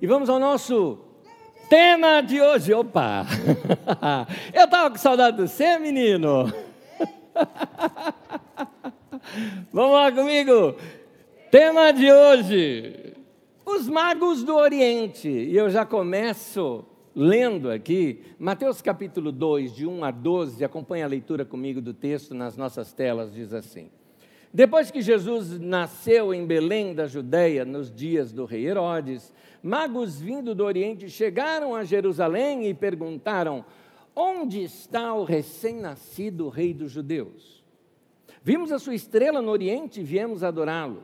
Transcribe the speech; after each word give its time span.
E 0.00 0.06
vamos 0.06 0.30
ao 0.30 0.38
nosso 0.38 0.96
tema 1.68 2.20
de 2.20 2.40
hoje. 2.40 2.72
Opa! 2.72 3.26
Eu 4.54 4.64
estava 4.64 4.92
com 4.92 4.96
saudade 4.96 5.36
de 5.36 5.48
você, 5.48 5.76
menino. 5.76 6.52
Vamos 9.72 9.92
lá 9.92 10.12
comigo. 10.12 10.76
Tema 11.50 11.92
de 11.92 12.12
hoje: 12.12 13.16
os 13.66 13.88
magos 13.88 14.44
do 14.44 14.54
Oriente. 14.54 15.28
E 15.28 15.56
eu 15.56 15.68
já 15.68 15.84
começo 15.84 16.84
lendo 17.12 17.68
aqui 17.68 18.22
Mateus 18.38 18.80
capítulo 18.80 19.32
2, 19.32 19.74
de 19.74 19.84
1 19.84 20.04
a 20.04 20.12
12. 20.12 20.64
Acompanhe 20.64 21.02
a 21.02 21.08
leitura 21.08 21.44
comigo 21.44 21.80
do 21.80 21.92
texto 21.92 22.36
nas 22.36 22.56
nossas 22.56 22.92
telas. 22.92 23.34
Diz 23.34 23.52
assim. 23.52 23.90
Depois 24.54 24.90
que 24.90 25.02
Jesus 25.02 25.60
nasceu 25.60 26.32
em 26.32 26.46
Belém 26.46 26.94
da 26.94 27.06
Judéia, 27.06 27.64
nos 27.64 27.94
dias 27.94 28.32
do 28.32 28.46
rei 28.46 28.66
Herodes, 28.66 29.34
magos 29.62 30.20
vindo 30.20 30.54
do 30.54 30.64
Oriente 30.64 31.08
chegaram 31.08 31.74
a 31.74 31.84
Jerusalém 31.84 32.66
e 32.68 32.74
perguntaram: 32.74 33.64
Onde 34.14 34.62
está 34.62 35.14
o 35.14 35.24
recém-nascido 35.24 36.48
rei 36.48 36.74
dos 36.74 36.90
judeus? 36.90 37.62
Vimos 38.42 38.72
a 38.72 38.78
sua 38.78 38.94
estrela 38.94 39.42
no 39.42 39.50
Oriente 39.50 40.00
e 40.00 40.04
viemos 40.04 40.42
adorá-lo. 40.42 41.02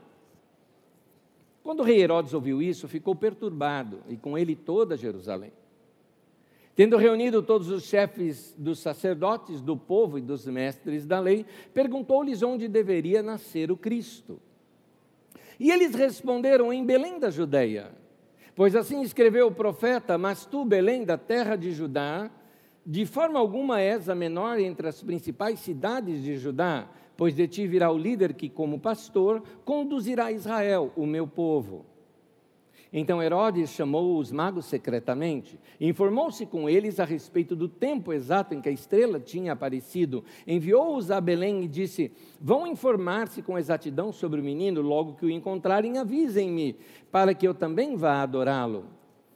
Quando 1.63 1.81
o 1.81 1.83
rei 1.83 2.03
Herodes 2.03 2.35
ouviu 2.35 2.61
isso, 2.61 2.87
ficou 2.87 3.15
perturbado, 3.15 4.03
e 4.09 4.17
com 4.17 4.37
ele 4.37 4.55
toda 4.55 4.97
Jerusalém. 4.97 5.53
Tendo 6.77 6.97
reunido 6.97 7.43
todos 7.43 7.71
os 7.71 7.85
chefes 7.85 8.55
dos 8.59 8.81
sacerdotes, 8.81 9.61
do 9.61 9.77
povo 9.77 10.19
e 10.19 10.21
dos 10.21 10.45
mestres 10.47 11.07
da 11.07 11.21
lei, 11.21 11.47
perguntou-lhes 11.73 12.43
onde 12.43 12.67
deveria 12.67 13.23
nascer 13.23 13.71
o 13.71 13.77
Cristo. 13.77 14.41
E 15.59 15.71
eles 15.71 15.95
responderam: 15.95 16.73
em 16.73 16.85
Belém 16.85 17.19
da 17.19 17.31
Judéia. 17.31 17.93
Pois 18.55 18.77
assim 18.77 19.03
escreveu 19.03 19.49
o 19.49 19.55
profeta: 19.55 20.17
Mas 20.17 20.47
tu, 20.47 20.65
Belém, 20.65 21.05
da 21.05 21.19
terra 21.19 21.57
de 21.57 21.73
Judá, 21.73 22.31
de 22.87 23.07
forma 23.07 23.39
alguma 23.39 23.81
és 23.81 24.09
a 24.09 24.15
menor 24.15 24.59
entre 24.59 24.89
as 24.89 25.03
principais 25.03 25.59
cidades 25.61 26.23
de 26.23 26.37
Judá, 26.37 26.87
pois 27.17 27.35
de 27.35 27.49
ti 27.49 27.67
virá 27.67 27.91
o 27.91 27.99
líder 27.99 28.35
que, 28.35 28.49
como 28.49 28.79
pastor, 28.79 29.43
conduzirá 29.65 30.31
Israel, 30.31 30.93
o 30.97 31.07
meu 31.07 31.27
povo. 31.27 31.85
Então 32.97 33.21
Herodes 33.21 33.71
chamou 33.71 34.19
os 34.19 34.31
magos 34.31 34.67
secretamente, 34.67 35.59
informou-se 35.81 36.47
com 36.47 36.71
eles 36.71 37.01
a 37.01 37.05
respeito 37.05 37.57
do 37.57 37.69
tempo 37.69 38.13
exato 38.13 38.55
em 38.55 38.61
que 38.61 38.69
a 38.69 38.73
estrela 38.73 39.19
tinha 39.19 39.53
aparecido, 39.53 40.23
enviou-os 40.47 41.11
a 41.11 41.21
Belém 41.21 41.65
e 41.65 41.67
disse: 41.67 42.13
Vão 42.41 42.69
informar-se 42.69 43.43
com 43.43 43.59
exatidão 43.59 44.13
sobre 44.13 44.41
o 44.41 44.45
menino, 44.45 44.81
logo 44.81 45.15
que 45.15 45.27
o 45.27 45.31
encontrarem, 45.31 45.99
avisem-me, 45.99 46.77
para 47.11 47.35
que 47.35 47.49
eu 47.49 47.53
também 47.53 47.97
vá 47.97 48.23
adorá-lo. 48.23 48.85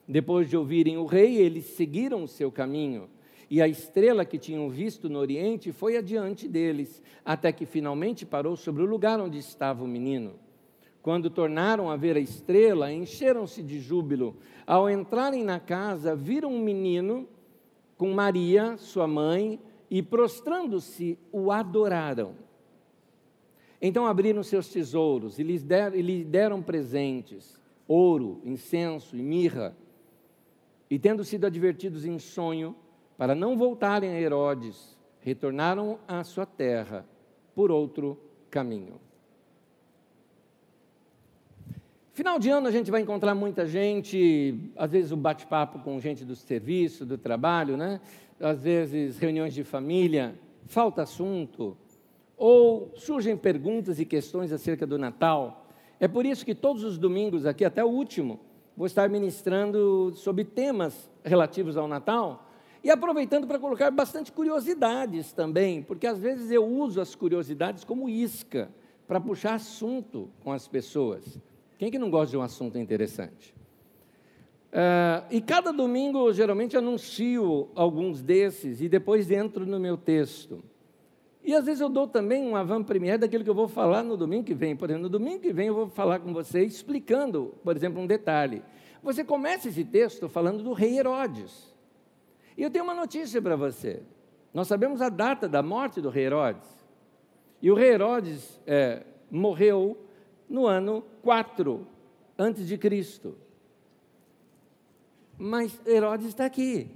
Depois 0.06 0.48
de 0.48 0.56
ouvirem 0.56 0.96
o 0.96 1.04
rei, 1.04 1.38
eles 1.38 1.64
seguiram 1.64 2.22
o 2.22 2.28
seu 2.28 2.52
caminho. 2.52 3.10
E 3.50 3.60
a 3.60 3.66
estrela 3.66 4.24
que 4.24 4.38
tinham 4.38 4.70
visto 4.70 5.08
no 5.08 5.18
Oriente 5.18 5.72
foi 5.72 5.96
adiante 5.96 6.46
deles, 6.46 7.02
até 7.24 7.50
que 7.50 7.66
finalmente 7.66 8.24
parou 8.24 8.54
sobre 8.54 8.84
o 8.84 8.86
lugar 8.86 9.18
onde 9.18 9.36
estava 9.36 9.82
o 9.82 9.88
menino. 9.88 10.34
Quando 11.08 11.30
tornaram 11.30 11.90
a 11.90 11.96
ver 11.96 12.18
a 12.18 12.20
estrela, 12.20 12.92
encheram-se 12.92 13.62
de 13.62 13.80
júbilo. 13.80 14.36
Ao 14.66 14.90
entrarem 14.90 15.42
na 15.42 15.58
casa, 15.58 16.14
viram 16.14 16.52
um 16.52 16.60
menino 16.60 17.26
com 17.96 18.12
Maria, 18.12 18.76
sua 18.76 19.06
mãe, 19.06 19.58
e 19.90 20.02
prostrando-se, 20.02 21.18
o 21.32 21.50
adoraram. 21.50 22.34
Então 23.80 24.06
abriram 24.06 24.42
seus 24.42 24.68
tesouros 24.68 25.38
e 25.38 25.42
lhes 25.42 25.64
deram, 25.64 25.96
e 25.96 26.02
lhe 26.02 26.22
deram 26.22 26.60
presentes: 26.60 27.58
ouro, 27.86 28.42
incenso 28.44 29.16
e 29.16 29.22
mirra. 29.22 29.74
E 30.90 30.98
tendo 30.98 31.24
sido 31.24 31.46
advertidos 31.46 32.04
em 32.04 32.18
sonho, 32.18 32.76
para 33.16 33.34
não 33.34 33.56
voltarem 33.56 34.10
a 34.10 34.20
Herodes, 34.20 34.94
retornaram 35.20 35.98
à 36.06 36.22
sua 36.22 36.44
terra 36.44 37.08
por 37.54 37.70
outro 37.70 38.20
caminho. 38.50 39.07
Final 42.18 42.36
de 42.40 42.50
ano 42.50 42.66
a 42.66 42.72
gente 42.72 42.90
vai 42.90 43.00
encontrar 43.00 43.32
muita 43.32 43.64
gente, 43.64 44.72
às 44.74 44.90
vezes 44.90 45.12
o 45.12 45.14
um 45.14 45.18
bate-papo 45.20 45.78
com 45.78 46.00
gente 46.00 46.24
do 46.24 46.34
serviço, 46.34 47.06
do 47.06 47.16
trabalho, 47.16 47.76
né? 47.76 48.00
às 48.40 48.60
vezes 48.60 49.16
reuniões 49.20 49.54
de 49.54 49.62
família, 49.62 50.34
falta 50.66 51.02
assunto, 51.02 51.76
ou 52.36 52.90
surgem 52.96 53.36
perguntas 53.36 54.00
e 54.00 54.04
questões 54.04 54.50
acerca 54.50 54.84
do 54.84 54.98
Natal. 54.98 55.68
É 56.00 56.08
por 56.08 56.26
isso 56.26 56.44
que 56.44 56.56
todos 56.56 56.82
os 56.82 56.98
domingos 56.98 57.46
aqui, 57.46 57.64
até 57.64 57.84
o 57.84 57.88
último, 57.88 58.40
vou 58.76 58.88
estar 58.88 59.08
ministrando 59.08 60.12
sobre 60.16 60.42
temas 60.42 61.08
relativos 61.24 61.76
ao 61.76 61.86
Natal 61.86 62.50
e 62.82 62.90
aproveitando 62.90 63.46
para 63.46 63.60
colocar 63.60 63.92
bastante 63.92 64.32
curiosidades 64.32 65.32
também, 65.32 65.84
porque 65.84 66.08
às 66.08 66.18
vezes 66.18 66.50
eu 66.50 66.66
uso 66.66 67.00
as 67.00 67.14
curiosidades 67.14 67.84
como 67.84 68.08
isca 68.08 68.68
para 69.06 69.20
puxar 69.20 69.54
assunto 69.54 70.28
com 70.42 70.50
as 70.50 70.66
pessoas. 70.66 71.38
Quem 71.78 71.90
que 71.90 71.98
não 71.98 72.10
gosta 72.10 72.32
de 72.32 72.36
um 72.36 72.42
assunto 72.42 72.76
interessante? 72.76 73.54
Uh, 74.68 75.24
e 75.30 75.40
cada 75.40 75.72
domingo, 75.72 76.30
geralmente, 76.32 76.76
anuncio 76.76 77.68
alguns 77.74 78.20
desses 78.20 78.82
e 78.82 78.88
depois 78.88 79.30
entro 79.30 79.64
no 79.64 79.78
meu 79.78 79.96
texto. 79.96 80.62
E 81.42 81.54
às 81.54 81.64
vezes 81.64 81.80
eu 81.80 81.88
dou 81.88 82.06
também 82.06 82.44
um 82.44 82.56
avant-première 82.56 83.16
daquilo 83.16 83.42
que 83.42 83.48
eu 83.48 83.54
vou 83.54 83.68
falar 83.68 84.02
no 84.02 84.16
domingo 84.16 84.44
que 84.44 84.52
vem. 84.52 84.76
Por 84.76 84.90
exemplo, 84.90 85.04
no 85.04 85.08
domingo 85.08 85.40
que 85.40 85.52
vem 85.52 85.68
eu 85.68 85.74
vou 85.74 85.88
falar 85.88 86.18
com 86.18 86.32
você 86.32 86.62
explicando, 86.64 87.54
por 87.64 87.74
exemplo, 87.74 88.02
um 88.02 88.06
detalhe. 88.06 88.62
Você 89.02 89.24
começa 89.24 89.68
esse 89.68 89.84
texto 89.84 90.28
falando 90.28 90.62
do 90.62 90.72
rei 90.72 90.98
Herodes. 90.98 91.74
E 92.56 92.62
eu 92.62 92.70
tenho 92.70 92.84
uma 92.84 92.94
notícia 92.94 93.40
para 93.40 93.56
você. 93.56 94.02
Nós 94.52 94.66
sabemos 94.66 95.00
a 95.00 95.08
data 95.08 95.48
da 95.48 95.62
morte 95.62 96.00
do 96.00 96.10
rei 96.10 96.24
Herodes. 96.26 96.68
E 97.62 97.70
o 97.70 97.74
rei 97.74 97.92
Herodes 97.92 98.60
é, 98.66 99.04
morreu 99.30 99.96
no 100.48 100.66
ano 100.66 101.04
4 101.22 101.86
antes 102.38 102.66
de 102.66 102.78
Cristo. 102.78 103.36
Mas 105.36 105.80
Herodes 105.86 106.28
está 106.28 106.46
aqui. 106.46 106.88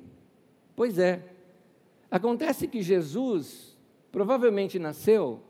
Pois 0.75 0.99
é. 0.99 1.23
Acontece 2.11 2.67
que 2.67 2.83
Jesus 2.83 3.77
provavelmente 4.11 4.79
nasceu 4.79 5.41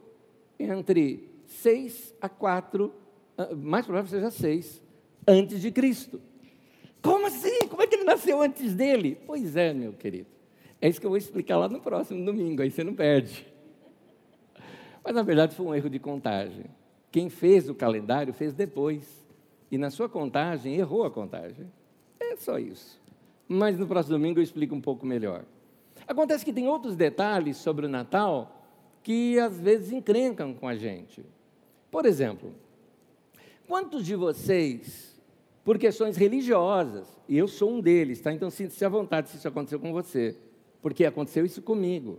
entre 0.59 1.29
6 1.47 2.15
a 2.21 2.29
4, 2.29 2.93
ah, 3.37 3.55
mais 3.55 3.85
provável 3.85 4.11
seja 4.11 4.31
6, 4.31 4.83
antes 5.27 5.61
de 5.61 5.71
Cristo. 5.73 6.21
Como 7.03 7.27
assim? 7.27 7.67
Como 7.69 7.83
é 7.83 7.87
que 7.87 7.97
ele 7.97 8.05
nasceu 8.05 8.41
antes 8.41 8.75
dele? 8.75 9.19
Pois 9.27 9.57
é, 9.57 9.73
meu 9.73 9.93
querido. 9.93 10.29
É 10.81 10.89
isso 10.89 11.01
que 11.01 11.07
eu 11.07 11.11
vou 11.11 11.17
explicar 11.17 11.57
lá 11.59 11.69
no 11.69 11.81
próximo 11.81 12.25
domingo, 12.25 12.63
aí 12.63 12.71
você 12.71 12.85
não 12.85 12.95
perde. 12.95 13.47
Mas 15.05 15.15
na 15.15 15.23
verdade 15.23 15.55
foi 15.55 15.67
um 15.67 15.75
erro 15.75 15.91
de 15.91 15.99
contagem. 15.99 16.65
Quem 17.13 17.29
fez 17.29 17.69
o 17.69 17.75
calendário 17.75 18.33
fez 18.33 18.55
depois. 18.55 19.23
E 19.71 19.77
na 19.77 19.91
sua 19.91 20.09
contagem 20.09 20.77
errou 20.77 21.05
a 21.05 21.11
contagem. 21.11 21.71
É 22.19 22.35
só 22.37 22.59
isso. 22.59 23.01
Mas 23.47 23.79
no 23.79 23.87
próximo 23.87 24.17
domingo 24.17 24.39
eu 24.39 24.43
explico 24.43 24.75
um 24.75 24.81
pouco 24.81 25.05
melhor. 25.05 25.45
Acontece 26.09 26.45
que 26.45 26.53
tem 26.53 26.67
outros 26.67 26.97
detalhes 26.97 27.59
sobre 27.59 27.85
o 27.87 27.89
Natal 27.89 28.59
que 29.03 29.39
às 29.39 29.61
vezes 29.61 29.93
encrencam 29.93 30.55
com 30.55 30.67
a 30.67 30.75
gente. 30.75 31.25
Por 31.91 32.07
exemplo, 32.07 32.55
quantos 33.69 34.07
de 34.07 34.17
vocês, 34.17 35.21
por 35.65 35.79
questões 35.79 36.17
religiosas, 36.17 37.07
e 37.29 37.37
eu 37.37 37.47
sou 37.47 37.73
um 37.73 37.81
deles, 37.81 38.21
tá? 38.21 38.33
Então 38.33 38.49
sinta-se 38.49 38.85
à 38.85 38.89
vontade 38.89 39.29
se 39.29 39.37
isso 39.37 39.49
aconteceu 39.49 39.79
com 39.79 39.93
você, 39.93 40.37
porque 40.81 41.05
aconteceu 41.05 41.45
isso 41.45 41.61
comigo. 41.61 42.19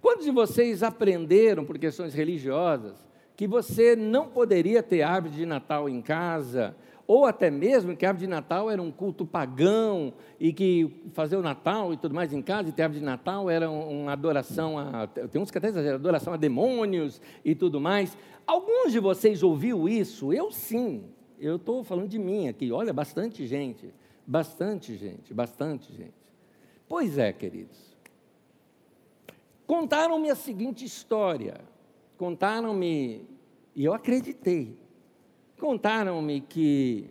Quantos 0.00 0.24
de 0.24 0.30
vocês 0.30 0.82
aprenderam 0.82 1.64
por 1.64 1.78
questões 1.78 2.14
religiosas 2.14 3.03
que 3.36 3.46
você 3.46 3.96
não 3.96 4.28
poderia 4.28 4.82
ter 4.82 5.02
árvore 5.02 5.34
de 5.34 5.46
Natal 5.46 5.88
em 5.88 6.00
casa, 6.00 6.76
ou 7.06 7.26
até 7.26 7.50
mesmo 7.50 7.96
que 7.96 8.06
a 8.06 8.10
árvore 8.10 8.26
de 8.26 8.30
Natal 8.30 8.70
era 8.70 8.80
um 8.80 8.90
culto 8.90 9.26
pagão 9.26 10.14
e 10.40 10.52
que 10.52 10.90
fazer 11.12 11.36
o 11.36 11.42
Natal 11.42 11.92
e 11.92 11.96
tudo 11.96 12.14
mais 12.14 12.32
em 12.32 12.40
casa 12.40 12.68
e 12.68 12.72
ter 12.72 12.82
árvore 12.82 13.00
de 13.00 13.04
Natal 13.04 13.50
era 13.50 13.70
uma 13.70 14.12
adoração 14.12 14.78
a. 14.78 15.06
Tem 15.06 15.40
uns 15.40 15.50
que 15.50 15.58
até 15.58 15.68
exageram, 15.68 15.96
adoração 15.96 16.32
a 16.32 16.36
demônios 16.36 17.20
e 17.44 17.54
tudo 17.54 17.80
mais. 17.80 18.16
Alguns 18.46 18.92
de 18.92 19.00
vocês 19.00 19.42
ouviu 19.42 19.88
isso? 19.88 20.32
Eu 20.32 20.50
sim. 20.50 21.04
Eu 21.38 21.56
estou 21.56 21.84
falando 21.84 22.08
de 22.08 22.18
mim 22.18 22.48
aqui. 22.48 22.72
Olha, 22.72 22.92
bastante 22.92 23.46
gente. 23.46 23.92
Bastante 24.26 24.96
gente, 24.96 25.34
bastante 25.34 25.92
gente. 25.92 26.14
Pois 26.88 27.18
é, 27.18 27.32
queridos. 27.32 27.94
Contaram-me 29.66 30.30
a 30.30 30.34
seguinte 30.34 30.84
história. 30.84 31.60
Contaram-me, 32.16 33.28
e 33.74 33.84
eu 33.84 33.92
acreditei, 33.92 34.78
contaram-me 35.58 36.40
que 36.40 37.10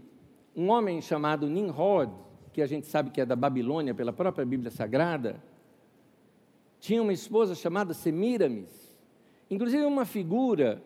um 0.56 0.70
homem 0.70 1.02
chamado 1.02 1.50
Nimrod, 1.50 2.12
que 2.54 2.62
a 2.62 2.68
gente 2.68 2.88
sabe 2.88 3.10
que 3.10 3.20
é 3.20 3.26
da 3.26 3.36
Babilônia 3.36 3.94
pela 3.94 4.14
própria 4.14 4.46
Bíblia 4.46 4.72
Sagrada, 4.72 5.44
tinha 6.80 7.02
uma 7.02 7.14
esposa 7.14 7.56
chamada 7.56 7.94
Semiramis, 7.94 8.98
inclusive 9.50 9.84
uma 9.86 10.06
figura 10.06 10.82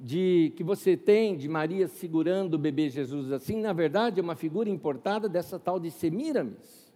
de 0.00 0.52
que 0.56 0.64
você 0.64 0.96
tem 0.96 1.36
de 1.36 1.46
Maria 1.46 1.86
segurando 1.86 2.54
o 2.54 2.58
bebê 2.58 2.88
Jesus 2.88 3.30
assim, 3.30 3.60
na 3.60 3.72
verdade 3.72 4.18
é 4.18 4.22
uma 4.22 4.34
figura 4.34 4.70
importada 4.70 5.28
dessa 5.28 5.58
tal 5.58 5.78
de 5.78 5.90
Semíramis. 5.90 6.90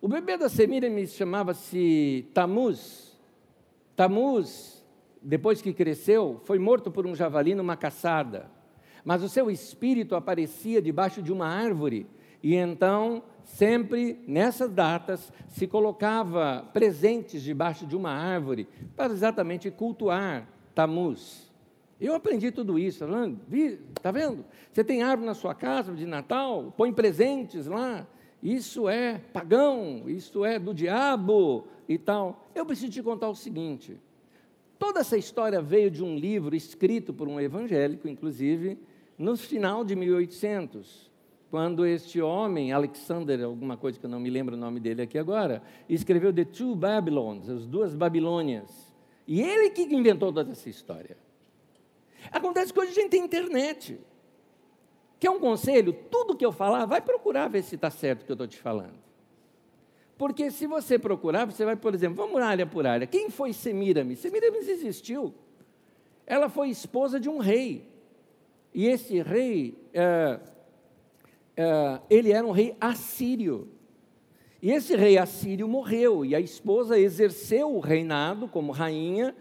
O 0.00 0.08
bebê 0.08 0.36
da 0.36 0.48
Semíramis 0.48 1.12
chamava-se 1.14 2.26
Tamuz. 2.34 3.16
Tamuz, 3.94 4.77
depois 5.22 5.60
que 5.60 5.72
cresceu, 5.72 6.40
foi 6.44 6.58
morto 6.58 6.90
por 6.90 7.06
um 7.06 7.14
javali 7.14 7.54
numa 7.54 7.76
caçada. 7.76 8.50
Mas 9.04 9.22
o 9.22 9.28
seu 9.28 9.50
espírito 9.50 10.14
aparecia 10.14 10.82
debaixo 10.82 11.22
de 11.22 11.32
uma 11.32 11.46
árvore 11.46 12.06
e 12.42 12.54
então 12.54 13.22
sempre 13.44 14.22
nessas 14.26 14.70
datas 14.70 15.32
se 15.48 15.66
colocava 15.66 16.68
presentes 16.72 17.42
debaixo 17.42 17.86
de 17.86 17.96
uma 17.96 18.10
árvore 18.10 18.68
para 18.96 19.12
exatamente 19.12 19.70
cultuar 19.70 20.48
Tamuz. 20.74 21.50
Eu 22.00 22.14
aprendi 22.14 22.52
tudo 22.52 22.78
isso, 22.78 23.04
está 23.96 24.12
vendo? 24.12 24.44
Você 24.70 24.84
tem 24.84 25.02
árvore 25.02 25.26
na 25.26 25.34
sua 25.34 25.54
casa 25.54 25.92
de 25.92 26.06
Natal, 26.06 26.72
põe 26.76 26.92
presentes 26.92 27.66
lá, 27.66 28.06
isso 28.40 28.88
é 28.88 29.18
pagão, 29.32 30.04
isso 30.06 30.44
é 30.44 30.60
do 30.60 30.72
diabo 30.72 31.66
e 31.88 31.98
tal. 31.98 32.48
Eu 32.54 32.64
preciso 32.64 32.92
te 32.92 33.02
contar 33.02 33.28
o 33.28 33.34
seguinte: 33.34 33.98
toda 34.78 35.00
essa 35.00 35.16
história 35.16 35.60
veio 35.60 35.90
de 35.90 36.02
um 36.02 36.16
livro 36.16 36.54
escrito 36.54 37.12
por 37.12 37.28
um 37.28 37.40
evangélico, 37.40 38.08
inclusive, 38.08 38.78
no 39.18 39.36
final 39.36 39.84
de 39.84 39.96
1800, 39.96 41.10
quando 41.50 41.86
este 41.86 42.20
homem, 42.20 42.72
Alexander, 42.72 43.42
alguma 43.42 43.76
coisa 43.76 43.98
que 43.98 44.06
eu 44.06 44.10
não 44.10 44.20
me 44.20 44.30
lembro 44.30 44.54
o 44.54 44.58
nome 44.58 44.78
dele 44.78 45.02
aqui 45.02 45.18
agora, 45.18 45.62
escreveu 45.88 46.32
The 46.32 46.44
Two 46.44 46.74
Babylons, 46.74 47.48
as 47.48 47.66
duas 47.66 47.94
Babilônias. 47.94 48.94
E 49.26 49.40
ele 49.40 49.70
que 49.70 49.82
inventou 49.82 50.32
toda 50.32 50.52
essa 50.52 50.68
história. 50.68 51.16
Acontece 52.30 52.72
que 52.72 52.80
hoje 52.80 52.90
a 52.90 52.94
gente 52.94 53.10
tem 53.10 53.24
internet. 53.24 53.98
Quer 55.18 55.30
um 55.30 55.40
conselho? 55.40 55.92
Tudo 55.92 56.36
que 56.36 56.44
eu 56.44 56.52
falar, 56.52 56.86
vai 56.86 57.00
procurar 57.00 57.48
ver 57.48 57.62
se 57.62 57.74
está 57.74 57.90
certo 57.90 58.22
o 58.22 58.24
que 58.26 58.32
eu 58.32 58.34
estou 58.34 58.46
te 58.46 58.58
falando. 58.58 59.07
Porque 60.18 60.50
se 60.50 60.66
você 60.66 60.98
procurar, 60.98 61.44
você 61.44 61.64
vai, 61.64 61.76
por 61.76 61.94
exemplo, 61.94 62.16
vamos 62.16 62.42
área 62.42 62.66
por 62.66 62.84
área. 62.84 63.06
Quem 63.06 63.30
foi 63.30 63.52
Semiramis? 63.52 64.18
Semiramis 64.18 64.68
existiu. 64.68 65.32
Ela 66.26 66.48
foi 66.48 66.68
esposa 66.70 67.20
de 67.20 67.28
um 67.28 67.38
rei. 67.38 67.88
E 68.74 68.86
esse 68.86 69.22
rei, 69.22 69.78
é, 69.94 70.40
é, 71.56 72.00
ele 72.10 72.32
era 72.32 72.44
um 72.44 72.50
rei 72.50 72.76
assírio. 72.80 73.68
E 74.60 74.72
esse 74.72 74.96
rei 74.96 75.16
assírio 75.16 75.68
morreu, 75.68 76.24
e 76.24 76.34
a 76.34 76.40
esposa 76.40 76.98
exerceu 76.98 77.72
o 77.76 77.78
reinado 77.78 78.48
como 78.48 78.72
rainha 78.72 79.34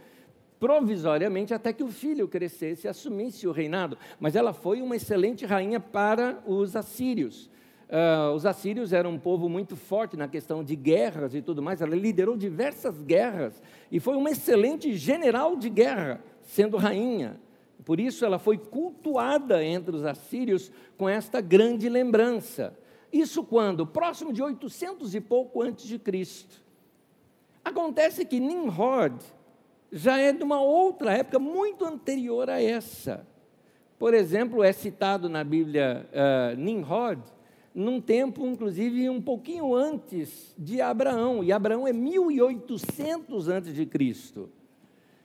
provisoriamente 0.60 1.54
até 1.54 1.72
que 1.74 1.84
o 1.84 1.88
filho 1.88 2.28
crescesse 2.28 2.88
e 2.88 2.90
assumisse 2.90 3.48
o 3.48 3.52
reinado. 3.52 3.98
Mas 4.20 4.36
ela 4.36 4.54
foi 4.54 4.82
uma 4.82 4.96
excelente 4.96 5.46
rainha 5.46 5.80
para 5.80 6.42
os 6.46 6.76
assírios. 6.76 7.50
Uh, 7.90 8.34
os 8.36 8.46
assírios 8.46 8.92
eram 8.92 9.12
um 9.12 9.20
povo 9.20 9.48
muito 9.48 9.78
forte 9.78 10.18
na 10.18 10.28
questão 10.28 10.62
de 10.62 10.76
guerras 10.76 11.34
e 11.34 11.42
tudo 11.42 11.62
mais. 11.62 11.82
Ela 11.82 11.96
liderou 11.96 12.36
diversas 12.36 13.02
guerras 13.02 13.62
e 13.90 14.00
foi 14.00 14.18
uma 14.18 14.30
excelente 14.30 14.94
general 14.96 15.56
de 15.56 15.70
guerra, 15.70 16.22
sendo 16.42 16.76
rainha. 16.76 17.40
Por 17.86 18.00
isso 18.00 18.26
ela 18.26 18.38
foi 18.38 18.58
cultuada 18.58 19.64
entre 19.64 19.96
os 19.96 20.04
assírios 20.04 20.70
com 20.98 21.08
esta 21.08 21.40
grande 21.40 21.88
lembrança. 21.88 22.78
Isso 23.12 23.42
quando? 23.44 23.88
Próximo 23.88 24.34
de 24.34 24.44
800 24.44 25.16
e 25.16 25.22
pouco 25.22 25.62
antes 25.62 25.86
de 25.86 25.98
Cristo. 25.98 26.62
Acontece 27.64 28.26
que 28.26 28.40
Nimrod, 28.40 29.16
já 29.90 30.18
é 30.18 30.34
de 30.34 30.44
uma 30.44 30.62
outra 30.62 31.14
época 31.14 31.40
muito 31.40 31.86
anterior 31.86 32.50
a 32.50 32.62
essa. 32.62 33.26
Por 33.98 34.14
exemplo, 34.14 34.64
é 34.64 34.74
citado 34.74 35.30
na 35.30 35.44
Bíblia 35.44 36.08
uh, 36.12 36.60
Nimrod, 36.60 37.22
num 37.78 38.02
tempo, 38.02 38.48
inclusive, 38.48 39.08
um 39.08 39.22
pouquinho 39.22 39.76
antes 39.76 40.52
de 40.58 40.82
Abraão, 40.82 41.44
e 41.44 41.52
Abraão 41.52 41.88
é 41.88 41.94
1800 41.94 43.48
antes 43.48 43.76
de 43.76 43.86
Cristo. 43.86 44.50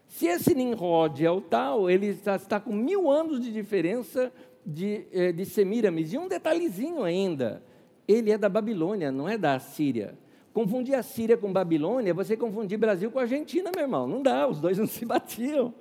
Se 0.07 0.27
esse 0.27 0.55
Nimrod 0.55 1.25
é 1.25 1.31
o 1.31 1.41
tal, 1.41 1.89
ele 1.89 2.09
está, 2.09 2.37
está 2.37 2.61
com 2.61 2.75
mil 2.75 3.11
anos 3.11 3.41
de 3.41 3.51
diferença 3.51 4.31
de, 4.67 5.07
eh, 5.11 5.33
de 5.33 5.47
Semiramis. 5.47 6.13
E 6.13 6.19
um 6.19 6.29
detalhezinho 6.29 7.03
ainda, 7.03 7.63
ele 8.07 8.31
é 8.31 8.37
da 8.37 8.51
Babilônia, 8.51 9.11
não 9.11 9.27
é 9.27 9.39
da 9.39 9.59
Síria. 9.59 10.15
Confundir 10.53 10.95
a 10.95 11.03
Síria 11.03 11.39
com 11.39 11.51
Babilônia 11.51 12.13
você 12.13 12.37
confundir 12.37 12.77
Brasil 12.77 13.11
com 13.11 13.19
Argentina, 13.19 13.71
meu 13.75 13.85
irmão. 13.85 14.07
Não 14.07 14.23
dá, 14.23 14.47
os 14.47 14.61
dois 14.61 14.77
não 14.77 14.87
se 14.87 15.07
batiam. 15.07 15.73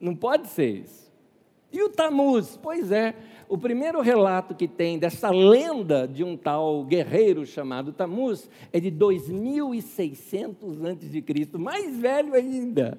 Não 0.00 0.14
pode 0.14 0.46
ser 0.46 0.84
isso. 0.84 1.09
E 1.72 1.82
o 1.82 1.88
Tamuz? 1.88 2.58
Pois 2.60 2.90
é, 2.90 3.14
o 3.48 3.58
primeiro 3.58 4.00
relato 4.00 4.54
que 4.54 4.68
tem 4.68 4.98
dessa 4.98 5.30
lenda 5.30 6.06
de 6.06 6.22
um 6.22 6.36
tal 6.36 6.84
guerreiro 6.84 7.44
chamado 7.44 7.92
Tamuz 7.92 8.48
é 8.72 8.78
de 8.78 8.90
2600 8.90 10.84
a.C., 10.84 11.58
mais 11.58 11.96
velho 11.96 12.34
ainda. 12.34 12.98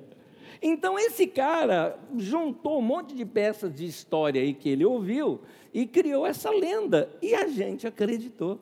Então 0.62 1.00
esse 1.00 1.26
cara 1.26 1.98
juntou 2.18 2.80
um 2.80 2.84
monte 2.84 3.16
de 3.16 3.26
peças 3.26 3.74
de 3.74 3.86
história 3.86 4.42
aí 4.42 4.54
que 4.54 4.70
ele 4.70 4.86
ouviu 4.86 5.42
e 5.74 5.88
criou 5.88 6.26
essa 6.26 6.52
lenda 6.52 7.10
e 7.22 7.34
a 7.34 7.48
gente 7.48 7.88
acreditou. 7.88 8.60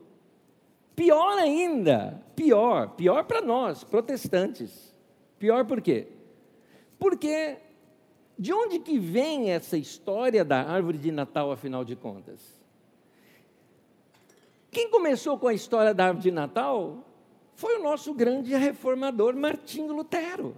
Pior 0.96 1.38
ainda, 1.38 2.22
pior, 2.36 2.90
pior 2.90 3.24
para 3.26 3.42
nós, 3.42 3.84
protestantes. 3.84 4.96
Pior 5.38 5.66
por 5.66 5.82
quê? 5.82 6.08
Porque 6.98 7.58
de 8.40 8.54
onde 8.54 8.80
que 8.80 8.98
vem 8.98 9.52
essa 9.52 9.78
história 9.78 10.46
da 10.46 10.62
árvore 10.62 10.98
de 10.98 11.12
Natal, 11.12 11.52
afinal 11.52 11.84
de 11.84 11.94
contas? 11.94 12.40
Quem 14.72 14.90
começou 14.90 15.38
com 15.38 15.50
a 15.50 15.54
história 15.54 15.94
da 15.94 16.06
árvore 16.06 16.24
de 16.24 16.32
Natal 16.32 17.04
foi 17.54 17.78
o 17.78 17.84
nosso 17.84 18.14
grande 18.14 18.56
reformador 18.56 19.36
Martinho 19.36 19.92
Lutero. 19.92 20.56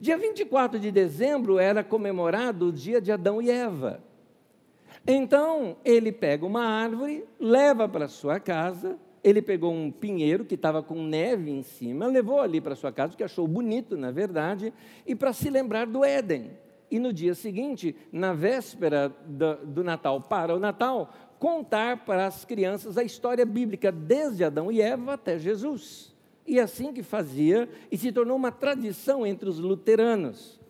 Dia 0.00 0.16
24 0.16 0.80
de 0.80 0.90
dezembro 0.90 1.58
era 1.58 1.84
comemorado 1.84 2.68
o 2.68 2.72
dia 2.72 3.02
de 3.02 3.12
Adão 3.12 3.42
e 3.42 3.50
Eva. 3.50 4.02
Então, 5.06 5.76
ele 5.84 6.10
pega 6.10 6.46
uma 6.46 6.64
árvore, 6.64 7.26
leva 7.38 7.86
para 7.86 8.08
sua 8.08 8.40
casa, 8.40 8.98
ele 9.26 9.42
pegou 9.42 9.72
um 9.72 9.90
pinheiro 9.90 10.44
que 10.44 10.54
estava 10.54 10.80
com 10.84 11.02
neve 11.02 11.50
em 11.50 11.60
cima, 11.60 12.06
levou 12.06 12.40
ali 12.40 12.60
para 12.60 12.76
sua 12.76 12.92
casa, 12.92 13.16
que 13.16 13.24
achou 13.24 13.44
bonito, 13.48 13.96
na 13.96 14.12
verdade, 14.12 14.72
e 15.04 15.16
para 15.16 15.32
se 15.32 15.50
lembrar 15.50 15.84
do 15.84 16.04
Éden. 16.04 16.52
E 16.88 17.00
no 17.00 17.12
dia 17.12 17.34
seguinte, 17.34 17.96
na 18.12 18.32
véspera 18.32 19.08
do, 19.26 19.56
do 19.66 19.82
Natal 19.82 20.20
para 20.20 20.54
o 20.54 20.60
Natal, 20.60 21.12
contar 21.40 22.04
para 22.04 22.28
as 22.28 22.44
crianças 22.44 22.96
a 22.96 23.02
história 23.02 23.44
bíblica, 23.44 23.90
desde 23.90 24.44
Adão 24.44 24.70
e 24.70 24.80
Eva 24.80 25.14
até 25.14 25.36
Jesus. 25.36 26.14
E 26.46 26.60
assim 26.60 26.92
que 26.92 27.02
fazia, 27.02 27.68
e 27.90 27.98
se 27.98 28.12
tornou 28.12 28.36
uma 28.36 28.52
tradição 28.52 29.26
entre 29.26 29.48
os 29.48 29.58
luteranos. 29.58 30.60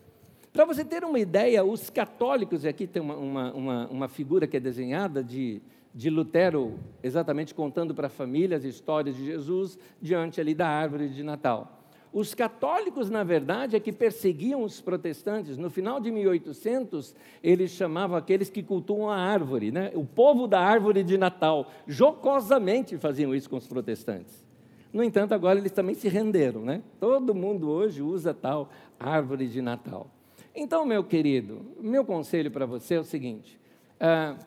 Para 0.51 0.65
você 0.65 0.83
ter 0.83 1.03
uma 1.03 1.19
ideia, 1.19 1.63
os 1.63 1.91
católicos, 1.91 2.63
e 2.63 2.67
aqui 2.67 2.87
tem 2.87 3.03
uma, 3.03 3.17
uma, 3.17 3.53
uma, 3.53 3.87
uma 3.87 4.07
figura 4.07 4.47
que 4.47 4.57
é 4.57 4.59
desenhada 4.59 5.23
de, 5.23 5.61
de 5.97 6.11
Lutero, 6.11 6.77
exatamente 7.01 7.55
contando 7.55 7.95
para 7.95 8.05
a 8.05 8.09
família 8.09 8.55
as 8.55 8.63
histórias 8.63 9.15
de 9.15 9.25
Jesus 9.25 9.79
diante 9.99 10.39
ali 10.39 10.53
da 10.53 10.67
árvore 10.67 11.09
de 11.09 11.23
Natal. 11.23 11.81
Os 12.13 12.35
católicos, 12.35 13.09
na 13.09 13.23
verdade, 13.23 13.75
é 13.75 13.79
que 13.79 13.91
perseguiam 13.91 14.61
os 14.61 14.79
protestantes. 14.79 15.57
No 15.57 15.71
final 15.71 15.99
de 15.99 16.11
1800, 16.11 17.15
eles 17.41 17.71
chamavam 17.71 18.15
aqueles 18.15 18.47
que 18.47 18.61
cultuam 18.61 19.09
a 19.09 19.17
árvore, 19.17 19.71
né? 19.71 19.91
o 19.95 20.05
povo 20.05 20.47
da 20.47 20.59
árvore 20.59 21.01
de 21.01 21.17
Natal. 21.17 21.71
Jocosamente 21.87 22.95
faziam 22.99 23.33
isso 23.33 23.49
com 23.49 23.57
os 23.57 23.65
protestantes. 23.65 24.45
No 24.93 25.03
entanto, 25.03 25.33
agora 25.33 25.57
eles 25.57 25.71
também 25.71 25.95
se 25.95 26.07
renderam. 26.07 26.61
Né? 26.61 26.83
Todo 26.99 27.33
mundo 27.33 27.71
hoje 27.71 28.03
usa 28.03 28.35
tal 28.35 28.69
árvore 28.99 29.47
de 29.47 29.63
Natal. 29.63 30.11
Então, 30.53 30.85
meu 30.85 31.03
querido, 31.03 31.65
meu 31.81 32.05
conselho 32.05 32.51
para 32.51 32.67
você 32.67 32.95
é 32.95 32.99
o 32.99 33.03
seguinte: 33.03 33.59
ah, 33.99 34.37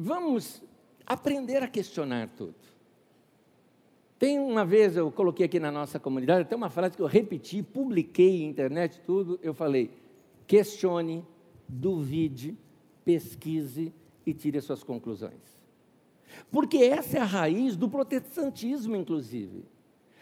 vamos 0.00 0.62
aprender 1.06 1.62
a 1.62 1.68
questionar 1.68 2.28
tudo. 2.30 2.54
Tem 4.18 4.38
uma 4.38 4.64
vez, 4.64 4.96
eu 4.96 5.10
coloquei 5.12 5.46
aqui 5.46 5.60
na 5.60 5.70
nossa 5.70 5.98
comunidade, 5.98 6.48
tem 6.48 6.56
uma 6.56 6.70
frase 6.70 6.96
que 6.96 7.02
eu 7.02 7.06
repeti, 7.06 7.62
publiquei 7.62 8.40
na 8.40 8.50
internet, 8.50 9.00
tudo, 9.04 9.38
eu 9.42 9.52
falei, 9.52 9.90
questione, 10.46 11.24
duvide, 11.68 12.56
pesquise 13.04 13.92
e 14.26 14.32
tire 14.32 14.58
as 14.58 14.64
suas 14.64 14.82
conclusões. 14.82 15.58
Porque 16.50 16.78
essa 16.78 17.18
é 17.18 17.20
a 17.20 17.24
raiz 17.24 17.76
do 17.76 17.88
protestantismo, 17.88 18.96
inclusive. 18.96 19.64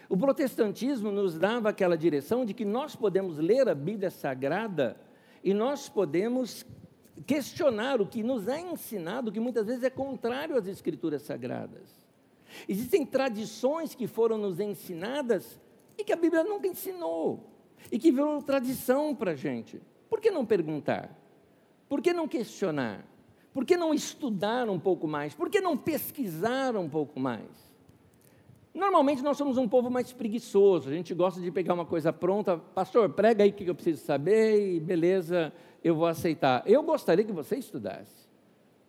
O 0.08 0.16
protestantismo 0.16 1.12
nos 1.12 1.38
dava 1.38 1.68
aquela 1.68 1.96
direção 1.96 2.44
de 2.44 2.54
que 2.54 2.64
nós 2.64 2.96
podemos 2.96 3.38
ler 3.38 3.68
a 3.68 3.74
Bíblia 3.74 4.10
Sagrada 4.10 4.96
e 5.44 5.52
nós 5.52 5.88
podemos 5.88 6.64
questionar 7.26 8.00
o 8.00 8.06
que 8.06 8.22
nos 8.22 8.48
é 8.48 8.60
ensinado, 8.60 9.32
que 9.32 9.40
muitas 9.40 9.66
vezes 9.66 9.82
é 9.82 9.90
contrário 9.90 10.56
às 10.56 10.66
Escrituras 10.66 11.22
Sagradas. 11.22 12.00
Existem 12.68 13.04
tradições 13.04 13.94
que 13.94 14.06
foram 14.06 14.38
nos 14.38 14.60
ensinadas 14.60 15.60
e 15.96 16.04
que 16.04 16.12
a 16.12 16.16
Bíblia 16.16 16.44
nunca 16.44 16.68
ensinou, 16.68 17.50
e 17.90 17.98
que 17.98 18.10
viram 18.10 18.40
tradição 18.40 19.14
para 19.14 19.32
a 19.32 19.36
gente. 19.36 19.80
Por 20.08 20.20
que 20.20 20.30
não 20.30 20.46
perguntar? 20.46 21.16
Por 21.88 22.00
que 22.00 22.12
não 22.12 22.28
questionar? 22.28 23.04
Por 23.52 23.64
que 23.64 23.76
não 23.76 23.92
estudar 23.92 24.68
um 24.68 24.78
pouco 24.78 25.08
mais? 25.08 25.34
Por 25.34 25.50
que 25.50 25.60
não 25.60 25.76
pesquisar 25.76 26.76
um 26.76 26.88
pouco 26.88 27.18
mais? 27.18 27.68
Normalmente 28.72 29.22
nós 29.22 29.36
somos 29.36 29.58
um 29.58 29.68
povo 29.68 29.90
mais 29.90 30.12
preguiçoso, 30.12 30.88
a 30.88 30.92
gente 30.92 31.12
gosta 31.12 31.40
de 31.40 31.50
pegar 31.50 31.74
uma 31.74 31.84
coisa 31.84 32.12
pronta, 32.12 32.56
pastor, 32.56 33.10
prega 33.10 33.42
aí 33.42 33.50
o 33.50 33.52
que 33.52 33.68
eu 33.68 33.74
preciso 33.74 34.04
saber 34.04 34.76
e 34.76 34.78
beleza, 34.78 35.52
eu 35.82 35.94
vou 35.94 36.06
aceitar. 36.06 36.62
Eu 36.66 36.82
gostaria 36.82 37.24
que 37.24 37.32
você 37.32 37.56
estudasse, 37.56 38.28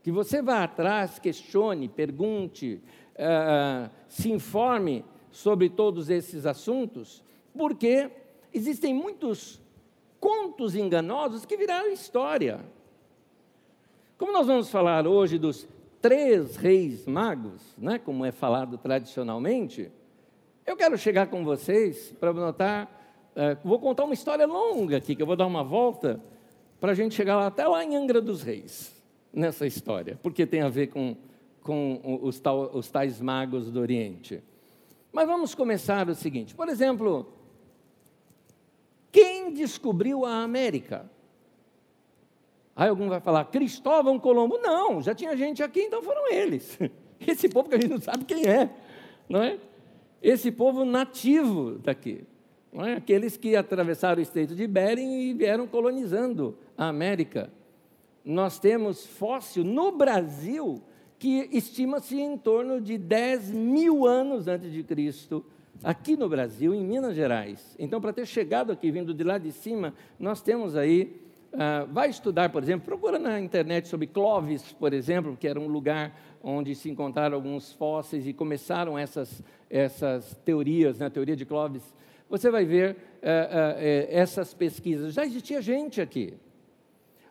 que 0.01 0.12
você 0.12 0.41
vá 0.41 0.63
atrás, 0.63 1.19
questione, 1.19 1.88
pergunte, 1.88 2.81
uh, 3.15 3.89
se 4.08 4.31
informe 4.31 5.05
sobre 5.31 5.69
todos 5.69 6.10
esses 6.10 6.46
assuntos, 6.46 7.24
porque 7.55 8.10
existem 8.53 8.93
muitos 8.93 9.62
contos 10.19 10.75
enganosos 10.75 11.46
que 11.46 11.58
viraram 11.58 11.91
história. 11.91 12.60
Como 14.17 14.34
nós 14.34 14.48
vamos 14.48 14.69
falar 14.69 15.08
hoje 15.08 15.38
dos 15.38 15.67
três 16.01 16.55
reis 16.55 17.05
magos, 17.05 17.62
né, 17.77 18.00
como 18.00 18.25
é 18.25 18.31
falado 18.31 18.77
tradicionalmente, 18.77 19.91
eu 20.65 20.75
quero 20.75 20.98
chegar 20.98 21.27
com 21.27 21.43
vocês 21.43 22.13
para 22.19 22.34
notar, 22.34 23.31
uh, 23.36 23.67
vou 23.67 23.79
contar 23.79 24.05
uma 24.05 24.13
história 24.13 24.46
longa 24.46 24.98
aqui, 24.98 25.15
que 25.15 25.22
eu 25.22 25.27
vou 25.27 25.36
dar 25.36 25.48
uma 25.48 25.63
volta, 25.63 26.22
para 26.79 26.91
a 26.91 26.95
gente 26.95 27.15
chegar 27.15 27.36
lá, 27.36 27.48
até 27.48 27.67
lá 27.67 27.83
em 27.83 27.95
Angra 27.95 28.21
dos 28.21 28.41
Reis, 28.41 28.95
nessa 29.33 29.67
história, 29.67 30.17
porque 30.24 30.45
tem 30.45 30.62
a 30.62 30.69
ver 30.69 30.88
com, 30.88 31.15
com 31.62 32.19
os, 32.24 32.39
tal, 32.39 32.71
os 32.74 32.89
tais 32.89 33.21
magos 33.21 33.69
do 33.69 33.79
Oriente. 33.79 34.41
Mas 35.12 35.27
vamos 35.27 35.53
começar 35.53 36.07
o 36.09 36.15
seguinte: 36.15 36.55
por 36.55 36.69
exemplo, 36.69 37.31
quem 39.12 39.53
descobriu 39.53 40.25
a 40.25 40.41
América? 40.43 41.09
Aí 42.75 42.88
algum 42.88 43.09
vai 43.09 43.19
falar, 43.19 43.43
Cristóvão 43.45 44.17
Colombo. 44.17 44.57
Não, 44.57 45.01
já 45.01 45.13
tinha 45.13 45.36
gente 45.36 45.62
aqui, 45.62 45.81
então 45.81 46.01
foram 46.01 46.31
eles. 46.31 46.79
Esse 47.19 47.50
povo 47.50 47.67
que 47.67 47.75
a 47.75 47.79
gente 47.79 47.91
não 47.91 48.00
sabe 48.00 48.24
quem 48.24 48.48
é, 48.48 48.69
não 49.27 49.43
é? 49.43 49.59
Esse 50.21 50.50
povo 50.51 50.86
nativo 50.86 51.77
daqui. 51.79 52.24
Não 52.71 52.86
é? 52.86 52.93
Aqueles 52.93 53.36
que 53.36 53.55
atravessaram 53.55 54.19
o 54.19 54.21
Estreito 54.21 54.55
de 54.55 54.67
Bering 54.67 55.19
e 55.19 55.33
vieram 55.33 55.67
colonizando 55.67 56.57
América. 56.88 57.51
Nós 58.24 58.59
temos 58.59 59.05
fóssil 59.05 59.63
no 59.63 59.91
Brasil 59.91 60.81
que 61.17 61.50
estima-se 61.51 62.17
em 62.17 62.38
torno 62.38 62.79
de 62.79 62.98
10 62.98 63.51
mil 63.51 64.07
anos 64.07 64.48
antes 64.48 64.71
de 64.71 64.83
Cristo, 64.83 65.45
aqui 65.83 66.15
no 66.15 66.29
Brasil, 66.29 66.74
em 66.74 66.81
Minas 66.81 67.15
Gerais. 67.15 67.75
Então, 67.77 68.00
para 68.00 68.13
ter 68.13 68.25
chegado 68.25 68.71
aqui, 68.71 68.89
vindo 68.89 69.13
de 69.13 69.24
lá 69.24 69.38
de 69.38 69.51
cima, 69.51 69.93
nós 70.17 70.41
temos 70.41 70.75
aí 70.75 71.27
Uh, 71.51 71.91
vai 71.91 72.12
estudar, 72.12 72.50
por 72.50 72.62
exemplo, 72.62 72.86
procura 72.86 73.17
na 73.17 73.39
internet 73.39 73.88
sobre 73.88 74.05
Clovis, 74.05 74.71
por 74.71 74.93
exemplo, 74.93 75.36
que 75.36 75.48
era 75.48 75.59
um 75.59 75.67
lugar 75.67 76.15
onde 76.43 76.75
se 76.75 76.91
encontraram 76.91 77.36
alguns 77.36 77.74
fósseis 77.74 78.27
e 78.27 78.33
começaram 78.33 78.95
essas, 78.95 79.41
essas 79.67 80.36
teorias, 80.45 81.00
né, 81.00 81.07
a 81.07 81.09
teoria 81.09 81.36
de 81.36 81.48
Clovis. 81.48 81.81
Você 82.29 82.51
vai 82.51 82.65
ver 82.65 82.91
uh, 82.91 82.95
uh, 82.95 84.07
essas 84.09 84.53
pesquisas. 84.53 85.12
Já 85.12 85.25
existia 85.25 85.59
gente 85.59 86.00
aqui. 86.00 86.36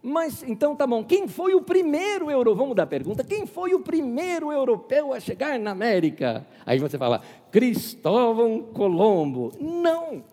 Mas, 0.03 0.43
então, 0.43 0.77
tá 0.77 0.87
bom, 0.87 1.03
quem 1.05 1.27
foi 1.27 1.55
o 1.55 1.63
primeiro 1.63 2.31
europeu? 2.31 2.57
Vamos 2.57 2.77
dar 2.77 2.85
a 2.85 2.87
pergunta: 2.87 3.25
quem 3.25 3.47
foi 3.47 3.75
o 3.75 3.81
primeiro 3.81 4.53
europeu 4.53 5.13
a 5.13 5.21
chegar 5.21 5.59
na 5.59 5.73
América? 5.73 6.47
Aí 6.65 6.79
você 6.79 6.97
fala, 6.97 7.21
Cristóvão 7.51 8.63
Colombo. 8.73 9.53
Não, 9.61 10.25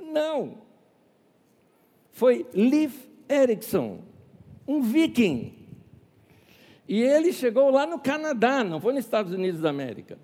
não 0.00 0.68
foi 2.18 2.44
Leif 2.52 3.08
Erikson, 3.28 4.00
um 4.66 4.82
viking. 4.82 5.54
E 6.88 7.00
ele 7.00 7.32
chegou 7.32 7.70
lá 7.70 7.86
no 7.86 8.00
Canadá, 8.00 8.64
não 8.64 8.80
foi 8.80 8.92
nos 8.92 9.04
Estados 9.04 9.32
Unidos 9.32 9.60
da 9.60 9.70
América. 9.70 10.18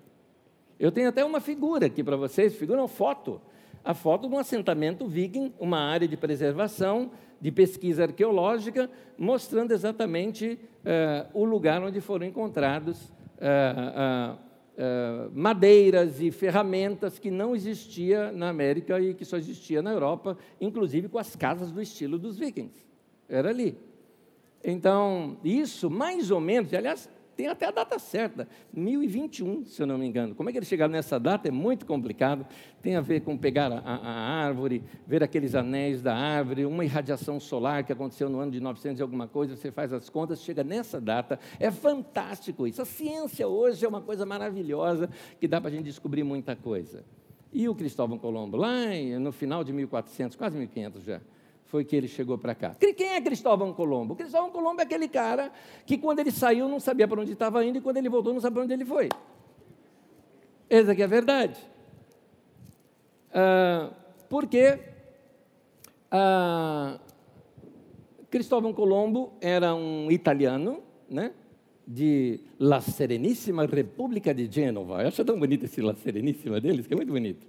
Eu 0.77 0.91
tenho 0.91 1.07
até 1.07 1.23
uma 1.23 1.39
figura 1.39 1.85
aqui 1.85 2.03
para 2.03 2.17
vocês, 2.17 2.53
figura 2.53 2.81
uma 2.81 2.89
foto. 2.89 3.39
A 3.81 3.93
foto 3.93 4.27
de 4.27 4.35
um 4.35 4.37
assentamento 4.37 5.07
viking, 5.07 5.53
uma 5.57 5.79
área 5.79 6.05
de 6.05 6.17
preservação, 6.17 7.11
de 7.39 7.51
pesquisa 7.51 8.03
arqueológica, 8.03 8.89
mostrando 9.17 9.71
exatamente 9.71 10.59
uh, 10.85 11.39
o 11.39 11.45
lugar 11.45 11.81
onde 11.81 12.01
foram 12.01 12.25
encontrados 12.25 13.09
uh, 13.09 14.35
uh, 14.35 15.31
madeiras 15.33 16.21
e 16.21 16.31
ferramentas 16.31 17.19
que 17.19 17.31
não 17.31 17.55
existia 17.55 18.31
na 18.31 18.49
América 18.49 18.99
e 18.99 19.13
que 19.13 19.25
só 19.25 19.37
existia 19.37 19.81
na 19.81 19.91
Europa, 19.91 20.37
inclusive 20.59 21.09
com 21.09 21.17
as 21.17 21.35
casas 21.35 21.71
do 21.71 21.81
estilo 21.81 22.17
dos 22.17 22.37
vikings. 22.37 22.85
Era 23.27 23.49
ali. 23.49 23.77
Então, 24.63 25.37
isso 25.43 25.89
mais 25.89 26.31
ou 26.31 26.39
menos, 26.39 26.73
aliás, 26.73 27.09
tem 27.35 27.47
até 27.47 27.65
a 27.65 27.71
data 27.71 27.99
certa, 27.99 28.47
1021, 28.73 29.65
se 29.65 29.81
eu 29.81 29.87
não 29.87 29.97
me 29.97 30.05
engano. 30.05 30.33
Como 30.33 30.49
é 30.49 30.51
que 30.51 30.57
eles 30.57 30.67
chegaram 30.67 30.91
nessa 30.91 31.19
data? 31.19 31.47
É 31.47 31.51
muito 31.51 31.85
complicado. 31.85 32.45
Tem 32.81 32.95
a 32.95 33.01
ver 33.01 33.21
com 33.21 33.37
pegar 33.37 33.71
a, 33.71 33.79
a, 33.79 34.45
árvore, 34.45 34.83
ver 35.05 35.23
aqueles 35.23 35.55
anéis 35.55 36.01
da 36.01 36.15
árvore, 36.15 36.65
uma 36.65 36.85
irradiação 36.85 37.39
solar 37.39 37.83
que 37.83 37.91
aconteceu 37.91 38.29
no 38.29 38.39
ano 38.39 38.51
de 38.51 38.59
900 38.59 38.99
e 38.99 39.01
alguma 39.01 39.27
coisa, 39.27 39.55
você 39.55 39.71
faz 39.71 39.91
as 39.91 40.09
contas, 40.09 40.41
chega 40.41 40.63
nessa 40.63 41.01
data. 41.01 41.39
É 41.59 41.69
fantástico 41.71 42.65
isso. 42.65 42.81
A 42.81 42.85
ciência 42.85 43.47
hoje 43.47 43.85
é 43.85 43.87
uma 43.87 44.01
coisa 44.01 44.25
maravilhosa 44.25 45.09
que 45.39 45.47
dá 45.47 45.59
para 45.59 45.69
a 45.69 45.73
gente 45.73 45.85
descobrir 45.85 46.23
muita 46.23 46.55
coisa. 46.55 47.03
E 47.51 47.69
o 47.69 47.75
Cristóvão 47.75 48.17
Colombo, 48.17 48.57
lá 48.57 48.87
no 49.19 49.31
final 49.31 49.63
de 49.63 49.71
1400, 49.71 50.35
quase 50.35 50.57
1500 50.57 51.03
já, 51.03 51.21
foi 51.65 51.83
que 51.83 51.95
ele 51.95 52.07
chegou 52.07 52.37
para 52.37 52.55
cá. 52.55 52.75
Quem 52.75 53.13
é 53.13 53.21
Cristóvão 53.21 53.73
Colombo? 53.73 54.15
Cristóvão 54.15 54.51
Colombo 54.51 54.81
é 54.81 54.83
aquele 54.83 55.07
cara 55.07 55.51
que 55.85 55.97
quando 55.97 56.19
ele 56.19 56.31
saiu 56.31 56.67
não 56.67 56.79
sabia 56.79 57.07
para 57.07 57.21
onde 57.21 57.33
estava 57.33 57.65
indo 57.65 57.77
e 57.77 57.81
quando 57.81 57.97
ele 57.97 58.09
voltou 58.09 58.33
não 58.33 58.39
sabia 58.39 58.55
para 58.55 58.63
onde 58.63 58.73
ele 58.73 58.85
foi. 58.85 59.09
Essa 60.69 60.91
aqui 60.91 61.01
é 61.01 61.05
a 61.05 61.07
verdade. 61.07 61.59
Ah, 63.33 63.91
porque 64.29 64.79
ah, 66.11 66.99
Cristóvão 68.29 68.73
Colombo 68.73 69.33
era 69.41 69.75
um 69.75 70.09
italiano, 70.11 70.81
né? 71.09 71.31
de 71.87 72.39
La 72.59 72.81
Sereníssima 72.81 73.65
República 73.65 74.33
de 74.33 74.49
Gênova. 74.51 75.01
Eu 75.01 75.07
acho 75.09 75.23
tão 75.23 75.37
bonito 75.37 75.65
esse 75.65 75.81
La 75.81 75.93
Sereníssima 75.93 76.59
deles, 76.59 76.87
que 76.87 76.93
é 76.93 76.97
muito 76.97 77.11
bonito. 77.11 77.45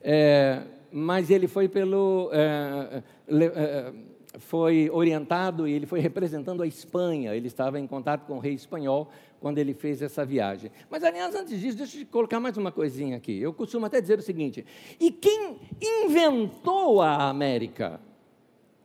É, 0.00 0.62
mas 0.92 1.30
ele 1.30 1.48
foi 1.48 1.68
pelo 1.68 2.30
é, 2.32 3.02
é, 3.28 3.92
foi 4.38 4.88
orientado 4.90 5.68
e 5.68 5.72
ele 5.72 5.86
foi 5.86 6.00
representando 6.00 6.62
a 6.62 6.66
Espanha. 6.66 7.34
Ele 7.34 7.46
estava 7.46 7.78
em 7.78 7.86
contato 7.86 8.26
com 8.26 8.36
o 8.36 8.38
rei 8.38 8.54
espanhol 8.54 9.10
quando 9.40 9.58
ele 9.58 9.74
fez 9.74 10.00
essa 10.00 10.24
viagem. 10.24 10.70
Mas, 10.88 11.02
aliás, 11.02 11.34
antes 11.34 11.60
disso, 11.60 11.76
deixa 11.76 11.98
eu 11.98 12.06
colocar 12.06 12.40
mais 12.40 12.56
uma 12.56 12.72
coisinha 12.72 13.16
aqui. 13.16 13.40
Eu 13.40 13.52
costumo 13.52 13.86
até 13.86 14.00
dizer 14.00 14.18
o 14.18 14.22
seguinte: 14.22 14.64
e 14.98 15.10
quem 15.10 15.56
inventou 15.80 17.02
a 17.02 17.28
América? 17.28 18.00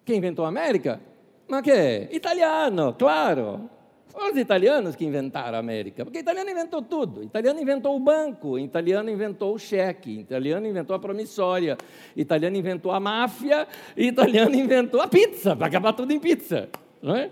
Quem 0.04 0.18
inventou 0.18 0.46
a 0.46 0.50
América? 0.50 1.00
Mas 1.48 1.62
que? 1.62 2.10
Italiano, 2.12 2.94
claro. 2.98 3.70
Foram 4.17 4.31
os 4.31 4.38
italianos 4.39 4.95
que 4.95 5.05
inventaram 5.05 5.57
a 5.57 5.59
América, 5.59 6.03
porque 6.03 6.17
o 6.17 6.21
italiano 6.21 6.50
inventou 6.50 6.81
tudo. 6.81 7.19
O 7.19 7.24
italiano 7.24 7.62
inventou 7.62 7.95
o 7.95 8.00
banco, 8.00 8.47
o 8.53 8.59
italiano 8.59 9.12
inventou 9.12 9.53
o 9.53 9.59
cheque, 9.59 10.17
o 10.17 10.21
italiano 10.21 10.65
inventou 10.65 10.95
a 10.95 11.00
promissória, 11.00 11.77
o 12.15 12.19
italiano 12.19 12.57
inventou 12.57 12.91
a 12.91 13.00
máfia, 13.00 13.67
o 13.95 14.01
italiano 14.01 14.55
inventou 14.57 15.01
a 15.01 15.07
pizza, 15.07 15.55
para 15.55 15.67
acabar 15.67 15.93
tudo 15.93 16.12
em 16.12 16.19
pizza. 16.19 16.67
Não 17.00 17.15
é? 17.15 17.29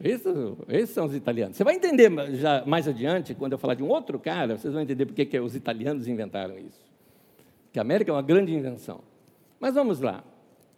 Isso, 0.00 0.58
esses 0.68 0.90
são 0.90 1.06
os 1.06 1.14
italianos. 1.14 1.56
Você 1.56 1.62
vai 1.62 1.76
entender 1.76 2.10
já 2.34 2.64
mais 2.66 2.88
adiante, 2.88 3.32
quando 3.32 3.52
eu 3.52 3.58
falar 3.58 3.74
de 3.74 3.84
um 3.84 3.88
outro 3.88 4.18
cara, 4.18 4.58
vocês 4.58 4.74
vão 4.74 4.82
entender 4.82 5.06
por 5.06 5.14
que 5.14 5.38
os 5.38 5.54
italianos 5.54 6.08
inventaram 6.08 6.58
isso. 6.58 6.82
Que 7.72 7.78
a 7.78 7.82
América 7.82 8.10
é 8.10 8.14
uma 8.14 8.22
grande 8.22 8.52
invenção. 8.52 8.98
Mas 9.60 9.76
vamos 9.76 10.00
lá. 10.00 10.24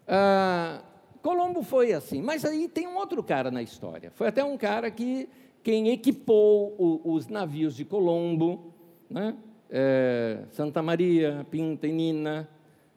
Ah, 0.07 0.83
Colombo 1.23 1.63
foi 1.63 1.93
assim, 1.93 2.23
mas 2.23 2.45
aí 2.45 2.69
tem 2.69 2.87
um 2.87 2.97
outro 2.97 3.23
cara 3.23 3.51
na 3.51 3.63
história. 3.63 4.11
Foi 4.15 4.29
até 4.29 4.45
um 4.45 4.57
cara 4.57 4.91
que 4.91 5.29
quem 5.63 5.91
equipou 5.91 6.75
o, 6.79 7.13
os 7.13 7.29
navios 7.29 7.75
de 7.75 7.85
Colombo, 7.85 8.73
né? 9.11 9.37
é, 9.71 10.45
Santa 10.51 10.83
Maria, 10.83 11.47
Pinta 11.51 11.87
e 11.87 11.93
Nina. 11.93 12.49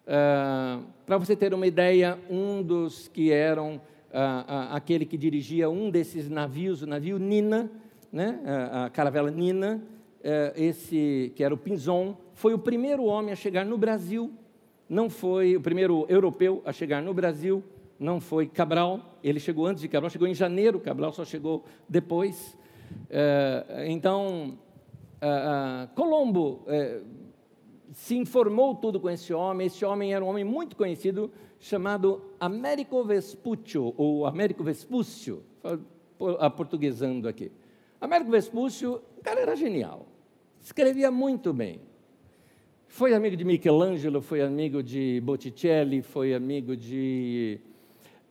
É, 0.06 0.80
Para 1.06 1.18
você 1.18 1.36
ter 1.36 1.54
uma 1.54 1.68
ideia, 1.68 2.18
um 2.30 2.62
dos 2.62 3.08
que 3.08 3.32
eram 3.32 3.82
aquele 4.72 5.06
que 5.06 5.18
dirigia 5.18 5.70
um 5.70 5.90
desses 5.90 6.30
navios, 6.30 6.82
o 6.82 6.86
navio 6.86 7.18
Nina, 7.18 7.72
né? 8.12 8.42
a, 8.46 8.86
a 8.86 8.90
caravela 8.90 9.32
Nina, 9.32 9.82
é, 10.22 10.52
esse 10.58 11.32
que 11.34 11.42
era 11.42 11.54
o 11.54 11.58
Pinzon, 11.58 12.18
foi 12.34 12.54
o 12.54 12.60
primeiro 12.60 13.06
homem 13.06 13.32
a 13.32 13.38
chegar 13.38 13.66
no 13.66 13.78
Brasil. 13.78 14.30
Não 14.90 15.10
foi 15.10 15.56
o 15.56 15.62
primeiro 15.62 16.06
europeu 16.10 16.62
a 16.66 16.74
chegar 16.74 17.02
no 17.02 17.14
Brasil 17.14 17.64
não 18.02 18.20
foi 18.20 18.48
Cabral, 18.48 19.20
ele 19.24 19.40
chegou 19.40 19.68
antes 19.68 19.80
de 19.80 19.88
Cabral, 19.88 20.10
chegou 20.10 20.28
em 20.28 20.34
janeiro, 20.34 20.80
Cabral 20.80 21.14
só 21.14 21.24
chegou 21.24 21.64
depois. 21.88 22.58
É, 23.08 23.86
então, 23.88 24.58
é, 25.22 25.28
é, 25.28 25.88
Colombo 25.96 26.66
se 27.94 28.18
informou 28.18 28.74
tudo 28.74 29.00
com 29.00 29.08
esse 29.08 29.32
homem. 29.32 29.68
Esse 29.68 29.86
homem 29.86 30.16
era 30.16 30.26
um 30.26 30.28
homem 30.28 30.44
muito 30.44 30.76
conhecido, 30.76 31.32
chamado 31.60 32.24
Américo 32.40 33.04
Vespuccio, 33.04 33.94
ou 33.96 34.26
Américo 34.26 34.64
Vespúcio, 34.64 35.44
aportuguesando 36.40 37.28
aqui. 37.28 37.52
Américo 38.00 38.32
Vespúcio, 38.32 39.00
o 39.20 39.22
cara 39.22 39.42
era 39.42 39.56
genial, 39.56 40.08
escrevia 40.60 41.12
muito 41.12 41.54
bem. 41.54 41.80
Foi 42.88 43.14
amigo 43.14 43.38
de 43.38 43.46
Michelangelo, 43.46 44.22
foi 44.22 44.42
amigo 44.42 44.82
de 44.82 45.22
Botticelli, 45.24 46.02
foi 46.02 46.34
amigo 46.34 46.76
de 46.76 47.62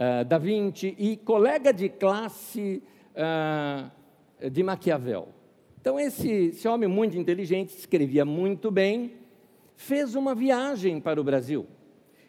uh, 0.00 0.24
Da 0.24 0.38
Vinci 0.38 0.96
e 0.98 1.16
colega 1.18 1.72
de 1.72 1.90
classe 1.90 2.82
uh, 3.14 4.50
de 4.50 4.62
Maquiavel. 4.62 5.28
Então, 5.80 6.00
esse, 6.00 6.28
esse 6.28 6.66
homem 6.66 6.88
muito 6.88 7.16
inteligente, 7.16 7.70
escrevia 7.70 8.24
muito 8.24 8.70
bem, 8.70 9.12
fez 9.76 10.14
uma 10.14 10.34
viagem 10.34 11.00
para 11.00 11.20
o 11.20 11.24
Brasil. 11.24 11.66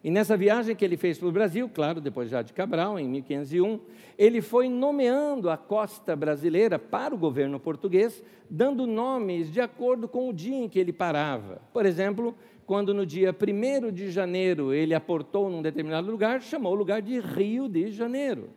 E 0.04 0.10
nessa 0.10 0.36
viagem 0.36 0.75
que 0.75 0.84
ele 0.84 0.98
fez 0.98 1.20
para 1.20 1.28
o 1.28 1.32
Brasil, 1.32 1.70
claro, 1.72 2.01
depois 2.01 2.30
já 2.30 2.42
de 2.42 2.54
Cabral, 2.54 2.98
em 2.98 3.08
1501, 3.08 3.80
ele 4.18 4.42
foi 4.42 4.68
nomeando 4.68 5.48
a 5.48 5.58
costa 5.58 6.16
brasileira 6.16 6.80
para 6.80 7.13
o 7.13 7.18
governo 7.18 7.60
português, 7.60 8.24
dando 8.50 8.88
nomes 8.88 9.51
de 9.51 9.62
acordo 9.62 10.08
com 10.08 10.28
o 10.28 10.34
dia 10.34 10.56
em 10.56 10.68
que 10.68 10.80
ele 10.80 10.92
parava. 10.92 11.62
Por 11.72 11.86
exemplo, 11.86 12.36
quando 12.72 12.94
no 12.94 13.06
dia 13.06 13.36
1 13.36 13.92
de 13.92 14.10
janeiro 14.10 14.74
ele 14.74 14.94
aportou 14.94 15.50
num 15.50 15.62
determinado 15.62 16.10
lugar, 16.10 16.42
chamou 16.42 16.72
o 16.72 16.75
lugar 16.75 17.01
de 17.01 17.20
Rio 17.20 17.68
de 17.68 17.92
Janeiro. 17.92 18.50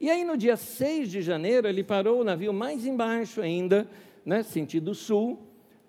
E 0.00 0.10
aí 0.10 0.24
no 0.24 0.38
dia 0.38 0.56
6 0.56 1.10
de 1.10 1.20
janeiro 1.20 1.68
ele 1.68 1.84
parou 1.84 2.18
o 2.18 2.24
navio 2.24 2.50
mais 2.50 2.86
embaixo 2.86 3.42
ainda, 3.42 3.86
né, 4.24 4.42
sentido 4.42 4.94
sul, 4.94 5.38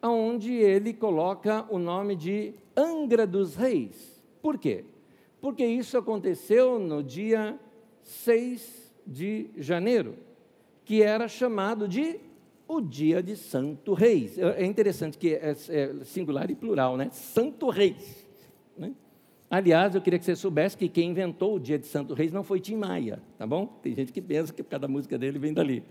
onde 0.04 0.56
ele 0.56 0.92
coloca 0.92 1.66
o 1.70 1.80
nome 1.80 2.18
de 2.18 2.54
Angra 2.76 3.26
dos 3.26 3.56
Reis. 3.56 4.22
Por 4.42 4.58
quê? 4.58 4.84
Porque 5.40 5.66
isso 5.66 5.98
aconteceu 5.98 6.78
no 6.78 7.02
dia 7.02 7.58
6 8.04 8.94
de 9.08 9.50
janeiro, 9.56 10.16
que 10.84 11.02
era 11.02 11.30
chamado 11.30 11.88
de 11.88 12.20
o 12.68 12.82
dia 12.82 13.24
de 13.24 13.36
Santo 13.36 13.94
Reis. 13.94 14.38
É, 14.38 14.64
é 14.64 14.66
interessante 14.66 15.18
que 15.18 15.34
é, 15.34 15.56
é 15.70 15.94
singular 16.04 16.50
e 16.52 16.56
plural, 16.56 16.98
né? 16.98 17.10
Santo 17.12 17.70
Reis. 17.70 18.28
Né? 18.78 18.92
Aliás, 19.50 19.96
eu 19.96 20.02
queria 20.02 20.20
que 20.20 20.26
você 20.26 20.36
soubesse 20.36 20.76
que 20.76 20.90
quem 20.90 21.12
inventou 21.12 21.56
o 21.56 21.60
dia 21.60 21.80
de 21.80 21.88
Santo 21.88 22.14
Reis 22.14 22.34
não 22.34 22.44
foi 22.44 22.60
Tim 22.60 22.76
Maia, 22.76 23.22
tá 23.38 23.48
bom? 23.48 23.66
Tem 23.82 23.96
gente 23.96 24.12
que 24.12 24.22
pensa 24.22 24.54
que 24.54 24.62
cada 24.64 24.88
música 24.88 25.18
dele 25.18 25.40
vem 25.40 25.54
dali. 25.54 25.84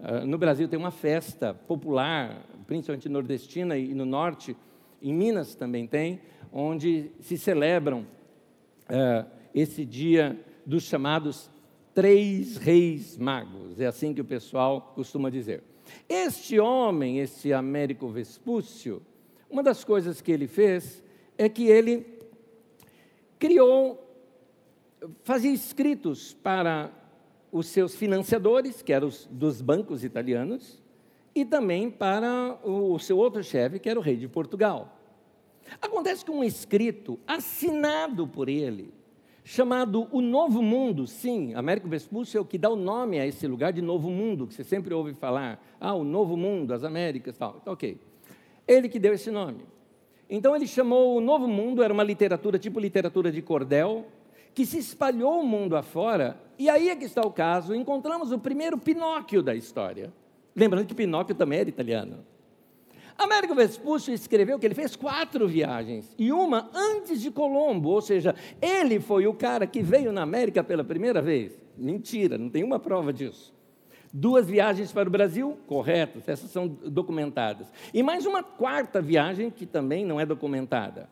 Uh, 0.00 0.26
no 0.26 0.36
Brasil 0.36 0.68
tem 0.68 0.78
uma 0.78 0.90
festa 0.90 1.54
popular, 1.54 2.44
principalmente 2.66 3.08
nordestina 3.08 3.76
e 3.76 3.94
no 3.94 4.04
norte, 4.04 4.56
em 5.00 5.14
Minas 5.14 5.54
também 5.54 5.86
tem, 5.86 6.20
onde 6.52 7.10
se 7.20 7.38
celebram 7.38 8.00
uh, 8.00 9.28
esse 9.54 9.84
dia 9.84 10.38
dos 10.66 10.82
chamados 10.84 11.50
Três 11.94 12.56
Reis 12.56 13.16
Magos, 13.16 13.80
é 13.80 13.86
assim 13.86 14.14
que 14.14 14.20
o 14.20 14.24
pessoal 14.24 14.92
costuma 14.94 15.30
dizer. 15.30 15.64
Este 16.08 16.58
homem, 16.58 17.18
esse 17.18 17.52
Américo 17.52 18.08
Vespúcio, 18.08 19.02
uma 19.50 19.62
das 19.62 19.84
coisas 19.84 20.20
que 20.20 20.30
ele 20.30 20.46
fez 20.46 21.02
é 21.36 21.48
que 21.48 21.66
ele 21.68 22.18
criou, 23.38 24.04
fazia 25.22 25.52
escritos 25.52 26.34
para 26.34 26.92
os 27.50 27.68
seus 27.68 27.94
financiadores, 27.94 28.82
que 28.82 28.92
eram 28.92 29.08
os 29.08 29.26
dos 29.30 29.62
bancos 29.62 30.04
italianos, 30.04 30.82
e 31.34 31.44
também 31.44 31.90
para 31.90 32.58
o 32.64 32.98
seu 32.98 33.16
outro 33.16 33.42
chefe, 33.42 33.78
que 33.78 33.88
era 33.88 33.98
o 33.98 34.02
rei 34.02 34.16
de 34.16 34.28
Portugal. 34.28 34.98
Acontece 35.80 36.24
que 36.24 36.30
um 36.30 36.42
escrito 36.42 37.18
assinado 37.26 38.26
por 38.26 38.48
ele, 38.48 38.92
chamado 39.48 40.06
O 40.12 40.20
Novo 40.20 40.60
Mundo, 40.60 41.06
sim, 41.06 41.54
Américo 41.54 41.88
Vespúcio 41.88 42.36
é 42.36 42.40
o 42.40 42.44
que 42.44 42.58
dá 42.58 42.68
o 42.68 42.76
nome 42.76 43.18
a 43.18 43.26
esse 43.26 43.46
lugar 43.46 43.72
de 43.72 43.80
Novo 43.80 44.10
Mundo, 44.10 44.46
que 44.46 44.52
você 44.52 44.62
sempre 44.62 44.92
ouve 44.92 45.14
falar, 45.14 45.58
ah, 45.80 45.94
o 45.94 46.04
Novo 46.04 46.36
Mundo, 46.36 46.74
as 46.74 46.84
Américas, 46.84 47.38
tal, 47.38 47.56
então, 47.62 47.72
ok. 47.72 47.98
Ele 48.66 48.90
que 48.90 48.98
deu 48.98 49.14
esse 49.14 49.30
nome. 49.30 49.64
Então 50.28 50.54
ele 50.54 50.66
chamou 50.66 51.16
o 51.16 51.20
Novo 51.22 51.48
Mundo, 51.48 51.82
era 51.82 51.94
uma 51.94 52.02
literatura 52.02 52.58
tipo 52.58 52.78
literatura 52.78 53.32
de 53.32 53.40
cordel, 53.40 54.04
que 54.54 54.66
se 54.66 54.76
espalhou 54.76 55.40
o 55.40 55.46
mundo 55.46 55.76
afora, 55.76 56.38
e 56.58 56.68
aí 56.68 56.90
é 56.90 56.96
que 56.96 57.06
está 57.06 57.22
o 57.22 57.30
caso, 57.30 57.74
encontramos 57.74 58.30
o 58.32 58.38
primeiro 58.38 58.76
Pinóquio 58.76 59.42
da 59.42 59.54
história. 59.54 60.12
Lembrando 60.54 60.86
que 60.86 60.94
Pinóquio 60.94 61.34
também 61.34 61.60
era 61.60 61.70
italiano. 61.70 62.18
Américo 63.18 63.52
Vespúcio 63.52 64.14
escreveu 64.14 64.60
que 64.60 64.64
ele 64.64 64.76
fez 64.76 64.94
quatro 64.94 65.48
viagens, 65.48 66.14
e 66.16 66.30
uma 66.30 66.70
antes 66.72 67.20
de 67.20 67.32
Colombo, 67.32 67.88
ou 67.88 68.00
seja, 68.00 68.32
ele 68.62 69.00
foi 69.00 69.26
o 69.26 69.34
cara 69.34 69.66
que 69.66 69.82
veio 69.82 70.12
na 70.12 70.22
América 70.22 70.62
pela 70.62 70.84
primeira 70.84 71.20
vez. 71.20 71.60
Mentira, 71.76 72.38
não 72.38 72.48
tem 72.48 72.62
uma 72.62 72.78
prova 72.78 73.12
disso. 73.12 73.52
Duas 74.12 74.46
viagens 74.46 74.92
para 74.92 75.08
o 75.08 75.12
Brasil, 75.12 75.58
corretas, 75.66 76.28
essas 76.28 76.48
são 76.50 76.68
documentadas. 76.68 77.66
E 77.92 78.04
mais 78.04 78.24
uma 78.24 78.42
quarta 78.42 79.02
viagem 79.02 79.50
que 79.50 79.66
também 79.66 80.04
não 80.04 80.20
é 80.20 80.24
documentada. 80.24 81.10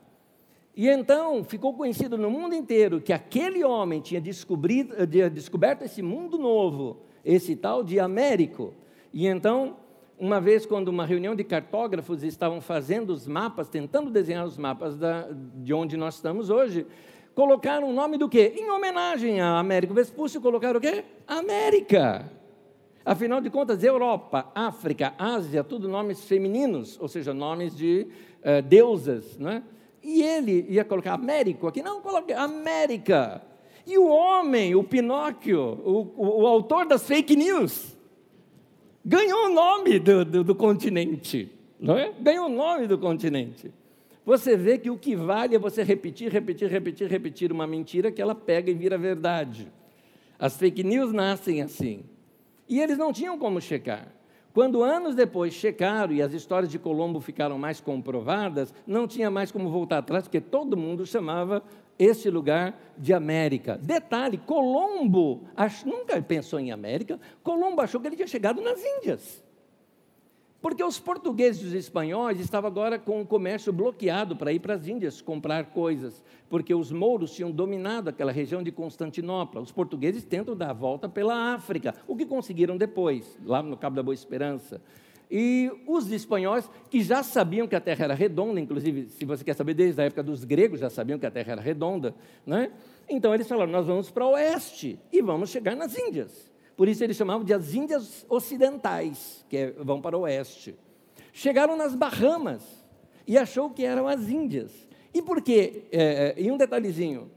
E 0.77 0.89
então 0.89 1.43
ficou 1.43 1.75
conhecido 1.75 2.17
no 2.17 2.31
mundo 2.31 2.55
inteiro 2.55 3.01
que 3.01 3.13
aquele 3.13 3.65
homem 3.65 4.01
tinha, 4.01 4.21
tinha 4.21 5.29
descoberto 5.31 5.83
esse 5.83 6.03
mundo 6.03 6.39
novo, 6.39 7.03
esse 7.25 7.57
tal 7.57 7.83
de 7.83 7.99
Américo. 7.99 8.75
E 9.13 9.27
então, 9.27 9.77
uma 10.19 10.41
vez, 10.41 10.65
quando 10.65 10.89
uma 10.89 11.05
reunião 11.05 11.35
de 11.35 11.45
cartógrafos 11.45 12.23
estavam 12.23 12.61
fazendo 12.61 13.11
os 13.11 13.27
mapas, 13.27 13.69
tentando 13.69 14.11
desenhar 14.11 14.47
os 14.47 14.57
mapas 14.57 14.97
da, 14.97 15.29
de 15.31 15.75
onde 15.75 15.97
nós 15.97 16.15
estamos 16.15 16.49
hoje, 16.49 16.87
colocaram 17.35 17.91
o 17.91 17.93
nome 17.93 18.17
do 18.17 18.29
quê? 18.29 18.55
Em 18.57 18.71
homenagem 18.71 19.41
a 19.41 19.59
Américo 19.59 19.93
Vespúcio, 19.93 20.41
colocaram 20.41 20.79
o 20.79 20.81
quê? 20.81 21.05
América. 21.27 22.31
Afinal 23.05 23.41
de 23.41 23.51
contas, 23.51 23.85
Europa, 23.85 24.51
África, 24.55 25.15
Ásia, 25.19 25.63
tudo 25.63 25.87
nomes 25.87 26.25
femininos, 26.25 26.99
ou 26.99 27.07
seja, 27.07 27.33
nomes 27.33 27.77
de 27.77 28.09
uh, 28.41 28.63
deusas, 28.63 29.39
não 29.39 29.51
é? 29.51 29.63
E 30.03 30.23
ele 30.23 30.67
ia 30.69 30.85
colocar 30.85 31.15
Américo 31.15 31.67
aqui, 31.67 31.83
não, 31.83 32.01
coloque 32.01 32.33
América. 32.33 33.43
E 33.87 33.99
o 33.99 34.09
homem, 34.09 34.75
o 34.75 34.83
Pinóquio, 34.83 35.61
o, 35.85 36.13
o, 36.17 36.43
o 36.43 36.47
autor 36.47 36.87
das 36.87 37.07
fake 37.07 37.37
news, 37.37 37.96
ganhou 39.07 39.47
o 39.47 39.55
nome 39.55 40.01
do, 40.01 40.25
do, 40.25 40.45
do 40.45 40.55
continente, 40.55 41.49
não 41.79 41.97
é? 41.97 42.13
Ganhou 42.21 42.47
o 42.47 42.49
nome 42.49 42.89
do 42.89 42.99
continente. 42.99 43.73
Você 44.25 44.57
vê 44.57 44.77
que 44.77 44.91
o 44.91 44.99
que 44.99 45.15
vale 45.15 45.55
é 45.55 45.59
você 45.59 45.85
repetir, 45.85 46.33
repetir, 46.33 46.69
repetir, 46.69 47.09
repetir 47.09 47.53
uma 47.53 47.67
mentira 47.67 48.11
que 48.11 48.21
ela 48.21 48.35
pega 48.35 48.69
e 48.69 48.75
vira 48.75 48.99
verdade. 48.99 49.71
As 50.37 50.57
fake 50.57 50.83
news 50.83 51.13
nascem 51.13 51.63
assim. 51.63 52.05
E 52.69 52.81
eles 52.81 52.99
não 52.99 53.13
tinham 53.13 53.39
como 53.39 53.61
checar. 53.61 54.09
Quando 54.53 54.83
anos 54.83 55.15
depois 55.15 55.55
checaram 55.55 56.13
e 56.13 56.21
as 56.21 56.33
histórias 56.33 56.73
de 56.73 56.79
Colombo 56.79 57.21
ficaram 57.21 57.57
mais 57.57 57.81
comprovadas, 57.81 58.75
não 58.85 59.07
tinha 59.07 59.31
mais 59.31 59.53
como 59.53 59.71
voltar 59.71 59.99
atrás, 59.99 60.25
porque 60.25 60.41
todo 60.41 60.77
mundo 60.77 61.07
chamava 61.07 61.63
esse 61.99 62.31
lugar 62.31 62.79
de 62.97 63.13
América. 63.13 63.79
Detalhe: 63.79 64.39
Colombo 64.39 65.45
ach... 65.57 65.85
nunca 65.85 66.21
pensou 66.23 66.59
em 66.59 66.71
América, 66.73 67.21
Colombo 67.43 67.81
achou 67.81 68.01
que 68.01 68.07
ele 68.07 68.17
tinha 68.17 68.29
chegado 68.29 68.61
nas 68.61 68.83
Índias. 68.85 69.45
Porque 70.61 70.83
os 70.83 70.99
portugueses 70.99 71.63
e 71.63 71.67
os 71.67 71.73
espanhóis 71.75 72.41
estavam 72.41 72.67
agora 72.67 72.99
com 72.99 73.21
o 73.21 73.27
comércio 73.27 73.73
bloqueado 73.73 74.35
para 74.35 74.53
ir 74.53 74.59
para 74.59 74.75
as 74.75 74.89
Índias 74.89 75.21
comprar 75.21 75.67
coisas, 75.67 76.25
porque 76.49 76.75
os 76.75 76.91
mouros 76.91 77.33
tinham 77.33 77.53
dominado 77.53 78.11
aquela 78.11 78.33
região 78.33 78.63
de 78.63 78.73
Constantinopla. 78.73 79.61
Os 79.61 79.71
portugueses 79.71 80.25
tentam 80.25 80.57
dar 80.57 80.71
a 80.71 80.73
volta 80.73 81.09
pela 81.09 81.55
África, 81.55 81.95
o 82.07 82.17
que 82.17 82.27
conseguiram 82.27 82.77
depois, 82.77 83.39
lá 83.45 83.63
no 83.63 83.77
Cabo 83.77 83.95
da 83.95 84.03
Boa 84.03 84.15
Esperança. 84.15 84.81
E 85.31 85.71
os 85.87 86.11
espanhóis, 86.13 86.71
que 86.89 87.03
já 87.03 87.23
sabiam 87.23 87.67
que 87.67 87.75
a 87.75 87.81
Terra 87.81 88.05
era 88.05 88.15
redonda, 88.15 88.61
inclusive, 88.61 89.09
se 89.09 89.25
você 89.25 89.43
quer 89.43 89.55
saber, 89.55 89.75
desde 89.75 90.01
a 90.01 90.05
época 90.05 90.23
dos 90.23 90.45
gregos 90.45 90.79
já 90.79 90.89
sabiam 90.89 91.19
que 91.19 91.27
a 91.27 91.31
Terra 91.31 91.53
era 91.53 91.61
redonda, 91.61 92.15
né? 92.47 92.71
então 93.09 93.35
eles 93.35 93.49
falaram: 93.49 93.73
nós 93.73 93.87
vamos 93.87 94.11
para 94.11 94.25
o 94.25 94.31
oeste 94.31 94.99
e 95.13 95.21
vamos 95.21 95.51
chegar 95.51 95.75
nas 95.75 95.99
Índias. 95.99 96.51
Por 96.77 96.89
isso 96.89 97.03
eles 97.03 97.17
chamavam 97.17 97.45
de 97.45 97.55
as 97.55 97.75
Índias 97.75 98.25
Ocidentais, 98.29 99.45
que 99.49 99.57
é, 99.57 99.71
vão 99.73 100.01
para 100.01 100.17
o 100.17 100.21
oeste. 100.21 100.77
Chegaram 101.33 101.77
nas 101.77 101.95
Bahamas 101.95 102.63
e 103.27 103.37
achou 103.37 103.71
que 103.71 103.85
eram 103.85 104.07
as 104.07 104.29
Índias. 104.29 104.87
E 105.13 105.23
por 105.23 105.41
quê? 105.41 105.85
É, 105.91 106.35
é, 106.37 106.43
e 106.43 106.51
um 106.51 106.57
detalhezinho. 106.57 107.31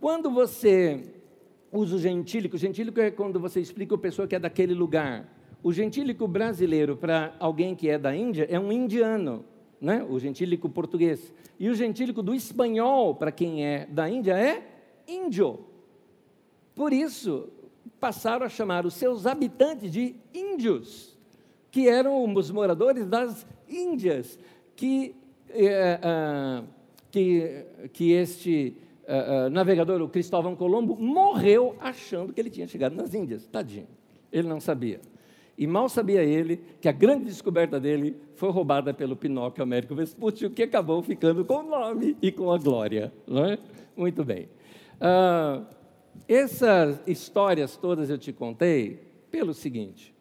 Quando 0.00 0.30
você 0.30 1.12
usa 1.72 1.96
o 1.96 1.98
gentílico, 1.98 2.54
o 2.54 2.58
gentílico 2.58 3.00
é 3.00 3.10
quando 3.10 3.40
você 3.40 3.60
explica 3.60 3.94
a 3.96 3.98
pessoa 3.98 4.28
que 4.28 4.36
é 4.36 4.38
daquele 4.38 4.72
lugar. 4.72 5.28
O 5.64 5.72
gentílico 5.72 6.28
brasileiro 6.28 6.94
para 6.94 7.34
alguém 7.40 7.74
que 7.74 7.88
é 7.88 7.98
da 7.98 8.14
Índia 8.14 8.46
é 8.50 8.60
um 8.60 8.70
indiano, 8.70 9.46
né? 9.80 10.06
o 10.06 10.20
gentílico 10.20 10.68
português. 10.68 11.32
E 11.58 11.70
o 11.70 11.74
gentílico 11.74 12.22
do 12.22 12.34
espanhol 12.34 13.14
para 13.14 13.32
quem 13.32 13.64
é 13.64 13.86
da 13.86 14.06
Índia 14.06 14.38
é 14.38 14.62
índio. 15.08 15.60
Por 16.74 16.92
isso, 16.92 17.48
passaram 17.98 18.44
a 18.44 18.48
chamar 18.50 18.84
os 18.84 18.92
seus 18.92 19.26
habitantes 19.26 19.90
de 19.90 20.14
índios, 20.34 21.16
que 21.70 21.88
eram 21.88 22.34
os 22.34 22.50
moradores 22.50 23.06
das 23.06 23.46
Índias, 23.66 24.38
que 24.76 25.16
é, 25.48 25.98
é, 26.02 26.62
que, 27.10 27.64
que 27.90 28.12
este 28.12 28.76
é, 29.06 29.48
navegador, 29.48 30.02
o 30.02 30.10
Cristóvão 30.10 30.54
Colombo, 30.54 30.94
morreu 30.94 31.74
achando 31.80 32.34
que 32.34 32.40
ele 32.42 32.50
tinha 32.50 32.66
chegado 32.66 32.94
nas 32.94 33.14
Índias. 33.14 33.46
Tadinho, 33.46 33.88
ele 34.30 34.46
não 34.46 34.60
sabia. 34.60 35.00
E 35.56 35.66
mal 35.66 35.88
sabia 35.88 36.22
ele 36.22 36.60
que 36.80 36.88
a 36.88 36.92
grande 36.92 37.26
descoberta 37.26 37.78
dele 37.78 38.16
foi 38.34 38.50
roubada 38.50 38.92
pelo 38.92 39.14
Pinóquio 39.14 39.62
Américo 39.62 39.94
Vespucci, 39.94 40.50
que 40.50 40.62
acabou 40.62 41.02
ficando 41.02 41.44
com 41.44 41.58
o 41.58 41.62
nome 41.62 42.16
e 42.20 42.32
com 42.32 42.50
a 42.50 42.58
glória. 42.58 43.12
Não 43.26 43.44
é? 43.44 43.58
Muito 43.96 44.24
bem. 44.24 44.48
Ah, 45.00 45.62
essas 46.28 47.00
histórias 47.06 47.76
todas 47.76 48.10
eu 48.10 48.18
te 48.18 48.32
contei 48.32 49.00
pelo 49.30 49.54
seguinte. 49.54 50.14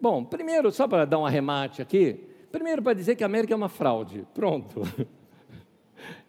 Bom, 0.00 0.24
primeiro, 0.24 0.70
só 0.70 0.86
para 0.88 1.04
dar 1.04 1.18
um 1.18 1.26
arremate 1.26 1.80
aqui, 1.80 2.20
primeiro 2.50 2.82
para 2.82 2.94
dizer 2.94 3.16
que 3.16 3.22
a 3.22 3.26
América 3.26 3.52
é 3.52 3.56
uma 3.56 3.68
fraude. 3.68 4.26
Pronto. 4.34 4.82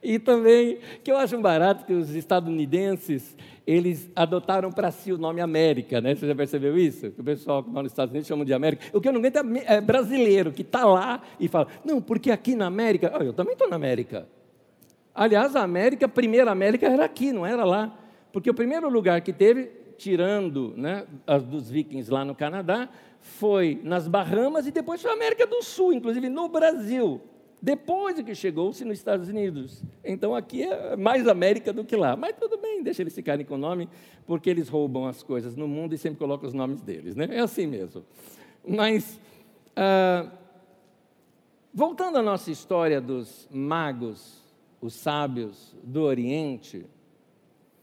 E 0.01 0.19
também 0.19 0.79
que 1.03 1.11
eu 1.11 1.17
acho 1.17 1.35
um 1.35 1.41
barato 1.41 1.85
que 1.85 1.93
os 1.93 2.13
estadunidenses 2.15 3.35
eles 3.65 4.09
adotaram 4.15 4.71
para 4.71 4.91
si 4.91 5.11
o 5.11 5.17
nome 5.17 5.41
América, 5.41 5.99
né? 5.99 6.13
Você 6.13 6.27
já 6.27 6.35
percebeu 6.35 6.77
isso? 6.77 7.11
Que 7.11 7.21
o 7.21 7.23
pessoal 7.23 7.63
que 7.63 7.69
mora 7.69 7.83
nos 7.83 7.91
Estados 7.91 8.11
Unidos 8.11 8.27
chama 8.27 8.45
de 8.45 8.53
América. 8.53 8.85
O 8.93 9.01
que 9.01 9.07
eu 9.07 9.11
não 9.11 9.19
aguento 9.19 9.37
é, 9.37 9.75
é 9.75 9.81
brasileiro 9.81 10.51
que 10.51 10.61
está 10.61 10.85
lá 10.85 11.21
e 11.39 11.47
fala, 11.47 11.67
não, 11.83 11.99
porque 11.99 12.29
aqui 12.29 12.55
na 12.55 12.67
América, 12.67 13.11
oh, 13.19 13.23
eu 13.23 13.33
também 13.33 13.53
estou 13.53 13.67
na 13.67 13.75
América. 13.75 14.27
Aliás, 15.13 15.55
a 15.55 15.63
América, 15.63 16.05
a 16.05 16.09
primeira 16.09 16.51
América 16.51 16.87
era 16.87 17.05
aqui, 17.05 17.31
não 17.31 17.45
era 17.45 17.63
lá. 17.63 17.97
Porque 18.31 18.49
o 18.49 18.53
primeiro 18.53 18.87
lugar 18.89 19.21
que 19.21 19.33
teve, 19.33 19.71
tirando 19.97 20.73
né, 20.77 21.05
as 21.25 21.43
dos 21.43 21.69
vikings 21.69 22.11
lá 22.11 22.23
no 22.23 22.35
Canadá, 22.35 22.89
foi 23.19 23.79
nas 23.83 24.07
Bahamas 24.07 24.67
e 24.67 24.71
depois 24.71 25.01
foi 25.01 25.09
a 25.09 25.15
América 25.15 25.47
do 25.47 25.63
Sul, 25.63 25.93
inclusive 25.93 26.29
no 26.29 26.47
Brasil 26.49 27.21
depois 27.61 28.21
que 28.21 28.35
chegou-se 28.35 28.83
nos 28.85 28.97
Estados 28.97 29.29
Unidos. 29.29 29.81
Então 30.03 30.35
aqui 30.35 30.63
é 30.63 30.95
mais 30.95 31.27
América 31.27 31.73
do 31.73 31.83
que 31.83 31.95
lá. 31.95 32.15
Mas 32.15 32.35
tudo 32.39 32.57
bem, 32.57 32.83
deixa 32.83 33.01
eles 33.01 33.15
ficarem 33.15 33.45
com 33.45 33.55
o 33.55 33.57
nome, 33.57 33.89
porque 34.25 34.49
eles 34.49 34.69
roubam 34.69 35.07
as 35.07 35.23
coisas 35.23 35.55
no 35.55 35.67
mundo 35.67 35.93
e 35.93 35.97
sempre 35.97 36.19
colocam 36.19 36.47
os 36.47 36.53
nomes 36.53 36.81
deles. 36.81 37.15
Né? 37.15 37.27
É 37.31 37.39
assim 37.39 37.67
mesmo. 37.67 38.03
Mas, 38.67 39.19
ah, 39.75 40.31
voltando 41.73 42.17
à 42.17 42.21
nossa 42.21 42.51
história 42.51 43.01
dos 43.01 43.47
magos, 43.51 44.43
os 44.81 44.93
sábios 44.93 45.75
do 45.83 46.01
Oriente, 46.03 46.85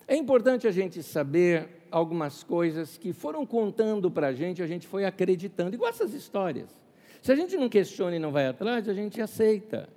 é 0.06 0.16
importante 0.16 0.66
a 0.66 0.70
gente 0.70 1.02
saber 1.02 1.68
algumas 1.90 2.42
coisas 2.42 2.96
que 2.96 3.12
foram 3.12 3.44
contando 3.44 4.10
para 4.10 4.28
a 4.28 4.32
gente, 4.32 4.62
a 4.62 4.66
gente 4.66 4.86
foi 4.86 5.04
acreditando, 5.04 5.74
igual 5.74 5.90
essas 5.90 6.14
histórias. 6.14 6.81
Se 7.22 7.30
a 7.30 7.36
gente 7.36 7.56
não 7.56 7.68
questiona 7.68 8.16
e 8.16 8.18
não 8.18 8.32
vai 8.32 8.48
atrás, 8.48 8.88
a 8.88 8.92
gente 8.92 9.22
aceita. 9.22 9.88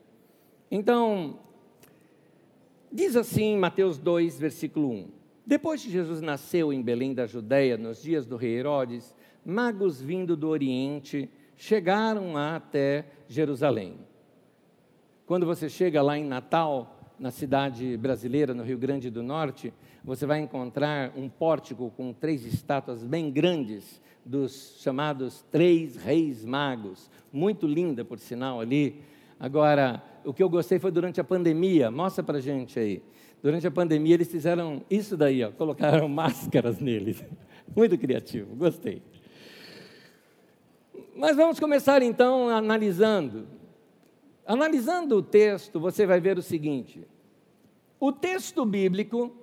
Então, 0.69 1.39
diz 2.91 3.15
assim 3.15 3.57
Mateus 3.57 3.97
2, 3.97 4.37
versículo 4.37 4.91
1. 4.91 5.07
Depois 5.43 5.83
que 5.83 5.89
Jesus 5.89 6.21
nasceu 6.21 6.71
em 6.71 6.83
Belém 6.83 7.15
da 7.15 7.25
Judéia, 7.25 7.77
nos 7.77 8.03
dias 8.03 8.27
do 8.27 8.37
rei 8.37 8.59
Herodes, 8.59 9.15
magos 9.43 9.99
vindo 9.99 10.37
do 10.37 10.47
Oriente 10.47 11.27
chegaram 11.55 12.37
até 12.37 13.05
Jerusalém. 13.27 13.97
Quando 15.25 15.47
você 15.47 15.67
chega 15.67 16.03
lá 16.03 16.19
em 16.19 16.25
Natal, 16.25 17.15
na 17.19 17.31
cidade 17.31 17.97
brasileira, 17.97 18.53
no 18.53 18.61
Rio 18.61 18.77
Grande 18.77 19.09
do 19.09 19.23
Norte, 19.23 19.73
você 20.03 20.27
vai 20.27 20.41
encontrar 20.41 21.11
um 21.15 21.27
pórtico 21.27 21.91
com 21.97 22.13
três 22.13 22.45
estátuas 22.45 23.03
bem 23.03 23.31
grandes 23.31 23.99
dos 24.25 24.77
chamados 24.79 25.45
três 25.51 25.95
reis 25.95 26.43
magos, 26.43 27.11
muito 27.31 27.67
linda, 27.67 28.03
por 28.03 28.17
sinal, 28.17 28.59
ali. 28.59 29.01
Agora, 29.39 30.03
o 30.25 30.33
que 30.33 30.41
eu 30.41 30.49
gostei 30.49 30.79
foi 30.79 30.89
durante 30.89 31.21
a 31.21 31.23
pandemia, 31.23 31.91
mostra 31.91 32.23
para 32.23 32.39
gente 32.39 32.79
aí. 32.79 33.03
Durante 33.43 33.67
a 33.67 33.71
pandemia, 33.71 34.15
eles 34.15 34.31
fizeram 34.31 34.83
isso 34.89 35.15
daí, 35.15 35.43
ó, 35.43 35.51
colocaram 35.51 36.09
máscaras 36.09 36.79
neles. 36.79 37.23
Muito 37.75 37.95
criativo, 37.97 38.55
gostei. 38.55 39.03
Mas 41.15 41.35
vamos 41.35 41.59
começar 41.59 42.01
então 42.01 42.49
analisando. 42.49 43.47
Analisando 44.45 45.17
o 45.17 45.21
texto, 45.21 45.79
você 45.79 46.05
vai 46.05 46.19
ver 46.19 46.37
o 46.37 46.41
seguinte: 46.41 47.07
o 47.99 48.11
texto 48.11 48.65
bíblico 48.65 49.35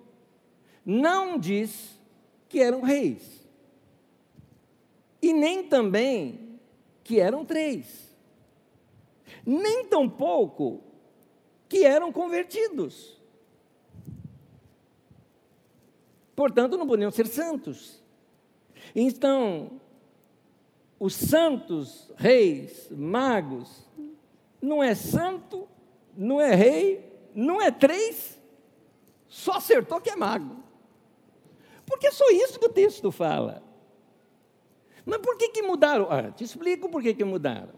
não 0.84 1.38
diz 1.38 1.98
que 2.48 2.60
eram 2.60 2.82
reis 2.82 3.41
e 5.22 5.32
nem 5.32 5.62
também 5.62 6.58
que 7.04 7.20
eram 7.20 7.44
três, 7.44 8.12
nem 9.46 9.86
tampouco 9.86 10.82
que 11.68 11.84
eram 11.84 12.12
convertidos. 12.12 13.22
Portanto, 16.34 16.76
não 16.76 16.86
podiam 16.86 17.10
ser 17.10 17.26
santos. 17.26 18.02
Então, 18.94 19.80
os 20.98 21.14
santos, 21.14 22.10
reis, 22.16 22.88
magos, 22.90 23.86
não 24.60 24.82
é 24.82 24.94
santo, 24.94 25.68
não 26.16 26.40
é 26.40 26.54
rei, 26.54 27.12
não 27.34 27.60
é 27.60 27.70
três, 27.70 28.38
só 29.28 29.52
acertou 29.52 30.00
que 30.00 30.10
é 30.10 30.16
mago. 30.16 30.62
Porque 31.86 32.06
é 32.06 32.12
só 32.12 32.28
isso 32.30 32.58
que 32.58 32.66
o 32.66 32.72
texto 32.72 33.10
fala. 33.10 33.62
Mas 35.04 35.18
por 35.18 35.36
que, 35.36 35.48
que 35.48 35.62
mudaram? 35.62 36.06
Ah, 36.10 36.30
te 36.30 36.44
explico 36.44 36.88
por 36.88 37.02
que, 37.02 37.14
que 37.14 37.24
mudaram. 37.24 37.74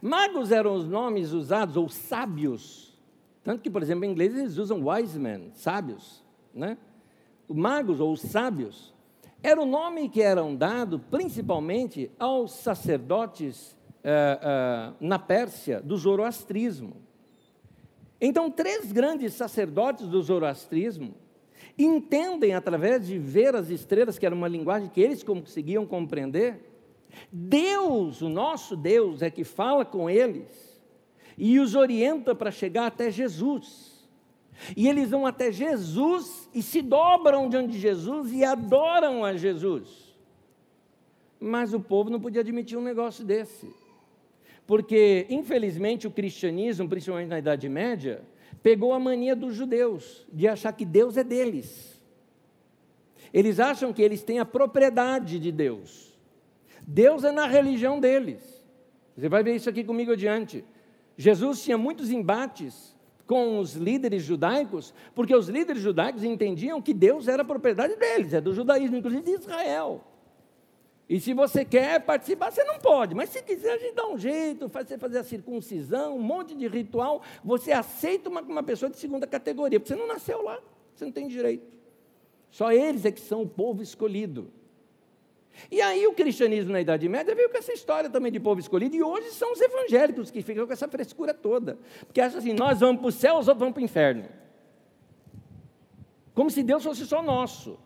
Magos 0.00 0.50
eram 0.50 0.74
os 0.74 0.86
nomes 0.86 1.32
usados, 1.32 1.76
ou 1.76 1.88
sábios. 1.88 2.98
Tanto 3.44 3.62
que, 3.62 3.70
por 3.70 3.82
exemplo, 3.82 4.04
em 4.04 4.10
inglês 4.10 4.36
eles 4.36 4.56
usam 4.56 4.86
wise 4.86 5.18
men, 5.18 5.50
sábios. 5.54 6.24
Né? 6.54 6.78
Magos 7.48 8.00
ou 8.00 8.16
sábios 8.16 8.92
era 9.42 9.60
o 9.60 9.66
nome 9.66 10.08
que 10.08 10.22
eram 10.22 10.54
dado 10.54 10.98
principalmente 10.98 12.10
aos 12.18 12.52
sacerdotes 12.52 13.76
eh, 14.04 14.38
eh, 14.40 14.92
na 15.00 15.18
Pérsia 15.18 15.80
do 15.80 15.96
zoroastrismo. 15.96 16.96
Então, 18.20 18.48
três 18.48 18.92
grandes 18.92 19.34
sacerdotes 19.34 20.06
do 20.06 20.22
zoroastrismo 20.22 21.14
entendem 21.78 22.54
através 22.54 23.06
de 23.06 23.18
ver 23.18 23.54
as 23.54 23.70
estrelas, 23.70 24.18
que 24.18 24.26
era 24.26 24.34
uma 24.34 24.48
linguagem 24.48 24.88
que 24.88 25.00
eles 25.00 25.22
conseguiam 25.22 25.86
compreender. 25.86 26.60
Deus, 27.30 28.22
o 28.22 28.28
nosso 28.28 28.76
Deus, 28.76 29.22
é 29.22 29.30
que 29.30 29.44
fala 29.44 29.84
com 29.84 30.08
eles 30.08 30.72
e 31.36 31.58
os 31.58 31.74
orienta 31.74 32.34
para 32.34 32.50
chegar 32.50 32.86
até 32.86 33.10
Jesus. 33.10 33.92
E 34.76 34.88
eles 34.88 35.10
vão 35.10 35.26
até 35.26 35.50
Jesus 35.50 36.48
e 36.54 36.62
se 36.62 36.82
dobram 36.82 37.48
diante 37.48 37.72
de 37.72 37.78
Jesus 37.78 38.32
e 38.32 38.44
adoram 38.44 39.24
a 39.24 39.34
Jesus. 39.34 40.14
Mas 41.40 41.74
o 41.74 41.80
povo 41.80 42.10
não 42.10 42.20
podia 42.20 42.42
admitir 42.42 42.78
um 42.78 42.82
negócio 42.82 43.24
desse. 43.24 43.68
Porque, 44.66 45.26
infelizmente, 45.28 46.06
o 46.06 46.10
cristianismo, 46.10 46.88
principalmente 46.88 47.28
na 47.28 47.38
Idade 47.38 47.68
Média, 47.68 48.22
pegou 48.62 48.92
a 48.92 48.98
mania 48.98 49.36
dos 49.36 49.54
judeus 49.54 50.26
de 50.32 50.48
achar 50.48 50.72
que 50.72 50.84
Deus 50.84 51.16
é 51.16 51.24
deles. 51.24 52.00
Eles 53.32 53.58
acham 53.58 53.92
que 53.92 54.02
eles 54.02 54.22
têm 54.22 54.38
a 54.38 54.44
propriedade 54.44 55.38
de 55.38 55.50
Deus. 55.50 56.12
Deus 56.86 57.24
é 57.24 57.32
na 57.32 57.46
religião 57.46 58.00
deles. 58.00 58.62
Você 59.16 59.28
vai 59.28 59.42
ver 59.42 59.54
isso 59.54 59.70
aqui 59.70 59.84
comigo 59.84 60.12
adiante. 60.12 60.64
Jesus 61.16 61.62
tinha 61.62 61.78
muitos 61.78 62.10
embates 62.10 62.96
com 63.26 63.58
os 63.58 63.74
líderes 63.74 64.22
judaicos, 64.24 64.92
porque 65.14 65.34
os 65.34 65.48
líderes 65.48 65.80
judaicos 65.80 66.24
entendiam 66.24 66.82
que 66.82 66.92
Deus 66.92 67.28
era 67.28 67.44
propriedade 67.44 67.96
deles, 67.96 68.34
é 68.34 68.40
do 68.40 68.52
judaísmo, 68.52 68.96
inclusive 68.96 69.22
de 69.22 69.30
Israel. 69.30 70.04
E 71.12 71.20
se 71.20 71.34
você 71.34 71.62
quer 71.62 72.00
participar, 72.00 72.50
você 72.50 72.64
não 72.64 72.78
pode. 72.78 73.14
Mas 73.14 73.28
se 73.28 73.42
quiser, 73.42 73.74
a 73.74 73.76
gente 73.76 73.94
dá 73.94 74.06
um 74.06 74.16
jeito, 74.16 74.66
fazer, 74.70 74.96
fazer 74.96 75.18
a 75.18 75.22
circuncisão, 75.22 76.16
um 76.16 76.22
monte 76.22 76.54
de 76.54 76.66
ritual. 76.66 77.20
Você 77.44 77.70
aceita 77.70 78.30
uma, 78.30 78.40
uma 78.40 78.62
pessoa 78.62 78.88
de 78.88 78.96
segunda 78.96 79.26
categoria, 79.26 79.78
porque 79.78 79.92
você 79.92 80.00
não 80.00 80.08
nasceu 80.08 80.42
lá, 80.42 80.58
você 80.94 81.04
não 81.04 81.12
tem 81.12 81.28
direito. 81.28 81.70
Só 82.50 82.72
eles 82.72 83.04
é 83.04 83.12
que 83.12 83.20
são 83.20 83.42
o 83.42 83.46
povo 83.46 83.82
escolhido. 83.82 84.50
E 85.70 85.82
aí 85.82 86.06
o 86.06 86.14
cristianismo 86.14 86.72
na 86.72 86.80
Idade 86.80 87.06
Média 87.10 87.34
veio 87.34 87.50
com 87.50 87.58
essa 87.58 87.74
história 87.74 88.08
também 88.08 88.32
de 88.32 88.40
povo 88.40 88.58
escolhido, 88.58 88.96
e 88.96 89.02
hoje 89.02 89.32
são 89.32 89.52
os 89.52 89.60
evangélicos 89.60 90.30
que 90.30 90.40
ficam 90.40 90.66
com 90.66 90.72
essa 90.72 90.88
frescura 90.88 91.34
toda. 91.34 91.76
Porque 92.06 92.22
acham 92.22 92.38
assim, 92.38 92.54
nós 92.54 92.80
vamos 92.80 93.02
para 93.02 93.08
o 93.08 93.12
céu, 93.12 93.36
os 93.36 93.48
outros 93.48 93.62
vão 93.62 93.70
para 93.70 93.82
o 93.82 93.84
inferno. 93.84 94.30
Como 96.32 96.50
se 96.50 96.62
Deus 96.62 96.82
fosse 96.82 97.04
só 97.04 97.22
nosso. 97.22 97.78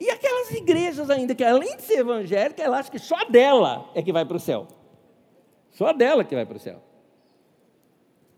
E 0.00 0.10
aquelas 0.10 0.50
igrejas 0.50 1.10
ainda, 1.10 1.34
que 1.34 1.44
além 1.44 1.76
de 1.76 1.82
ser 1.82 1.98
evangélica, 1.98 2.62
ela 2.62 2.78
acha 2.78 2.90
que 2.90 2.98
só 2.98 3.24
dela 3.24 3.90
é 3.94 4.02
que 4.02 4.12
vai 4.12 4.24
para 4.24 4.36
o 4.36 4.40
céu. 4.40 4.66
Só 5.70 5.92
dela 5.92 6.24
que 6.24 6.34
vai 6.34 6.46
para 6.46 6.56
o 6.56 6.60
céu. 6.60 6.82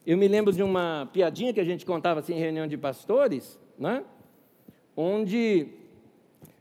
Eu 0.06 0.16
me 0.16 0.28
lembro 0.28 0.52
de 0.52 0.62
uma 0.62 1.09
piadinha 1.12 1.52
que 1.52 1.61
a 1.61 1.64
gente 1.64 1.85
contava 1.85 2.20
assim, 2.20 2.35
em 2.35 2.38
reunião 2.38 2.66
de 2.66 2.76
pastores, 2.76 3.59
né? 3.78 4.04
onde 4.96 5.68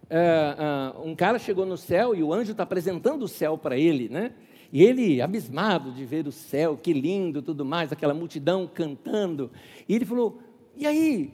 é, 0.09 0.55
é, 0.97 0.99
um 0.99 1.15
cara 1.15 1.39
chegou 1.39 1.65
no 1.65 1.77
céu 1.77 2.13
e 2.13 2.21
o 2.21 2.33
anjo 2.33 2.51
está 2.51 2.63
apresentando 2.63 3.23
o 3.23 3.27
céu 3.27 3.57
para 3.57 3.77
ele, 3.77 4.09
né? 4.09 4.33
E 4.73 4.83
ele, 4.83 5.21
abismado 5.21 5.91
de 5.91 6.03
ver 6.03 6.27
o 6.27 6.31
céu, 6.31 6.75
que 6.75 6.91
lindo, 6.91 7.41
tudo 7.41 7.63
mais, 7.63 7.93
aquela 7.93 8.13
multidão 8.13 8.67
cantando. 8.67 9.49
E 9.87 9.95
ele 9.95 10.05
falou: 10.05 10.39
E 10.75 10.85
aí? 10.85 11.33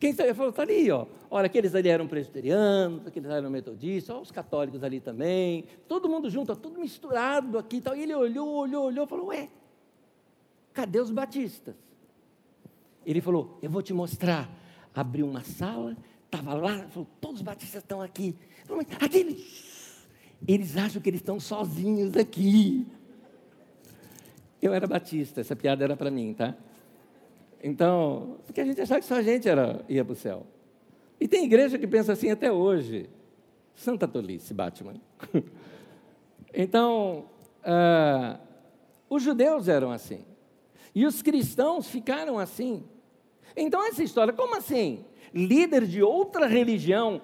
Quem? 0.00 0.14
Ele 0.18 0.34
falou: 0.34 0.50
Está 0.50 0.62
ali, 0.62 0.90
ó. 0.90 1.06
Olha, 1.30 1.46
aqueles 1.46 1.74
ali 1.74 1.88
eram 1.88 2.08
presbiterianos, 2.08 3.06
aqueles 3.06 3.30
eram 3.30 3.50
metodistas, 3.50 4.16
ó, 4.16 4.20
os 4.20 4.32
católicos 4.32 4.82
ali 4.82 4.98
também. 4.98 5.66
Todo 5.86 6.08
mundo 6.08 6.28
junto, 6.28 6.56
tudo 6.56 6.80
misturado 6.80 7.58
aqui 7.58 7.76
e 7.76 7.80
tal. 7.80 7.94
E 7.94 8.02
ele 8.02 8.14
olhou, 8.14 8.48
olhou, 8.48 8.86
olhou, 8.86 9.06
falou: 9.06 9.26
Ué, 9.26 9.48
cadê 10.72 10.98
os 10.98 11.10
batistas? 11.10 11.74
Ele 13.04 13.20
falou: 13.20 13.58
Eu 13.62 13.70
vou 13.70 13.82
te 13.82 13.92
mostrar. 13.92 14.50
Abriu 14.92 15.24
uma 15.24 15.44
sala, 15.44 15.96
estava 16.24 16.54
lá, 16.54 16.88
falou: 16.88 17.06
Todos 17.20 17.36
os 17.36 17.42
batistas 17.42 17.82
estão 17.82 18.00
aqui. 18.00 18.34
Falou, 18.64 18.84
aqueles 19.00 19.70
eles 20.46 20.76
acham 20.76 21.00
que 21.00 21.08
eles 21.08 21.20
estão 21.20 21.38
sozinhos 21.38 22.16
aqui. 22.16 22.86
Eu 24.60 24.72
era 24.72 24.86
batista, 24.86 25.40
essa 25.40 25.56
piada 25.56 25.84
era 25.84 25.96
para 25.96 26.10
mim, 26.10 26.34
tá? 26.34 26.54
Então, 27.62 28.38
porque 28.46 28.60
a 28.60 28.64
gente 28.64 28.80
achava 28.80 29.00
que 29.00 29.06
só 29.06 29.16
a 29.16 29.22
gente 29.22 29.48
era, 29.48 29.84
ia 29.88 30.04
para 30.04 30.12
o 30.12 30.16
céu. 30.16 30.46
E 31.20 31.28
tem 31.28 31.44
igreja 31.44 31.78
que 31.78 31.86
pensa 31.86 32.12
assim 32.12 32.30
até 32.30 32.50
hoje. 32.50 33.08
Santa 33.74 34.08
tolice, 34.08 34.54
Batman. 34.54 34.94
então, 36.54 37.26
uh, 37.62 38.38
os 39.08 39.22
judeus 39.22 39.68
eram 39.68 39.90
assim. 39.90 40.24
E 40.94 41.06
os 41.06 41.20
cristãos 41.22 41.88
ficaram 41.88 42.38
assim. 42.38 42.82
Então, 43.56 43.86
essa 43.86 44.02
história, 44.02 44.32
como 44.32 44.56
assim? 44.56 45.04
Líder 45.32 45.86
de 45.86 46.02
outra 46.02 46.46
religião 46.46 47.20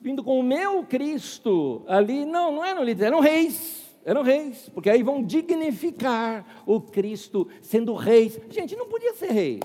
vindo 0.00 0.22
com 0.22 0.38
o 0.38 0.42
meu 0.42 0.84
Cristo 0.84 1.82
ali. 1.88 2.24
Não, 2.24 2.52
não 2.52 2.64
eram 2.64 2.84
líderes, 2.84 3.06
eram 3.06 3.20
reis. 3.20 3.83
Eram 4.04 4.22
reis, 4.22 4.68
porque 4.68 4.90
aí 4.90 5.02
vão 5.02 5.22
dignificar 5.22 6.62
o 6.66 6.80
Cristo 6.80 7.48
sendo 7.62 7.94
reis. 7.94 8.38
Gente, 8.50 8.76
não 8.76 8.86
podia 8.86 9.14
ser 9.14 9.30
rei. 9.30 9.60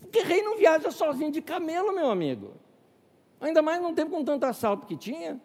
Porque 0.00 0.20
rei 0.20 0.42
não 0.42 0.56
viaja 0.56 0.90
sozinho 0.90 1.30
de 1.30 1.42
camelo, 1.42 1.94
meu 1.94 2.10
amigo. 2.10 2.52
Ainda 3.40 3.60
mais 3.60 3.80
num 3.82 3.94
tempo 3.94 4.10
com 4.10 4.24
tanto 4.24 4.44
assalto 4.44 4.86
que 4.86 4.96
tinha. 4.96 5.40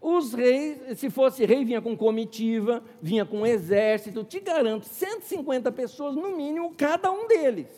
Os 0.00 0.34
reis, 0.34 0.98
se 0.98 1.08
fosse 1.08 1.44
rei, 1.44 1.64
vinha 1.64 1.80
com 1.80 1.96
comitiva, 1.96 2.82
vinha 3.00 3.24
com 3.24 3.46
exército. 3.46 4.24
Te 4.24 4.40
garanto, 4.40 4.86
150 4.86 5.70
pessoas 5.72 6.16
no 6.16 6.36
mínimo, 6.36 6.74
cada 6.76 7.10
um 7.12 7.28
deles. 7.28 7.68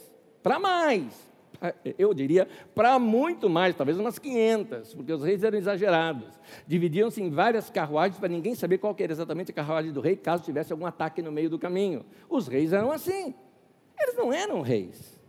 Para 0.43 0.59
mais 0.59 1.28
eu 1.99 2.15
diria, 2.15 2.49
para 2.75 2.99
muito 2.99 3.49
mais, 3.51 3.75
talvez 3.75 3.99
umas 3.99 4.19
500, 4.19 4.95
porque 4.95 5.13
os 5.13 5.23
reis 5.23 5.43
eram 5.43 5.59
exagerados. 5.59 6.39
Dividiam-se 6.67 7.23
em 7.23 7.31
várias 7.31 7.69
carruagens 7.69 8.19
para 8.19 8.29
ninguém 8.29 8.55
saber 8.55 8.79
qual 8.79 8.95
era 8.99 9.13
exatamente 9.13 9.51
a 9.51 9.55
carruagem 9.55 9.93
do 9.93 10.01
rei, 10.01 10.17
caso 10.17 10.45
tivesse 10.45 10.73
algum 10.73 10.87
ataque 10.87 11.21
no 11.21 11.33
meio 11.33 11.51
do 11.51 11.59
caminho. 11.59 12.05
Os 12.29 12.47
reis 12.47 12.73
eram 12.73 12.93
assim. 12.93 13.35
Eles 13.99 14.17
não 14.17 14.33
eram 14.33 14.61
reis. 14.61 15.21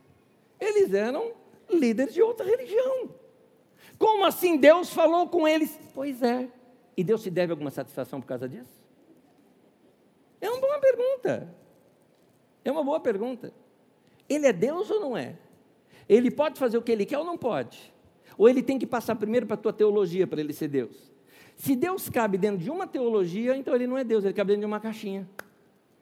Eles 0.60 0.94
eram 0.94 1.34
líderes 1.70 2.14
de 2.14 2.22
outra 2.22 2.46
religião. 2.46 3.10
Como 3.98 4.24
assim 4.26 4.58
Deus 4.58 4.94
falou 4.94 5.28
com 5.28 5.48
eles? 5.48 5.80
Pois 5.94 6.22
é. 6.22 6.48
E 6.96 7.04
Deus 7.04 7.22
se 7.22 7.30
deve 7.30 7.52
alguma 7.52 7.72
satisfação 7.72 8.22
por 8.22 8.28
causa 8.28 8.48
disso? 8.48 8.84
É 10.40 10.50
uma 10.50 10.62
boa 10.62 10.80
pergunta. 10.80 11.56
É 12.64 12.72
uma 12.72 12.84
boa 12.84 13.00
pergunta. 13.00 13.54
Ele 14.28 14.46
é 14.46 14.54
Deus 14.54 14.90
ou 14.92 15.00
não 15.00 15.18
é? 15.18 15.36
Ele 16.10 16.32
pode 16.32 16.60
fazer 16.60 16.76
o 16.78 16.82
que 16.82 16.92
ele 16.92 17.06
quer 17.06 17.20
ou 17.20 17.24
não 17.24 17.38
pode? 17.38 17.94
Ou 18.36 18.50
ele 18.50 18.64
tem 18.64 18.80
que 18.80 18.88
passar 18.88 19.16
primeiro 19.16 19.46
para 19.46 19.54
a 19.54 19.58
tua 19.58 19.72
teologia 19.72 20.26
para 20.26 20.42
ele 20.42 20.52
ser 20.52 20.68
Deus? 20.68 21.12
Se 21.56 21.76
Deus 21.76 22.10
cabe 22.10 22.38
dentro 22.38 22.58
de 22.58 22.72
uma 22.72 22.88
teologia, 22.88 23.56
então 23.56 23.76
ele 23.76 23.86
não 23.86 23.98
é 23.98 24.04
Deus, 24.04 24.24
ele 24.24 24.34
cabe 24.34 24.48
dentro 24.48 24.62
de 24.62 24.66
uma 24.66 24.80
caixinha. 24.80 25.30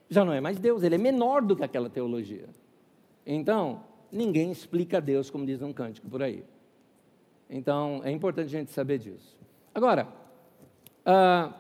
Já 0.10 0.24
não 0.24 0.32
é 0.32 0.40
mais 0.40 0.58
Deus, 0.58 0.84
ele 0.84 0.96
é 0.96 0.98
menor 0.98 1.42
do 1.42 1.56
que 1.56 1.64
aquela 1.64 1.90
teologia. 1.90 2.48
Então, 3.26 3.84
ninguém 4.10 4.52
explica 4.52 5.02
Deus, 5.02 5.30
como 5.30 5.46
diz 5.46 5.62
um 5.62 5.74
cântico 5.74 6.08
por 6.08 6.24
aí. 6.24 6.46
Então, 7.50 8.02
é 8.04 8.12
importante 8.12 8.56
a 8.56 8.60
gente 8.60 8.72
saber 8.72 9.00
disso. 9.00 9.36
Agora, 9.74 10.08
ah, 11.06 11.54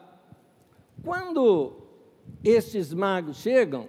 quando 1.04 1.74
estes 2.44 2.94
magos 2.94 3.38
chegam, 3.38 3.88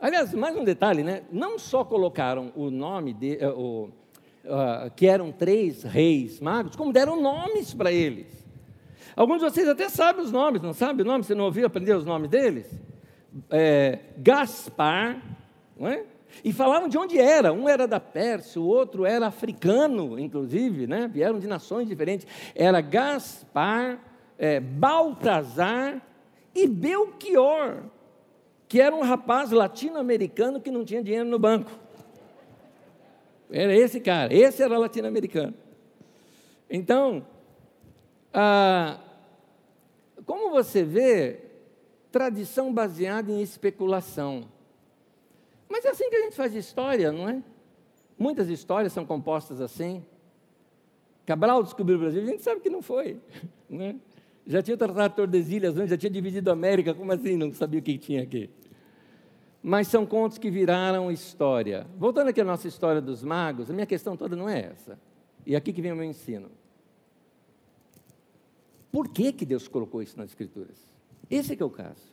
Aliás, 0.00 0.34
mais 0.34 0.56
um 0.56 0.64
detalhe, 0.64 1.02
né? 1.02 1.22
Não 1.30 1.58
só 1.58 1.84
colocaram 1.84 2.52
o 2.56 2.70
nome 2.70 3.14
de, 3.14 3.36
uh, 3.36 3.58
o, 3.58 3.84
uh, 4.44 4.90
que 4.94 5.06
eram 5.06 5.32
três 5.32 5.82
reis 5.82 6.40
magos, 6.40 6.76
como 6.76 6.92
deram 6.92 7.20
nomes 7.20 7.72
para 7.72 7.92
eles. 7.92 8.44
Alguns 9.16 9.38
de 9.38 9.44
vocês 9.44 9.68
até 9.68 9.88
sabem 9.88 10.24
os 10.24 10.32
nomes, 10.32 10.60
não 10.60 10.72
sabe 10.72 11.02
o 11.02 11.04
nome? 11.04 11.22
Você 11.22 11.34
não 11.34 11.44
ouviu 11.44 11.66
aprender 11.66 11.94
os 11.94 12.04
nomes 12.04 12.28
deles? 12.28 12.68
É, 13.48 14.00
Gaspar, 14.18 15.22
não 15.78 15.88
é? 15.88 16.04
E 16.44 16.52
falavam 16.52 16.88
de 16.88 16.98
onde 16.98 17.18
era. 17.18 17.52
Um 17.52 17.68
era 17.68 17.86
da 17.86 18.00
Pérsia, 18.00 18.60
o 18.60 18.66
outro 18.66 19.06
era 19.06 19.28
africano, 19.28 20.18
inclusive, 20.18 20.88
né? 20.88 21.08
Vieram 21.10 21.38
de 21.38 21.46
nações 21.46 21.88
diferentes. 21.88 22.26
Era 22.56 22.80
Gaspar, 22.80 24.00
é, 24.36 24.58
Baltazar 24.58 26.02
e 26.52 26.66
Belchior 26.66 27.84
que 28.68 28.80
era 28.80 28.94
um 28.94 29.02
rapaz 29.02 29.50
latino-americano 29.50 30.60
que 30.60 30.70
não 30.70 30.84
tinha 30.84 31.02
dinheiro 31.02 31.28
no 31.28 31.38
banco. 31.38 31.70
Era 33.50 33.74
esse 33.74 34.00
cara, 34.00 34.34
esse 34.34 34.62
era 34.62 34.78
latino-americano. 34.78 35.54
Então, 36.68 37.26
ah, 38.32 38.98
como 40.26 40.50
você 40.50 40.82
vê, 40.82 41.40
tradição 42.10 42.72
baseada 42.72 43.30
em 43.30 43.42
especulação. 43.42 44.48
Mas 45.68 45.84
é 45.84 45.90
assim 45.90 46.08
que 46.08 46.16
a 46.16 46.22
gente 46.22 46.36
faz 46.36 46.54
história, 46.54 47.12
não 47.12 47.28
é? 47.28 47.42
Muitas 48.18 48.48
histórias 48.48 48.92
são 48.92 49.04
compostas 49.04 49.60
assim. 49.60 50.04
Cabral 51.26 51.62
descobriu 51.62 51.96
o 51.96 52.00
Brasil, 52.00 52.22
a 52.22 52.26
gente 52.26 52.42
sabe 52.42 52.60
que 52.60 52.70
não 52.70 52.82
foi. 52.82 53.20
Né? 53.66 53.96
Já 54.46 54.62
tinha 54.62 54.76
tratado 54.76 55.14
Tordesilhas 55.14 55.76
antes, 55.76 55.90
já 55.90 55.96
tinha 55.96 56.10
dividido 56.10 56.50
a 56.50 56.52
América, 56.52 56.92
como 56.94 57.12
assim? 57.12 57.36
Não 57.36 57.52
sabia 57.52 57.80
o 57.80 57.82
que 57.82 57.96
tinha 57.96 58.22
aqui 58.22 58.50
mas 59.66 59.88
são 59.88 60.04
contos 60.04 60.36
que 60.36 60.50
viraram 60.50 61.10
história. 61.10 61.86
Voltando 61.96 62.28
aqui 62.28 62.38
à 62.38 62.44
nossa 62.44 62.68
história 62.68 63.00
dos 63.00 63.24
magos, 63.24 63.70
a 63.70 63.72
minha 63.72 63.86
questão 63.86 64.14
toda 64.14 64.36
não 64.36 64.46
é 64.46 64.60
essa. 64.60 65.00
E 65.46 65.56
aqui 65.56 65.72
que 65.72 65.80
vem 65.80 65.90
o 65.90 65.96
meu 65.96 66.04
ensino. 66.04 66.50
Por 68.92 69.08
que, 69.08 69.32
que 69.32 69.46
Deus 69.46 69.66
colocou 69.66 70.02
isso 70.02 70.18
nas 70.18 70.28
Escrituras? 70.28 70.86
Esse 71.30 71.54
é 71.54 71.56
que 71.56 71.62
é 71.62 71.66
o 71.66 71.70
caso. 71.70 72.12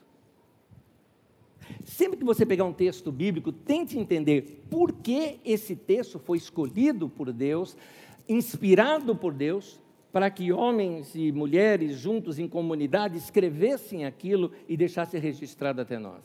Sempre 1.84 2.16
que 2.16 2.24
você 2.24 2.46
pegar 2.46 2.64
um 2.64 2.72
texto 2.72 3.12
bíblico, 3.12 3.52
tente 3.52 3.98
entender 3.98 4.64
por 4.70 4.90
que 4.90 5.38
esse 5.44 5.76
texto 5.76 6.18
foi 6.18 6.38
escolhido 6.38 7.06
por 7.06 7.30
Deus, 7.34 7.76
inspirado 8.26 9.14
por 9.14 9.34
Deus, 9.34 9.78
para 10.12 10.30
que 10.30 10.52
homens 10.52 11.14
e 11.14 11.32
mulheres 11.32 11.96
juntos 11.96 12.38
em 12.38 12.46
comunidade 12.46 13.16
escrevessem 13.16 14.04
aquilo 14.04 14.52
e 14.68 14.76
deixassem 14.76 15.18
registrado 15.18 15.80
até 15.80 15.98
nós. 15.98 16.22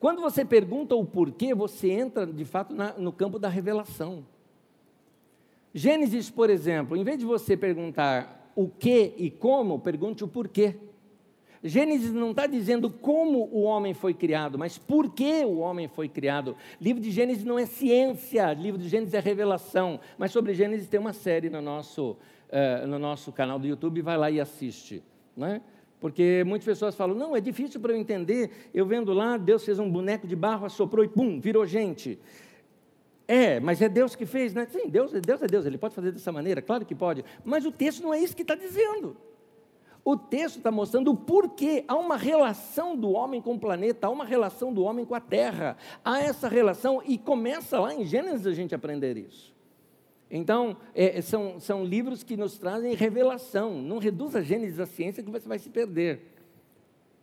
Quando 0.00 0.20
você 0.20 0.44
pergunta 0.44 0.94
o 0.94 1.04
porquê, 1.04 1.54
você 1.54 1.90
entra 1.90 2.26
de 2.26 2.44
fato 2.44 2.74
na, 2.74 2.92
no 2.94 3.12
campo 3.12 3.38
da 3.38 3.48
revelação. 3.48 4.24
Gênesis, 5.72 6.30
por 6.30 6.50
exemplo, 6.50 6.96
em 6.96 7.04
vez 7.04 7.18
de 7.18 7.24
você 7.24 7.56
perguntar 7.56 8.52
o 8.54 8.68
que 8.68 9.14
e 9.16 9.30
como, 9.30 9.78
pergunte 9.78 10.24
o 10.24 10.28
porquê. 10.28 10.76
Gênesis 11.62 12.12
não 12.12 12.30
está 12.30 12.46
dizendo 12.46 12.88
como 12.88 13.48
o 13.52 13.62
homem 13.62 13.92
foi 13.92 14.14
criado, 14.14 14.56
mas 14.56 14.78
por 14.78 15.12
que 15.12 15.44
o 15.44 15.58
homem 15.58 15.88
foi 15.88 16.08
criado. 16.08 16.56
Livro 16.80 17.02
de 17.02 17.10
Gênesis 17.10 17.44
não 17.44 17.58
é 17.58 17.66
ciência, 17.66 18.52
livro 18.52 18.80
de 18.80 18.88
Gênesis 18.88 19.14
é 19.14 19.20
revelação. 19.20 19.98
Mas 20.16 20.30
sobre 20.30 20.54
Gênesis 20.54 20.88
tem 20.88 21.00
uma 21.00 21.12
série 21.12 21.50
no 21.50 21.60
nosso, 21.60 22.16
uh, 22.48 22.86
no 22.86 22.98
nosso 22.98 23.32
canal 23.32 23.58
do 23.58 23.66
YouTube, 23.66 24.02
vai 24.02 24.16
lá 24.16 24.30
e 24.30 24.40
assiste. 24.40 25.02
Não 25.36 25.46
é? 25.46 25.60
Porque 26.00 26.44
muitas 26.46 26.64
pessoas 26.64 26.94
falam, 26.94 27.16
não, 27.16 27.36
é 27.36 27.40
difícil 27.40 27.80
para 27.80 27.92
eu 27.92 27.96
entender. 27.96 28.70
Eu 28.72 28.86
vendo 28.86 29.12
lá, 29.12 29.36
Deus 29.36 29.64
fez 29.64 29.78
um 29.78 29.90
boneco 29.90 30.26
de 30.26 30.36
barro, 30.36 30.66
assoprou 30.66 31.04
e 31.04 31.08
pum, 31.08 31.40
virou 31.40 31.66
gente. 31.66 32.18
É, 33.26 33.60
mas 33.60 33.82
é 33.82 33.88
Deus 33.88 34.14
que 34.14 34.24
fez, 34.24 34.54
né? 34.54 34.66
Sim, 34.70 34.88
Deus, 34.88 35.12
Deus 35.12 35.42
é 35.42 35.46
Deus, 35.46 35.66
Ele 35.66 35.76
pode 35.76 35.94
fazer 35.94 36.12
dessa 36.12 36.32
maneira, 36.32 36.62
claro 36.62 36.86
que 36.86 36.94
pode. 36.94 37.24
Mas 37.44 37.66
o 37.66 37.72
texto 37.72 38.02
não 38.02 38.14
é 38.14 38.18
isso 38.18 38.34
que 38.34 38.42
está 38.42 38.54
dizendo. 38.54 39.16
O 40.04 40.16
texto 40.16 40.56
está 40.56 40.70
mostrando 40.70 41.10
o 41.10 41.16
porquê. 41.16 41.84
Há 41.86 41.94
uma 41.94 42.16
relação 42.16 42.96
do 42.96 43.10
homem 43.10 43.42
com 43.42 43.54
o 43.54 43.58
planeta, 43.58 44.06
há 44.06 44.10
uma 44.10 44.24
relação 44.24 44.72
do 44.72 44.82
homem 44.82 45.04
com 45.04 45.14
a 45.14 45.20
terra. 45.20 45.76
Há 46.02 46.20
essa 46.20 46.48
relação 46.48 47.02
e 47.04 47.18
começa 47.18 47.78
lá 47.78 47.92
em 47.92 48.06
Gênesis 48.06 48.46
a 48.46 48.54
gente 48.54 48.74
aprender 48.74 49.18
isso. 49.18 49.54
Então, 50.30 50.76
é, 50.94 51.20
são, 51.22 51.58
são 51.58 51.84
livros 51.84 52.22
que 52.22 52.36
nos 52.36 52.58
trazem 52.58 52.94
revelação. 52.94 53.80
Não 53.80 53.98
reduza 53.98 54.40
a 54.40 54.42
Gênesis 54.42 54.78
à 54.78 54.86
ciência 54.86 55.22
que 55.22 55.30
você 55.30 55.48
vai 55.48 55.58
se 55.58 55.70
perder. 55.70 56.20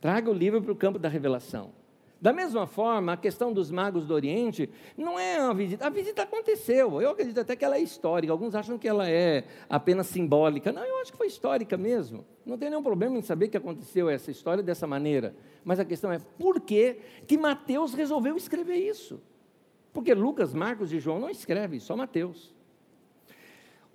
Traga 0.00 0.30
o 0.30 0.34
livro 0.34 0.60
para 0.60 0.72
o 0.72 0.76
campo 0.76 0.98
da 0.98 1.08
revelação. 1.08 1.70
Da 2.20 2.32
mesma 2.32 2.66
forma, 2.66 3.12
a 3.12 3.16
questão 3.16 3.52
dos 3.52 3.70
magos 3.70 4.06
do 4.06 4.14
Oriente 4.14 4.70
não 4.96 5.18
é 5.18 5.38
uma 5.38 5.52
visita. 5.52 5.86
A 5.86 5.90
visita 5.90 6.22
aconteceu. 6.22 7.00
Eu 7.00 7.10
acredito 7.10 7.38
até 7.38 7.54
que 7.54 7.64
ela 7.64 7.76
é 7.76 7.80
histórica. 7.80 8.32
Alguns 8.32 8.54
acham 8.54 8.78
que 8.78 8.88
ela 8.88 9.08
é 9.08 9.44
apenas 9.68 10.06
simbólica. 10.06 10.72
Não, 10.72 10.82
eu 10.82 10.98
acho 11.00 11.12
que 11.12 11.18
foi 11.18 11.26
histórica 11.26 11.76
mesmo. 11.76 12.24
Não 12.44 12.56
tem 12.56 12.70
nenhum 12.70 12.82
problema 12.82 13.18
em 13.18 13.22
saber 13.22 13.48
que 13.48 13.56
aconteceu 13.56 14.08
essa 14.08 14.30
história 14.30 14.62
dessa 14.62 14.86
maneira. 14.86 15.36
Mas 15.62 15.78
a 15.78 15.84
questão 15.84 16.10
é 16.10 16.18
por 16.38 16.58
que, 16.60 16.96
que 17.26 17.36
Mateus 17.36 17.92
resolveu 17.92 18.36
escrever 18.36 18.76
isso? 18.76 19.20
Porque 19.92 20.14
Lucas, 20.14 20.54
Marcos 20.54 20.92
e 20.92 20.98
João 20.98 21.20
não 21.20 21.28
escrevem, 21.28 21.78
só 21.78 21.96
Mateus. 21.96 22.55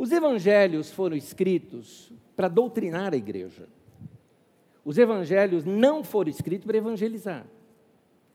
Os 0.01 0.11
evangelhos 0.11 0.89
foram 0.89 1.15
escritos 1.15 2.11
para 2.35 2.47
doutrinar 2.47 3.13
a 3.13 3.17
igreja. 3.17 3.67
Os 4.83 4.97
evangelhos 4.97 5.63
não 5.63 6.03
foram 6.03 6.31
escritos 6.31 6.65
para 6.65 6.75
evangelizar. 6.75 7.45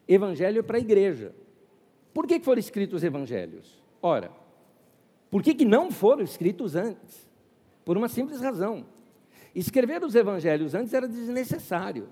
Evangelho 0.07 0.61
é 0.61 0.63
para 0.63 0.77
a 0.77 0.81
igreja. 0.81 1.35
Por 2.15 2.25
que 2.25 2.39
foram 2.39 2.61
escritos 2.61 2.99
os 2.99 3.03
evangelhos? 3.03 3.83
Ora, 4.01 4.31
por 5.29 5.43
que, 5.43 5.55
que 5.55 5.65
não 5.65 5.91
foram 5.91 6.23
escritos 6.23 6.77
antes? 6.77 7.29
Por 7.85 7.97
uma 7.97 8.09
simples 8.09 8.41
razão. 8.41 8.87
Escrever 9.53 10.05
os 10.05 10.15
evangelhos 10.15 10.73
antes 10.73 10.95
era 10.95 11.09
desnecessário. 11.09 12.07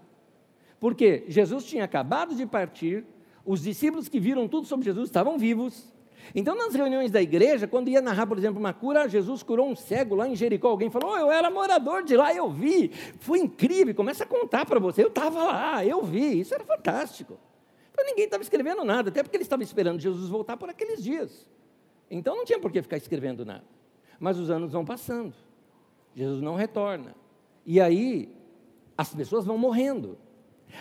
Porque 0.81 1.27
Jesus 1.29 1.65
tinha 1.65 1.85
acabado 1.85 2.35
de 2.35 2.45
partir, 2.45 3.05
os 3.45 3.63
discípulos 3.63 4.09
que 4.09 4.19
viram 4.19 4.49
tudo 4.49 4.67
sobre 4.67 4.85
Jesus 4.85 5.07
estavam 5.07 5.39
vivos. 5.39 5.94
Então, 6.35 6.55
nas 6.55 6.75
reuniões 6.75 7.11
da 7.11 7.21
igreja, 7.21 7.67
quando 7.67 7.89
ia 7.89 8.01
narrar, 8.01 8.27
por 8.27 8.39
exemplo, 8.39 8.61
uma 8.61 8.73
cura, 8.73 9.09
Jesus 9.09 9.43
curou 9.43 9.69
um 9.69 9.75
cego 9.75 10.15
lá 10.15 10.29
em 10.29 10.37
Jericó. 10.37 10.69
Alguém 10.69 10.91
falou: 10.91 11.13
oh, 11.13 11.17
Eu 11.17 11.33
era 11.33 11.51
morador 11.51 12.05
de 12.05 12.17
lá, 12.17 12.33
eu 12.33 12.49
vi. 12.51 12.89
Foi 13.19 13.41
incrível. 13.41 13.95
Começa 13.95 14.25
a 14.25 14.27
contar 14.27 14.65
para 14.65 14.79
você: 14.79 15.03
Eu 15.03 15.09
estava 15.09 15.43
lá, 15.43 15.85
eu 15.85 16.03
vi. 16.03 16.41
Isso 16.41 16.55
era 16.55 16.65
fantástico. 16.65 17.39
Então 17.95 18.05
ninguém 18.05 18.25
estava 18.25 18.43
escrevendo 18.43 18.85
nada, 18.85 19.09
até 19.09 19.23
porque 19.23 19.37
eles 19.37 19.47
estavam 19.47 19.63
esperando 19.63 20.01
Jesus 20.01 20.29
voltar 20.29 20.57
por 20.57 20.69
aqueles 20.69 21.03
dias. 21.03 21.49
Então 22.11 22.37
não 22.37 22.45
tinha 22.45 22.59
por 22.59 22.73
que 22.73 22.83
ficar 22.83 22.97
escrevendo 22.97 23.45
nada. 23.45 23.65
Mas 24.19 24.37
os 24.37 24.51
anos 24.51 24.73
vão 24.73 24.85
passando, 24.85 25.33
Jesus 26.15 26.43
não 26.43 26.57
retorna. 26.57 27.15
E 27.65 27.81
aí 27.81 28.35
as 28.99 29.15
pessoas 29.15 29.45
vão 29.45 29.57
morrendo, 29.57 30.19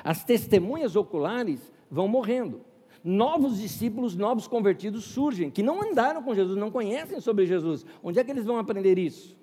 as 0.03 0.23
testemunhas 0.23 0.95
oculares 0.95 1.71
vão 1.89 2.07
morrendo. 2.07 2.61
Novos 3.03 3.59
discípulos, 3.59 4.15
novos 4.15 4.47
convertidos 4.47 5.03
surgem, 5.03 5.51
que 5.51 5.61
não 5.61 5.83
andaram 5.83 6.23
com 6.23 6.33
Jesus, 6.33 6.57
não 6.57 6.71
conhecem 6.71 7.19
sobre 7.19 7.45
Jesus. 7.45 7.85
Onde 8.01 8.17
é 8.17 8.23
que 8.23 8.31
eles 8.31 8.45
vão 8.45 8.57
aprender 8.57 8.97
isso? 8.97 9.35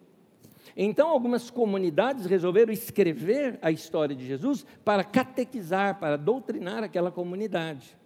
Então, 0.74 1.08
algumas 1.08 1.50
comunidades 1.50 2.24
resolveram 2.24 2.72
escrever 2.72 3.58
a 3.60 3.70
história 3.70 4.16
de 4.16 4.26
Jesus 4.26 4.64
para 4.82 5.04
catequizar, 5.04 5.98
para 5.98 6.16
doutrinar 6.16 6.82
aquela 6.82 7.10
comunidade. 7.10 7.98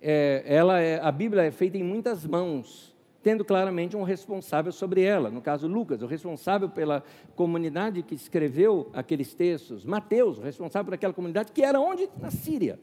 É, 0.00 0.44
ela 0.46 0.78
é, 0.78 1.00
a 1.00 1.10
Bíblia 1.10 1.42
é 1.42 1.50
feita 1.50 1.76
em 1.76 1.82
muitas 1.82 2.24
mãos, 2.24 2.94
tendo 3.20 3.44
claramente 3.44 3.96
um 3.96 4.04
responsável 4.04 4.70
sobre 4.70 5.02
ela. 5.02 5.28
No 5.28 5.40
caso, 5.40 5.66
Lucas, 5.66 6.02
o 6.02 6.06
responsável 6.06 6.68
pela 6.68 7.02
comunidade 7.34 8.04
que 8.04 8.14
escreveu 8.14 8.90
aqueles 8.92 9.34
textos. 9.34 9.84
Mateus, 9.84 10.38
o 10.38 10.42
responsável 10.42 10.84
por 10.84 10.94
aquela 10.94 11.12
comunidade, 11.12 11.50
que 11.50 11.62
era 11.62 11.80
onde? 11.80 12.08
Na 12.20 12.30
Síria. 12.30 12.78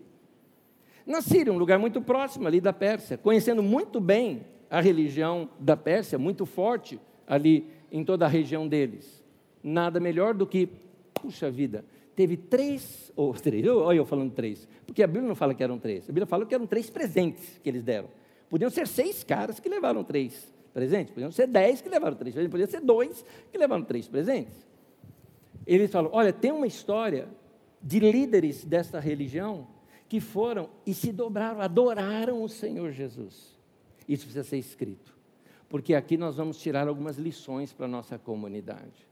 Na 1.05 1.21
Síria, 1.21 1.53
um 1.53 1.57
lugar 1.57 1.77
muito 1.77 2.01
próximo 2.01 2.47
ali 2.47 2.59
da 2.59 2.73
Pérsia, 2.73 3.17
conhecendo 3.17 3.61
muito 3.61 4.01
bem 4.01 4.41
a 4.69 4.81
religião 4.81 5.47
da 5.59 5.77
Pérsia, 5.77 6.17
muito 6.17 6.45
forte 6.45 6.99
ali 7.27 7.69
em 7.91 8.03
toda 8.03 8.25
a 8.25 8.27
região 8.27 8.67
deles. 8.67 9.23
Nada 9.63 9.99
melhor 9.99 10.33
do 10.33 10.47
que, 10.47 10.67
puxa 11.13 11.51
vida, 11.51 11.85
teve 12.15 12.35
três, 12.35 13.11
ou 13.15 13.33
três, 13.33 13.65
olha 13.67 13.97
eu 13.97 14.05
falando 14.05 14.31
três, 14.31 14.67
porque 14.85 15.03
a 15.03 15.07
Bíblia 15.07 15.27
não 15.27 15.35
fala 15.35 15.53
que 15.53 15.63
eram 15.63 15.77
três, 15.77 16.05
a 16.05 16.07
Bíblia 16.07 16.25
fala 16.25 16.45
que 16.45 16.55
eram 16.55 16.65
três 16.65 16.89
presentes 16.89 17.59
que 17.63 17.69
eles 17.69 17.83
deram. 17.83 18.07
Podiam 18.49 18.69
ser 18.69 18.87
seis 18.87 19.23
caras 19.23 19.59
que 19.59 19.69
levaram 19.69 20.03
três 20.03 20.51
presentes, 20.73 21.13
podiam 21.13 21.31
ser 21.31 21.47
dez 21.47 21.81
que 21.81 21.89
levaram 21.89 22.15
três 22.15 22.33
presentes, 22.33 22.51
podiam 22.51 22.69
ser 22.69 22.81
dois 22.81 23.25
que 23.51 23.57
levaram 23.57 23.83
três 23.83 24.07
presentes. 24.07 24.65
Eles 25.67 25.91
falam: 25.91 26.09
olha, 26.13 26.33
tem 26.33 26.51
uma 26.51 26.67
história 26.67 27.27
de 27.81 27.99
líderes 27.99 28.63
desta 28.63 28.99
religião 28.99 29.67
que 30.07 30.19
foram 30.19 30.69
e 30.85 30.93
se 30.93 31.11
dobraram, 31.11 31.61
adoraram 31.61 32.43
o 32.43 32.49
Senhor 32.49 32.91
Jesus. 32.91 33.55
Isso 34.07 34.25
precisa 34.25 34.43
ser 34.43 34.57
escrito 34.57 35.15
porque 35.69 35.93
aqui 35.93 36.17
nós 36.17 36.37
vamos 36.37 36.57
tirar 36.57 36.87
algumas 36.87 37.17
lições 37.17 37.73
para 37.73 37.85
a 37.85 37.89
nossa 37.89 38.17
comunidade. 38.17 39.07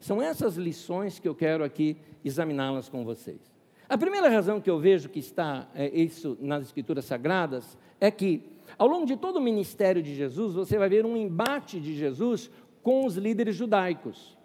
São 0.00 0.20
essas 0.20 0.56
lições 0.56 1.18
que 1.18 1.28
eu 1.28 1.34
quero 1.34 1.62
aqui 1.62 1.96
examiná-las 2.24 2.88
com 2.88 3.04
vocês. 3.04 3.38
A 3.88 3.98
primeira 3.98 4.28
razão 4.28 4.60
que 4.60 4.70
eu 4.70 4.78
vejo 4.78 5.08
que 5.08 5.18
está 5.18 5.68
é, 5.74 5.88
isso 5.88 6.38
nas 6.40 6.64
Escrituras 6.64 7.04
Sagradas 7.04 7.76
é 8.00 8.10
que, 8.10 8.42
ao 8.78 8.88
longo 8.88 9.04
de 9.04 9.16
todo 9.16 9.36
o 9.36 9.40
ministério 9.40 10.02
de 10.02 10.14
Jesus, 10.14 10.54
você 10.54 10.78
vai 10.78 10.88
ver 10.88 11.04
um 11.04 11.16
embate 11.16 11.78
de 11.78 11.94
Jesus 11.94 12.50
com 12.82 13.04
os 13.04 13.16
líderes 13.16 13.54
judaicos. 13.54 14.38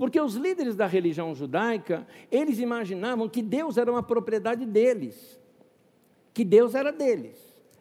Porque 0.00 0.18
os 0.18 0.34
líderes 0.34 0.74
da 0.74 0.86
religião 0.86 1.34
judaica, 1.34 2.06
eles 2.32 2.58
imaginavam 2.58 3.28
que 3.28 3.42
Deus 3.42 3.76
era 3.76 3.92
uma 3.92 4.02
propriedade 4.02 4.64
deles, 4.64 5.38
que 6.32 6.42
Deus 6.42 6.74
era 6.74 6.90
deles. 6.90 7.36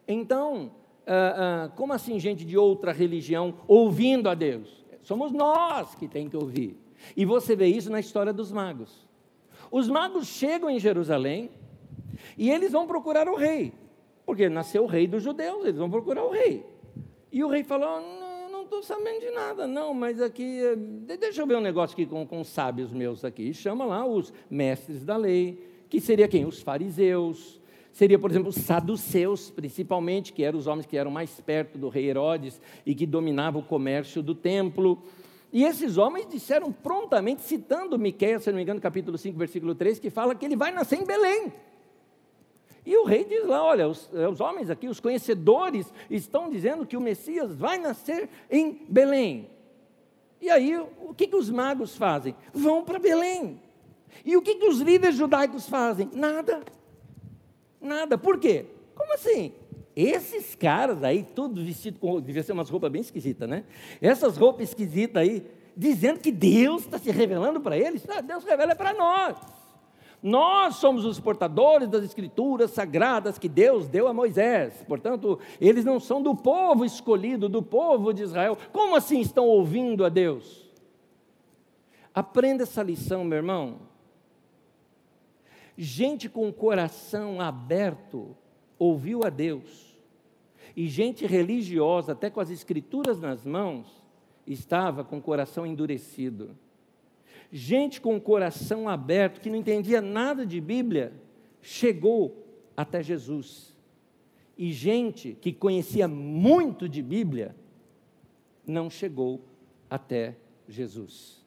Então, 0.05 0.73
ah, 1.07 1.13
ah, 1.37 1.69
como 1.77 1.93
assim 1.93 2.19
gente 2.19 2.43
de 2.43 2.57
outra 2.57 2.91
religião 2.91 3.53
ouvindo 3.65 4.27
a 4.27 4.35
Deus? 4.35 4.85
Somos 5.01 5.31
nós 5.31 5.95
que 5.95 6.09
tem 6.09 6.27
que 6.27 6.35
ouvir. 6.35 6.77
E 7.15 7.23
você 7.23 7.55
vê 7.55 7.67
isso 7.67 7.89
na 7.89 8.01
história 8.01 8.33
dos 8.33 8.51
magos. 8.51 9.07
Os 9.71 9.87
magos 9.87 10.27
chegam 10.27 10.69
em 10.69 10.77
Jerusalém 10.77 11.49
e 12.37 12.49
eles 12.49 12.73
vão 12.73 12.85
procurar 12.85 13.29
o 13.29 13.37
rei, 13.37 13.71
porque 14.25 14.49
nasceu 14.49 14.83
o 14.83 14.87
rei 14.87 15.07
dos 15.07 15.23
judeus, 15.23 15.63
eles 15.63 15.77
vão 15.77 15.89
procurar 15.89 16.25
o 16.25 16.31
rei. 16.31 16.65
E 17.31 17.45
o 17.45 17.47
rei 17.47 17.63
falou: 17.63 18.01
estou 18.69 18.83
sabendo 18.83 19.19
de 19.19 19.31
nada, 19.31 19.65
não, 19.65 19.95
mas 19.95 20.21
aqui, 20.21 20.61
deixa 21.19 21.41
eu 21.41 21.47
ver 21.47 21.57
um 21.57 21.61
negócio 21.61 21.95
aqui 21.95 22.05
com, 22.05 22.25
com 22.25 22.39
os 22.39 22.47
sábios 22.47 22.93
meus 22.93 23.25
aqui. 23.25 23.51
Chama 23.51 23.83
lá 23.83 24.05
os 24.05 24.31
mestres 24.49 25.03
da 25.03 25.17
lei, 25.17 25.67
que 25.89 25.99
seria 25.99 26.27
quem? 26.27 26.45
Os 26.45 26.61
fariseus, 26.61 27.59
seria, 27.91 28.19
por 28.19 28.29
exemplo, 28.29 28.49
os 28.49 28.55
saduceus, 28.55 29.49
principalmente, 29.49 30.31
que 30.31 30.43
eram 30.43 30.59
os 30.59 30.67
homens 30.67 30.85
que 30.85 30.95
eram 30.95 31.09
mais 31.09 31.41
perto 31.41 31.79
do 31.79 31.89
rei 31.89 32.09
Herodes 32.09 32.61
e 32.85 32.93
que 32.93 33.07
dominavam 33.07 33.61
o 33.61 33.65
comércio 33.65 34.21
do 34.21 34.35
templo. 34.35 35.01
E 35.51 35.63
esses 35.63 35.97
homens 35.97 36.27
disseram 36.29 36.71
prontamente, 36.71 37.41
citando 37.41 37.97
Miqueias, 37.97 38.43
se 38.43 38.51
não 38.51 38.57
me 38.57 38.61
engano, 38.61 38.79
capítulo 38.79 39.17
5, 39.17 39.35
versículo 39.35 39.73
3, 39.73 39.97
que 39.97 40.11
fala 40.11 40.35
que 40.35 40.45
ele 40.45 40.55
vai 40.55 40.71
nascer 40.71 40.99
em 40.99 41.05
Belém. 41.05 41.51
E 42.85 42.95
o 42.97 43.03
rei 43.03 43.23
diz 43.23 43.45
lá: 43.45 43.63
olha, 43.63 43.87
os, 43.87 44.09
eh, 44.13 44.27
os 44.27 44.39
homens 44.39 44.69
aqui, 44.69 44.87
os 44.87 44.99
conhecedores, 44.99 45.91
estão 46.09 46.49
dizendo 46.49 46.85
que 46.85 46.97
o 46.97 47.01
Messias 47.01 47.53
vai 47.53 47.77
nascer 47.77 48.29
em 48.49 48.85
Belém. 48.89 49.49
E 50.41 50.49
aí, 50.49 50.77
o 50.77 51.13
que, 51.13 51.27
que 51.27 51.35
os 51.35 51.49
magos 51.49 51.95
fazem? 51.95 52.35
Vão 52.53 52.83
para 52.83 52.97
Belém. 52.97 53.61
E 54.23 54.37
o 54.37 54.41
que, 54.41 54.55
que 54.55 54.67
os 54.67 54.79
líderes 54.79 55.15
judaicos 55.15 55.67
fazem? 55.67 56.09
Nada. 56.13 56.61
Nada. 57.81 58.17
Por 58.17 58.39
quê? 58.39 58.65
Como 58.95 59.13
assim? 59.13 59.53
Esses 59.95 60.55
caras 60.55 61.03
aí, 61.03 61.23
tudo 61.23 61.63
vestido 61.63 61.99
com. 61.99 62.21
Devia 62.21 62.43
ser 62.43 62.53
umas 62.53 62.69
roupas 62.69 62.91
bem 62.91 63.01
esquisitas, 63.01 63.49
né? 63.49 63.65
Essas 64.01 64.37
roupas 64.37 64.69
esquisitas 64.69 65.21
aí, 65.21 65.45
dizendo 65.75 66.19
que 66.19 66.31
Deus 66.31 66.83
está 66.83 66.97
se 66.97 67.11
revelando 67.11 67.59
para 67.59 67.77
eles. 67.77 68.07
Ah, 68.09 68.21
Deus 68.21 68.43
revela 68.45 68.75
para 68.75 68.93
nós. 68.93 69.37
Nós 70.21 70.75
somos 70.75 71.05
os 71.05 71.19
portadores 71.19 71.87
das 71.87 72.03
escrituras 72.03 72.71
sagradas 72.71 73.37
que 73.37 73.47
Deus 73.47 73.87
deu 73.87 74.07
a 74.07 74.13
Moisés. 74.13 74.83
Portanto, 74.87 75.39
eles 75.61 75.85
não 75.85 75.99
são 75.99 76.21
do 76.21 76.35
povo 76.35 76.83
escolhido, 76.83 77.47
do 77.47 77.63
povo 77.63 78.13
de 78.13 78.23
Israel. 78.23 78.57
Como 78.73 78.95
assim 78.95 79.21
estão 79.21 79.47
ouvindo 79.47 80.03
a 80.03 80.09
Deus? 80.09 80.67
Aprenda 82.13 82.63
essa 82.63 82.83
lição, 82.83 83.23
meu 83.23 83.37
irmão 83.37 83.89
gente 85.81 86.27
com 86.27 86.49
o 86.49 86.53
coração 86.53 87.39
aberto 87.39 88.35
ouviu 88.77 89.23
a 89.23 89.29
Deus, 89.29 89.95
e 90.75 90.89
gente 90.89 91.25
religiosa, 91.25 92.11
até 92.11 92.29
com 92.29 92.41
as 92.41 92.49
escrituras 92.49 93.21
nas 93.21 93.45
mãos, 93.45 93.87
estava 94.45 95.05
com 95.05 95.19
o 95.19 95.21
coração 95.21 95.65
endurecido. 95.65 96.57
Gente 97.51 97.99
com 97.99 98.15
o 98.15 98.21
coração 98.21 98.87
aberto, 98.87 99.41
que 99.41 99.49
não 99.49 99.57
entendia 99.57 100.01
nada 100.01 100.45
de 100.45 100.61
Bíblia, 100.61 101.13
chegou 101.61 102.45
até 102.77 103.01
Jesus. 103.01 103.75
E 104.57 104.71
gente 104.71 105.37
que 105.41 105.51
conhecia 105.51 106.07
muito 106.07 106.87
de 106.87 107.01
Bíblia, 107.01 107.55
não 108.67 108.89
chegou 108.89 109.41
até 109.89 110.35
Jesus. 110.67 111.39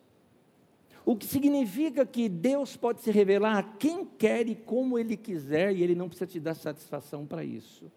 O 1.05 1.16
que 1.16 1.26
significa 1.26 2.07
que 2.07 2.28
Deus 2.28 2.76
pode 2.76 3.00
se 3.00 3.11
revelar 3.11 3.59
a 3.59 3.62
quem 3.62 4.05
quer 4.05 4.48
e 4.48 4.55
como 4.55 4.98
Ele 4.98 5.16
quiser, 5.16 5.74
e 5.74 5.82
Ele 5.82 5.94
não 5.94 6.09
precisa 6.09 6.26
te 6.26 6.40
dar 6.40 6.55
satisfação 6.55 7.26
para 7.26 7.44
isso. 7.44 7.90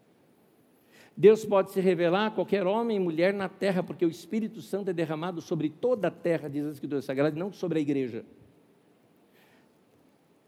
Deus 1.16 1.44
pode 1.44 1.70
se 1.70 1.80
revelar 1.80 2.26
a 2.26 2.30
qualquer 2.30 2.66
homem 2.66 2.98
e 2.98 3.00
mulher 3.00 3.32
na 3.32 3.48
terra, 3.48 3.82
porque 3.82 4.04
o 4.04 4.08
Espírito 4.08 4.60
Santo 4.60 4.90
é 4.90 4.92
derramado 4.92 5.40
sobre 5.40 5.70
toda 5.70 6.08
a 6.08 6.10
terra, 6.10 6.48
diz 6.48 6.66
a 6.66 6.70
Escritura 6.70 7.00
Sagrada, 7.00 7.38
não 7.38 7.50
sobre 7.50 7.78
a 7.78 7.82
igreja. 7.82 8.22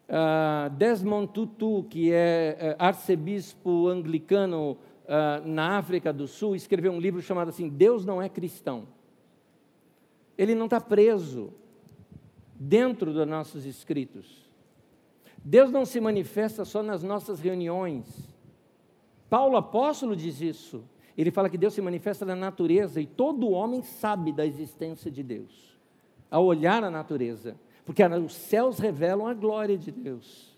Uh, 0.09 0.71
Desmond 0.77 1.33
Tutu, 1.33 1.85
que 1.89 2.13
é 2.13 2.77
uh, 2.79 2.83
arcebispo 2.83 3.89
anglicano 3.89 4.73
uh, 4.73 5.47
na 5.47 5.79
África 5.79 6.13
do 6.13 6.27
Sul, 6.27 6.55
escreveu 6.55 6.93
um 6.93 7.01
livro 7.01 7.23
chamado 7.23 7.49
assim: 7.49 7.69
Deus 7.69 8.05
não 8.05 8.21
é 8.21 8.29
cristão. 8.29 8.89
Ele 10.37 10.55
não 10.55 10.67
está 10.67 10.81
preso 10.81 11.53
dentro 12.55 13.13
dos 13.13 13.27
nossos 13.27 13.65
escritos. 13.65 14.49
Deus 15.43 15.71
não 15.71 15.85
se 15.85 16.01
manifesta 16.01 16.65
só 16.65 16.83
nas 16.83 17.03
nossas 17.03 17.41
reuniões. 17.41 18.28
Paulo 19.29 19.57
apóstolo 19.57 20.17
diz 20.17 20.41
isso. 20.41 20.85
Ele 21.17 21.31
fala 21.31 21.51
que 21.51 21.59
Deus 21.59 21.75
se 21.75 21.83
manifesta 21.83 22.25
na 22.25 22.37
natureza 22.37 23.01
e 23.01 23.07
todo 23.07 23.51
homem 23.51 23.83
sabe 23.83 24.33
da 24.33 24.47
existência 24.47 25.11
de 25.11 25.23
Deus, 25.23 25.77
ao 26.31 26.45
olhar 26.45 26.85
a 26.85 26.91
natureza 26.91 27.57
porque 27.89 28.05
os 28.05 28.35
céus 28.35 28.79
revelam 28.79 29.27
a 29.27 29.33
glória 29.33 29.79
de 29.79 29.91
Deus. 29.91 30.55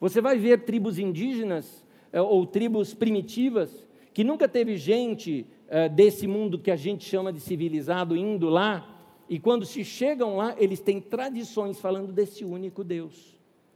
Você 0.00 0.22
vai 0.22 0.38
ver 0.38 0.64
tribos 0.64 0.98
indígenas 0.98 1.84
eh, 2.10 2.18
ou 2.18 2.46
tribos 2.46 2.94
primitivas 2.94 3.86
que 4.14 4.24
nunca 4.24 4.48
teve 4.48 4.78
gente 4.78 5.46
eh, 5.68 5.86
desse 5.86 6.26
mundo 6.26 6.58
que 6.58 6.70
a 6.70 6.76
gente 6.76 7.04
chama 7.04 7.30
de 7.30 7.40
civilizado 7.40 8.16
indo 8.16 8.48
lá, 8.48 8.88
e 9.28 9.38
quando 9.38 9.66
se 9.66 9.84
chegam 9.84 10.38
lá, 10.38 10.54
eles 10.56 10.80
têm 10.80 10.98
tradições 10.98 11.78
falando 11.78 12.10
desse 12.10 12.42
único 12.42 12.82
Deus. 12.82 13.33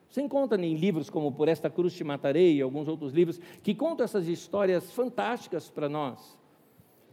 Você 0.09 0.23
encontra 0.23 0.61
em 0.65 0.75
livros 0.75 1.11
como 1.11 1.31
Por 1.31 1.49
Esta 1.49 1.69
Cruz 1.69 1.93
Te 1.95 2.03
Matarei 2.03 2.57
e 2.57 2.63
alguns 2.63 2.89
outros 2.89 3.13
livros 3.13 3.39
que 3.63 3.75
contam 3.75 4.05
essas 4.05 4.27
histórias 4.27 4.91
fantásticas 4.93 5.69
para 5.69 5.89
nós. 5.89 6.39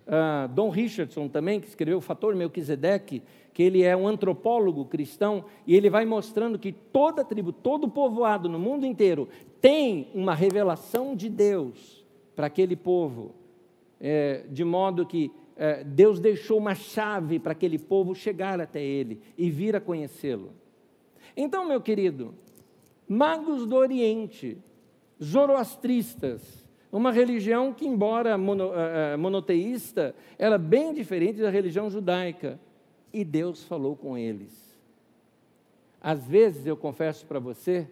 Uh, 0.06 0.48
Don 0.54 0.70
Richardson 0.70 1.28
também, 1.28 1.60
que 1.60 1.68
escreveu 1.68 1.98
o 1.98 2.02
Fator 2.02 2.36
Melquisedeque, 2.36 3.24
que 3.54 3.64
ele 3.64 3.84
é 3.84 3.98
um 3.98 4.08
antropólogo 4.08 4.86
cristão, 4.86 5.46
e 5.66 5.76
ele 5.76 5.89
vai 5.89 6.06
mostrando 6.06 6.60
que 6.60 6.72
toda 6.72 7.26
tribo, 7.26 7.52
todo 7.52 7.89
povoado 7.89 8.48
no 8.48 8.60
mundo 8.60 8.86
inteiro 8.86 9.28
tem 9.60 10.10
uma 10.14 10.36
revelação 10.36 11.16
de 11.16 11.28
Deus 11.28 12.06
para 12.36 12.48
aquele 12.48 12.76
povo, 12.76 13.34
é, 14.00 14.46
de 14.50 14.64
modo 14.64 15.06
que 15.06 15.32
é, 15.58 15.84
Deus 15.84 16.20
deixou 16.20 16.58
uma 16.60 16.76
chave 16.76 17.39
para 17.39 17.54
aquele 17.54 17.80
povo 17.80 18.14
chegar 18.14 18.62
até 18.62 18.84
ele 18.84 19.20
e 19.38 19.50
vir 19.50 19.76
a 19.76 19.82
conhecê-lo. 19.82 20.52
Então, 21.36 21.68
meu 21.68 21.82
querido, 21.82 22.34
magos 23.08 23.66
do 23.66 23.76
Oriente, 23.76 24.58
zoroastristas, 25.22 26.66
uma 26.91 27.12
religião 27.12 27.74
que, 27.74 27.86
embora 27.86 28.38
mono, 28.38 28.70
uh, 28.70 29.18
monoteísta, 29.18 30.16
era 30.38 30.58
bem 30.58 30.93
diferente 30.93 31.41
da 31.41 31.49
religião 31.49 31.89
judaica 31.89 32.60
e 33.14 33.24
Deus 33.24 33.64
falou 33.64 33.95
com 33.95 34.18
eles. 34.18 34.76
Às 36.01 36.26
vezes 36.28 36.66
eu 36.66 36.78
confesso 36.78 37.26
para 37.26 37.39
você 37.39 37.88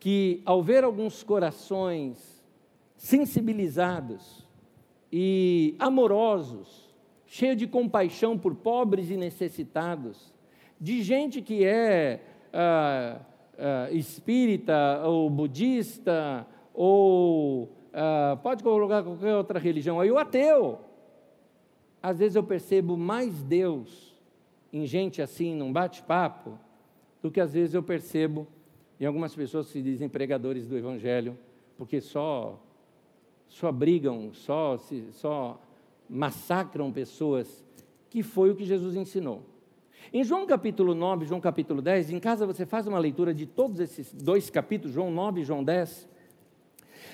que 0.00 0.40
ao 0.44 0.62
ver 0.62 0.84
alguns 0.84 1.22
corações 1.22 2.44
sensibilizados 2.96 4.46
e 5.12 5.74
amorosos, 5.78 6.88
cheios 7.26 7.56
de 7.56 7.66
compaixão 7.66 8.38
por 8.38 8.54
pobres 8.54 9.10
e 9.10 9.16
necessitados, 9.16 10.32
de 10.80 11.02
gente 11.02 11.42
que 11.42 11.64
é 11.64 12.22
ah, 12.52 13.20
ah, 13.58 13.88
espírita 13.90 15.02
ou 15.04 15.28
budista 15.28 16.46
ou 16.72 17.72
ah, 17.92 18.38
pode 18.42 18.62
colocar 18.62 19.02
qualquer 19.02 19.34
outra 19.34 19.58
religião 19.58 20.00
aí, 20.00 20.10
o 20.10 20.18
ateu. 20.18 20.78
Às 22.02 22.18
vezes 22.18 22.36
eu 22.36 22.42
percebo 22.44 22.96
mais 22.96 23.42
Deus 23.42 24.16
em 24.72 24.86
gente 24.86 25.20
assim, 25.20 25.54
num 25.54 25.72
bate-papo, 25.72 26.58
do 27.22 27.30
que 27.30 27.40
às 27.40 27.52
vezes 27.52 27.74
eu 27.74 27.82
percebo 27.82 28.46
em 29.00 29.06
algumas 29.06 29.34
pessoas 29.34 29.66
que 29.66 29.72
se 29.72 29.82
dizem 29.82 30.08
pregadores 30.08 30.66
do 30.68 30.76
Evangelho, 30.76 31.36
porque 31.76 32.00
só, 32.00 32.60
só 33.48 33.72
brigam, 33.72 34.32
só, 34.32 34.76
só 35.12 35.60
massacram 36.08 36.92
pessoas, 36.92 37.64
que 38.10 38.22
foi 38.22 38.50
o 38.50 38.56
que 38.56 38.64
Jesus 38.64 38.94
ensinou. 38.94 39.42
Em 40.12 40.24
João 40.24 40.46
capítulo 40.46 40.94
9, 40.94 41.26
João 41.26 41.40
capítulo 41.40 41.82
10, 41.82 42.10
em 42.10 42.18
casa 42.18 42.46
você 42.46 42.64
faz 42.64 42.86
uma 42.86 42.98
leitura 42.98 43.34
de 43.34 43.46
todos 43.46 43.78
esses 43.80 44.12
dois 44.12 44.48
capítulos, 44.48 44.94
João 44.94 45.10
9 45.10 45.40
e 45.40 45.44
João 45.44 45.62
10, 45.62 46.08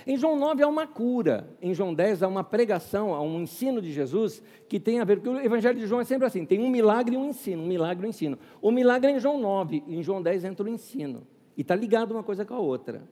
em 0.07 0.18
João 0.18 0.39
9 0.39 0.62
há 0.62 0.68
uma 0.68 0.87
cura, 0.87 1.49
em 1.62 1.72
João 1.72 1.95
10 1.95 2.22
há 2.22 2.28
uma 2.28 2.45
pregação, 2.45 3.14
há 3.14 3.22
um 3.22 3.41
ensino 3.41 3.80
de 3.80 3.91
Jesus 3.91 4.43
que 4.68 4.78
tem 4.78 5.01
a 5.01 5.05
ver, 5.05 5.16
porque 5.16 5.30
o 5.30 5.41
Evangelho 5.41 5.78
de 5.78 5.87
João 5.87 6.01
é 6.01 6.05
sempre 6.05 6.26
assim: 6.26 6.45
tem 6.45 6.61
um 6.61 6.68
milagre 6.68 7.14
e 7.14 7.18
um 7.18 7.28
ensino, 7.28 7.62
um 7.62 7.66
milagre 7.66 8.05
e 8.05 8.07
um 8.07 8.11
ensino. 8.11 8.39
O 8.61 8.70
milagre 8.70 9.11
é 9.11 9.16
em 9.16 9.18
João 9.18 9.41
9, 9.41 9.82
em 9.89 10.03
João 10.03 10.22
10 10.22 10.45
entra 10.45 10.66
o 10.66 10.68
ensino, 10.68 11.26
e 11.57 11.62
está 11.62 11.74
ligado 11.74 12.12
uma 12.12 12.22
coisa 12.22 12.45
com 12.45 12.55
a 12.55 12.59
outra. 12.59 13.03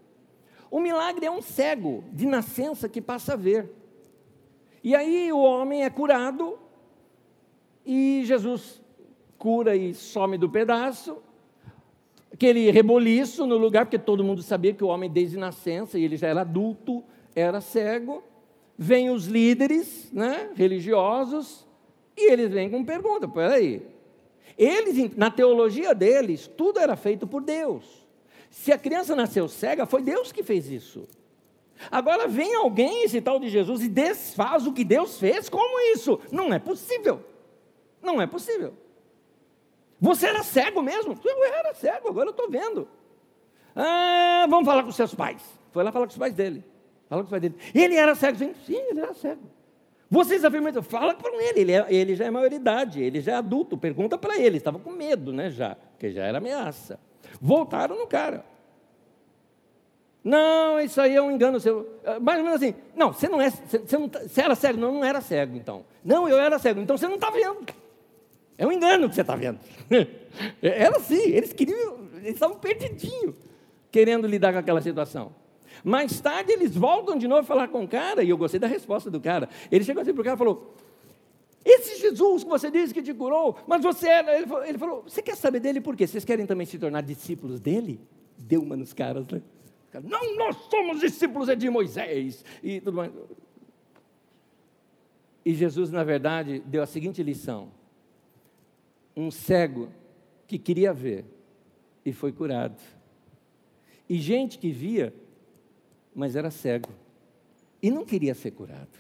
O 0.70 0.80
milagre 0.80 1.24
é 1.24 1.30
um 1.30 1.40
cego 1.40 2.04
de 2.12 2.26
nascença 2.26 2.88
que 2.88 3.00
passa 3.00 3.32
a 3.34 3.36
ver. 3.36 3.70
E 4.84 4.94
aí 4.94 5.32
o 5.32 5.38
homem 5.38 5.84
é 5.84 5.90
curado, 5.90 6.58
e 7.86 8.22
Jesus 8.24 8.81
cura 9.42 9.74
e 9.74 9.92
some 9.92 10.38
do 10.38 10.48
pedaço, 10.48 11.16
aquele 12.32 12.70
reboliço 12.70 13.44
no 13.44 13.56
lugar, 13.56 13.84
porque 13.84 13.98
todo 13.98 14.22
mundo 14.22 14.40
sabia 14.40 14.72
que 14.72 14.84
o 14.84 14.86
homem 14.86 15.10
desde 15.10 15.36
nascença, 15.36 15.98
e 15.98 16.04
ele 16.04 16.16
já 16.16 16.28
era 16.28 16.42
adulto, 16.42 17.02
era 17.34 17.60
cego. 17.60 18.22
Vêm 18.78 19.10
os 19.10 19.26
líderes 19.26 20.12
né, 20.12 20.48
religiosos 20.54 21.66
e 22.16 22.30
eles 22.30 22.52
vêm 22.52 22.70
com 22.70 22.84
pergunta: 22.84 23.26
peraí. 23.26 23.82
Eles, 24.56 25.16
na 25.16 25.28
teologia 25.28 25.92
deles, 25.92 26.46
tudo 26.46 26.78
era 26.78 26.94
feito 26.94 27.26
por 27.26 27.42
Deus. 27.42 28.06
Se 28.48 28.70
a 28.70 28.78
criança 28.78 29.16
nasceu 29.16 29.48
cega, 29.48 29.86
foi 29.86 30.02
Deus 30.02 30.30
que 30.30 30.44
fez 30.44 30.70
isso. 30.70 31.08
Agora 31.90 32.28
vem 32.28 32.54
alguém, 32.54 33.02
esse 33.02 33.20
tal 33.20 33.40
de 33.40 33.48
Jesus, 33.48 33.82
e 33.82 33.88
desfaz 33.88 34.68
o 34.68 34.72
que 34.72 34.84
Deus 34.84 35.18
fez, 35.18 35.48
como 35.48 35.80
isso? 35.92 36.20
Não 36.30 36.54
é 36.54 36.60
possível. 36.60 37.24
Não 38.00 38.22
é 38.22 38.26
possível. 38.28 38.72
Você 40.02 40.26
era 40.26 40.42
cego 40.42 40.82
mesmo? 40.82 41.16
Eu 41.24 41.44
era 41.44 41.72
cego, 41.74 42.08
agora 42.08 42.26
eu 42.26 42.32
estou 42.32 42.50
vendo. 42.50 42.88
Ah, 43.74 44.44
vamos 44.50 44.66
falar 44.66 44.82
com 44.82 44.90
seus 44.90 45.14
pais. 45.14 45.40
Foi 45.70 45.84
lá 45.84 45.92
falar 45.92 46.06
com 46.06 46.10
os 46.10 46.18
pais 46.18 46.34
dele. 46.34 46.64
Fala 47.08 47.22
com 47.22 47.26
os 47.26 47.30
pais 47.30 47.40
dele. 47.40 47.54
Ele 47.72 47.94
era 47.94 48.12
cego, 48.16 48.36
sim, 48.36 48.52
ele 48.90 48.98
era 48.98 49.14
cego. 49.14 49.42
Vocês 50.10 50.44
afirmam, 50.44 50.82
fala 50.82 51.14
com 51.14 51.40
ele, 51.40 51.60
ele, 51.60 51.72
é, 51.72 51.86
ele 51.88 52.16
já 52.16 52.24
é 52.24 52.30
maioridade, 52.32 53.00
ele 53.00 53.20
já 53.20 53.32
é 53.32 53.34
adulto, 53.36 53.78
pergunta 53.78 54.18
para 54.18 54.36
ele, 54.36 54.56
estava 54.56 54.78
com 54.78 54.90
medo, 54.90 55.32
né, 55.32 55.48
já, 55.48 55.76
porque 55.76 56.10
já 56.10 56.24
era 56.24 56.38
ameaça. 56.38 56.98
Voltaram 57.40 57.96
no 57.96 58.06
cara. 58.06 58.44
Não, 60.24 60.80
isso 60.80 61.00
aí 61.00 61.14
é 61.14 61.22
um 61.22 61.30
engano 61.30 61.60
seu. 61.60 61.88
Ah, 62.04 62.18
mais 62.18 62.38
ou 62.38 62.44
menos 62.44 62.60
assim, 62.60 62.74
não, 62.96 63.12
você 63.12 63.28
não 63.28 63.40
é, 63.40 63.50
você, 63.50 63.78
você, 63.78 63.96
não, 63.96 64.08
tá, 64.08 64.18
você 64.18 64.42
era 64.42 64.54
cego, 64.56 64.80
não, 64.80 64.92
não 64.92 65.04
era 65.04 65.20
cego, 65.20 65.56
então. 65.56 65.84
Não, 66.04 66.28
eu 66.28 66.38
era 66.38 66.58
cego, 66.58 66.80
então 66.80 66.98
você 66.98 67.06
não 67.06 67.14
está 67.14 67.30
vendo. 67.30 67.81
É 68.56 68.66
um 68.66 68.72
engano 68.72 69.08
que 69.08 69.14
você 69.14 69.22
está 69.22 69.36
vendo. 69.36 69.58
Era 70.62 70.96
assim, 70.96 71.30
eles 71.30 71.52
queriam, 71.52 72.08
eles 72.16 72.34
estavam 72.34 72.58
perdidinhos, 72.58 73.34
querendo 73.90 74.26
lidar 74.26 74.52
com 74.52 74.58
aquela 74.58 74.80
situação. 74.80 75.34
Mais 75.84 76.20
tarde 76.20 76.52
eles 76.52 76.76
voltam 76.76 77.16
de 77.16 77.26
novo 77.26 77.40
a 77.40 77.44
falar 77.44 77.68
com 77.68 77.84
o 77.84 77.88
cara, 77.88 78.22
e 78.22 78.30
eu 78.30 78.36
gostei 78.36 78.60
da 78.60 78.66
resposta 78.66 79.10
do 79.10 79.20
cara. 79.20 79.48
Ele 79.70 79.84
chegou 79.84 80.02
assim 80.02 80.12
para 80.12 80.20
o 80.20 80.24
cara 80.24 80.36
e 80.36 80.38
falou: 80.38 80.74
Esse 81.64 82.00
Jesus 82.00 82.44
que 82.44 82.50
você 82.50 82.70
disse 82.70 82.94
que 82.94 83.02
te 83.02 83.12
curou, 83.12 83.56
mas 83.66 83.82
você 83.82 84.08
era. 84.08 84.36
Ele 84.36 84.46
falou, 84.46 84.64
ele 84.64 84.78
falou: 84.78 85.02
Você 85.02 85.22
quer 85.22 85.36
saber 85.36 85.60
dele 85.60 85.80
por 85.80 85.96
quê? 85.96 86.06
Vocês 86.06 86.24
querem 86.24 86.46
também 86.46 86.66
se 86.66 86.78
tornar 86.78 87.02
discípulos 87.02 87.58
dele? 87.58 88.00
Deu 88.38 88.62
uma 88.62 88.76
nos 88.76 88.92
caras, 88.92 89.26
né? 89.28 89.42
Não, 90.04 90.36
nós 90.36 90.56
somos 90.70 91.00
discípulos 91.00 91.48
de 91.56 91.68
Moisés. 91.68 92.44
E 92.62 92.80
tudo 92.80 92.96
mais. 92.96 93.12
E 95.44 95.54
Jesus, 95.54 95.90
na 95.90 96.04
verdade, 96.04 96.60
deu 96.60 96.82
a 96.82 96.86
seguinte 96.86 97.22
lição: 97.22 97.68
um 99.16 99.30
cego 99.30 99.88
que 100.46 100.58
queria 100.58 100.92
ver 100.92 101.24
e 102.04 102.12
foi 102.12 102.32
curado. 102.32 102.80
E 104.08 104.18
gente 104.18 104.58
que 104.58 104.70
via, 104.70 105.14
mas 106.14 106.36
era 106.36 106.50
cego 106.50 106.90
e 107.82 107.90
não 107.90 108.04
queria 108.04 108.34
ser 108.34 108.52
curado. 108.52 108.96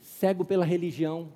Cego 0.00 0.44
pela 0.44 0.64
religião, 0.64 1.32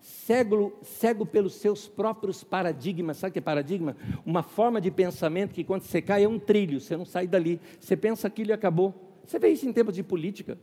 cego, 0.00 0.72
cego 0.82 1.26
pelos 1.26 1.54
seus 1.54 1.88
próprios 1.88 2.44
paradigmas. 2.44 3.16
Sabe 3.16 3.30
o 3.30 3.32
que 3.32 3.38
é 3.40 3.42
paradigma? 3.42 3.96
Uma 4.24 4.42
forma 4.42 4.80
de 4.80 4.90
pensamento 4.90 5.52
que 5.52 5.64
quando 5.64 5.82
você 5.82 6.00
cai 6.00 6.24
é 6.24 6.28
um 6.28 6.38
trilho, 6.38 6.80
você 6.80 6.96
não 6.96 7.04
sai 7.04 7.26
dali. 7.26 7.60
Você 7.80 7.96
pensa 7.96 8.28
aquilo 8.28 8.50
e 8.50 8.52
acabou. 8.52 8.94
Você 9.26 9.38
vê 9.38 9.48
isso 9.48 9.68
em 9.68 9.72
tempos 9.72 9.94
de 9.94 10.04
política. 10.04 10.56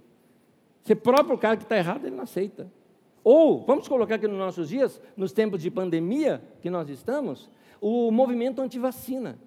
Você 0.82 0.96
próprio 0.96 1.38
cara 1.38 1.58
que 1.58 1.64
está 1.64 1.78
errado, 1.78 2.06
ele 2.06 2.16
não 2.16 2.24
aceita. 2.24 2.72
Ou, 3.24 3.64
vamos 3.66 3.88
colocar 3.88 4.16
aqui 4.16 4.28
nos 4.28 4.38
nossos 4.38 4.70
dias, 4.70 5.02
nos 5.16 5.32
tempos 5.32 5.62
de 5.62 5.72
pandemia 5.72 6.42
que 6.62 6.70
nós 6.70 6.90
estamos, 6.90 7.50
o 7.80 8.12
movimento 8.12 8.62
anti-vacina. 8.62 9.40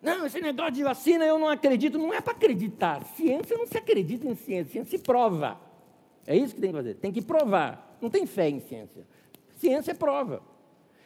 Não, 0.00 0.26
esse 0.26 0.40
negócio 0.40 0.72
de 0.72 0.82
vacina 0.82 1.24
eu 1.24 1.38
não 1.38 1.48
acredito, 1.48 1.98
não 1.98 2.12
é 2.12 2.20
para 2.20 2.32
acreditar. 2.32 3.04
Ciência 3.16 3.56
não 3.56 3.66
se 3.66 3.78
acredita 3.78 4.26
em 4.26 4.34
ciência, 4.34 4.72
ciência 4.72 4.98
se 4.98 5.02
prova. 5.02 5.60
É 6.26 6.36
isso 6.36 6.54
que 6.54 6.60
tem 6.60 6.70
que 6.70 6.76
fazer, 6.76 6.94
tem 6.94 7.12
que 7.12 7.22
provar. 7.22 7.96
Não 8.00 8.10
tem 8.10 8.26
fé 8.26 8.48
em 8.48 8.60
ciência. 8.60 9.06
Ciência 9.58 9.92
é 9.92 9.94
prova. 9.94 10.42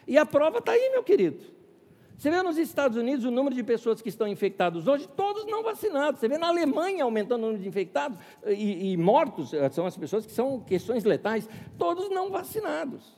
E 0.07 0.17
a 0.17 0.25
prova 0.25 0.59
está 0.59 0.73
aí, 0.73 0.91
meu 0.91 1.03
querido. 1.03 1.56
Você 2.17 2.31
vê 2.31 2.43
nos 2.43 2.57
Estados 2.57 2.97
Unidos 2.97 3.25
o 3.27 3.31
número 3.31 3.55
de 3.55 3.63
pessoas 3.63 4.01
que 4.01 4.09
estão 4.09 4.27
infectadas 4.27 4.87
hoje, 4.87 5.07
todos 5.15 5.45
não 5.45 5.63
vacinados. 5.63 6.19
Você 6.19 6.29
vê 6.29 6.39
na 6.39 6.49
Alemanha 6.49 7.05
aumentando 7.05 7.43
o 7.43 7.47
número 7.47 7.63
de 7.63 7.69
infectados 7.69 8.19
e, 8.47 8.93
e 8.93 8.97
mortos, 8.97 9.53
eh, 9.53 9.69
são 9.69 9.85
as 9.85 9.97
pessoas 9.97 10.25
que 10.25 10.33
são 10.33 10.61
questões 10.61 11.05
letais, 11.05 11.47
todos 11.77 12.09
não 12.09 12.31
vacinados. 12.31 13.15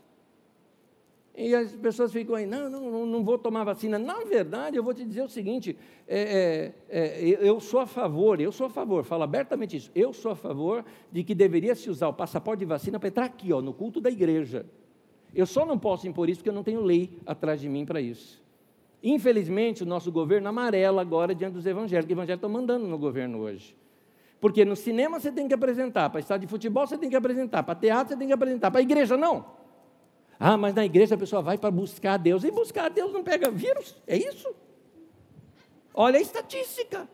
E 1.36 1.54
as 1.54 1.70
pessoas 1.76 2.12
ficam 2.12 2.34
aí, 2.34 2.44
não, 2.44 2.68
não, 2.68 3.06
não 3.06 3.22
vou 3.22 3.38
tomar 3.38 3.62
vacina. 3.62 3.96
Na 3.96 4.24
verdade, 4.24 4.76
eu 4.76 4.82
vou 4.82 4.92
te 4.92 5.04
dizer 5.04 5.22
o 5.22 5.28
seguinte: 5.28 5.76
é, 6.08 6.74
é, 6.88 7.30
é, 7.30 7.38
eu 7.40 7.60
sou 7.60 7.78
a 7.78 7.86
favor, 7.86 8.40
eu 8.40 8.50
sou 8.50 8.66
a 8.66 8.70
favor, 8.70 9.04
falo 9.04 9.22
abertamente 9.22 9.76
isso, 9.76 9.88
eu 9.94 10.12
sou 10.12 10.32
a 10.32 10.34
favor 10.36 10.84
de 11.12 11.22
que 11.22 11.36
deveria 11.36 11.76
se 11.76 11.88
usar 11.88 12.08
o 12.08 12.12
passaporte 12.12 12.58
de 12.58 12.66
vacina 12.66 12.98
para 12.98 13.08
entrar 13.08 13.26
aqui, 13.26 13.52
ó, 13.52 13.62
no 13.62 13.72
culto 13.72 14.00
da 14.00 14.10
igreja. 14.10 14.66
Eu 15.32 15.46
só 15.46 15.64
não 15.64 15.78
posso 15.78 16.08
impor 16.08 16.28
isso 16.28 16.40
porque 16.40 16.48
eu 16.48 16.54
não 16.54 16.64
tenho 16.64 16.80
lei 16.80 17.16
atrás 17.24 17.60
de 17.60 17.68
mim 17.68 17.86
para 17.86 18.00
isso. 18.00 18.47
Infelizmente, 19.02 19.82
o 19.82 19.86
nosso 19.86 20.10
governo 20.10 20.48
amarela 20.48 21.00
agora 21.00 21.34
diante 21.34 21.54
dos 21.54 21.66
evangélicos. 21.66 22.06
Os 22.06 22.12
evangélicos 22.12 22.38
estão 22.38 22.50
mandando 22.50 22.86
no 22.86 22.98
governo 22.98 23.38
hoje. 23.38 23.76
Porque 24.40 24.64
no 24.64 24.76
cinema 24.76 25.18
você 25.18 25.32
tem 25.32 25.48
que 25.48 25.54
apresentar, 25.54 26.10
para 26.10 26.20
estádio 26.20 26.46
de 26.46 26.50
futebol 26.50 26.86
você 26.86 26.96
tem 26.96 27.10
que 27.10 27.16
apresentar, 27.16 27.62
para 27.62 27.74
teatro 27.74 28.10
você 28.10 28.16
tem 28.16 28.28
que 28.28 28.32
apresentar, 28.32 28.70
para 28.70 28.80
a 28.80 28.82
igreja 28.82 29.16
não. 29.16 29.44
Ah, 30.38 30.56
mas 30.56 30.74
na 30.74 30.84
igreja 30.84 31.16
a 31.16 31.18
pessoa 31.18 31.42
vai 31.42 31.58
para 31.58 31.70
buscar 31.70 32.14
a 32.14 32.16
Deus. 32.16 32.44
E 32.44 32.50
buscar 32.50 32.86
a 32.86 32.88
Deus 32.88 33.12
não 33.12 33.24
pega 33.24 33.50
vírus? 33.50 33.96
É 34.06 34.16
isso? 34.16 34.54
Olha 35.92 36.18
a 36.18 36.22
estatística. 36.22 37.08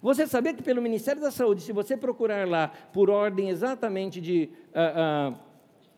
Você 0.00 0.26
sabia 0.26 0.54
que 0.54 0.62
pelo 0.62 0.80
Ministério 0.80 1.20
da 1.20 1.30
Saúde, 1.30 1.62
se 1.62 1.72
você 1.72 1.96
procurar 1.96 2.48
lá 2.48 2.68
por 2.92 3.10
ordem 3.10 3.50
exatamente 3.50 4.20
de, 4.20 4.48
uh, 4.68 5.32
uh, 5.32 5.38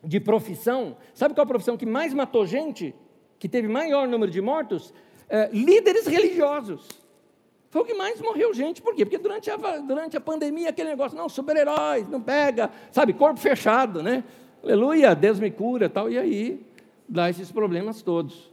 de 0.03 0.19
profissão, 0.19 0.97
sabe 1.13 1.35
qual 1.35 1.45
a 1.45 1.47
profissão 1.47 1.77
que 1.77 1.87
mais 1.87 2.15
matou 2.15 2.47
gente? 2.47 2.95
Que 3.43 3.49
teve 3.49 3.67
maior 3.67 4.07
número 4.07 4.31
de 4.31 4.41
mortos? 4.41 4.91
Uh, 4.91 5.53
líderes 5.53 6.07
religiosos. 6.07 6.87
Foi 7.71 7.83
o 7.83 7.85
que 7.85 7.93
mais 7.93 8.21
morreu 8.21 8.55
gente. 8.55 8.81
Por 8.81 8.95
quê? 8.95 9.05
Porque 9.05 9.19
durante 9.19 9.51
a, 9.51 9.57
durante 9.79 10.17
a 10.17 10.21
pandemia, 10.21 10.69
aquele 10.69 10.91
negócio, 10.91 11.19
não, 11.19 11.29
super-heróis, 11.29 12.07
não 12.09 12.21
pega, 12.23 12.71
sabe, 12.93 13.13
corpo 13.13 13.41
fechado, 13.41 14.01
né? 14.01 14.23
Aleluia, 14.63 15.13
Deus 15.13 15.41
me 15.41 15.51
cura 15.51 15.89
tal. 15.89 16.09
E 16.09 16.17
aí 16.17 16.65
dá 17.09 17.29
esses 17.29 17.51
problemas 17.51 18.01
todos. 18.01 18.53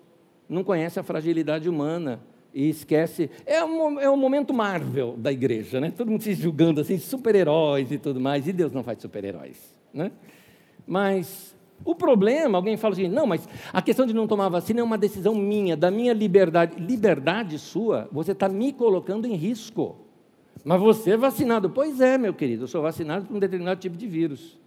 Não 0.49 0.63
conhece 0.63 0.99
a 0.99 1.03
fragilidade 1.03 1.69
humana 1.69 2.19
e 2.51 2.67
esquece. 2.67 3.29
É 3.45 3.63
um, 3.63 3.99
é 3.99 4.09
um 4.09 4.17
momento 4.17 4.55
Marvel 4.55 5.13
da 5.15 5.31
igreja, 5.31 5.79
né? 5.79 5.93
Todo 5.95 6.09
mundo 6.09 6.23
se 6.23 6.33
julgando 6.33 6.81
assim, 6.81 6.97
super-heróis 6.97 7.91
e 7.91 7.99
tudo 7.99 8.19
mais. 8.19 8.47
E 8.47 8.51
Deus 8.51 8.71
não 8.71 8.83
faz 8.83 8.99
super-heróis, 8.99 9.71
né? 9.93 10.11
Mas 10.87 11.55
o 11.83 11.95
problema, 11.95 12.57
alguém 12.57 12.77
fala 12.77 12.93
assim, 12.93 13.07
não, 13.07 13.25
mas 13.25 13.47
a 13.71 13.81
questão 13.81 14.05
de 14.05 14.13
não 14.13 14.27
tomar 14.27 14.49
vacina 14.49 14.81
é 14.81 14.83
uma 14.83 14.97
decisão 14.97 15.33
minha, 15.33 15.75
da 15.77 15.89
minha 15.89 16.13
liberdade. 16.13 16.79
Liberdade 16.79 17.57
sua, 17.57 18.07
você 18.11 18.33
está 18.33 18.49
me 18.49 18.73
colocando 18.73 19.25
em 19.25 19.35
risco. 19.35 19.95
Mas 20.63 20.79
você 20.79 21.11
é 21.11 21.17
vacinado. 21.17 21.69
Pois 21.69 22.01
é, 22.01 22.17
meu 22.17 22.33
querido, 22.33 22.63
eu 22.63 22.67
sou 22.67 22.81
vacinado 22.81 23.25
por 23.25 23.35
um 23.35 23.39
determinado 23.39 23.79
tipo 23.79 23.95
de 23.95 24.07
vírus. 24.07 24.59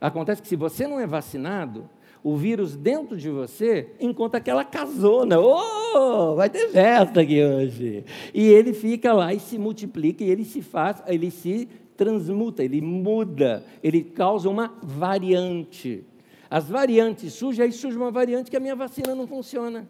Acontece 0.00 0.40
que 0.40 0.48
se 0.48 0.56
você 0.56 0.86
não 0.86 1.00
é 1.00 1.06
vacinado, 1.06 1.88
o 2.22 2.36
vírus 2.36 2.76
dentro 2.76 3.16
de 3.16 3.28
você 3.28 3.90
encontra 4.00 4.38
aquela 4.38 4.64
casona. 4.64 5.38
Oh, 5.40 6.34
vai 6.34 6.48
ter 6.48 6.70
festa 6.70 7.20
aqui 7.20 7.44
hoje. 7.44 8.04
E 8.32 8.46
ele 8.46 8.72
fica 8.72 9.12
lá 9.12 9.34
e 9.34 9.40
se 9.40 9.58
multiplica 9.58 10.22
e 10.22 10.30
ele 10.30 10.44
se 10.44 10.62
faz, 10.62 11.02
ele 11.06 11.30
se 11.30 11.68
transmuta, 11.96 12.62
ele 12.62 12.80
muda, 12.80 13.64
ele 13.82 14.02
causa 14.02 14.48
uma 14.48 14.72
variante. 14.82 16.04
As 16.50 16.68
variantes 16.68 17.32
surgem, 17.32 17.64
aí 17.64 17.72
surge 17.72 17.96
uma 17.96 18.10
variante 18.10 18.50
que 18.50 18.56
a 18.56 18.60
minha 18.60 18.76
vacina 18.76 19.14
não 19.14 19.26
funciona. 19.26 19.88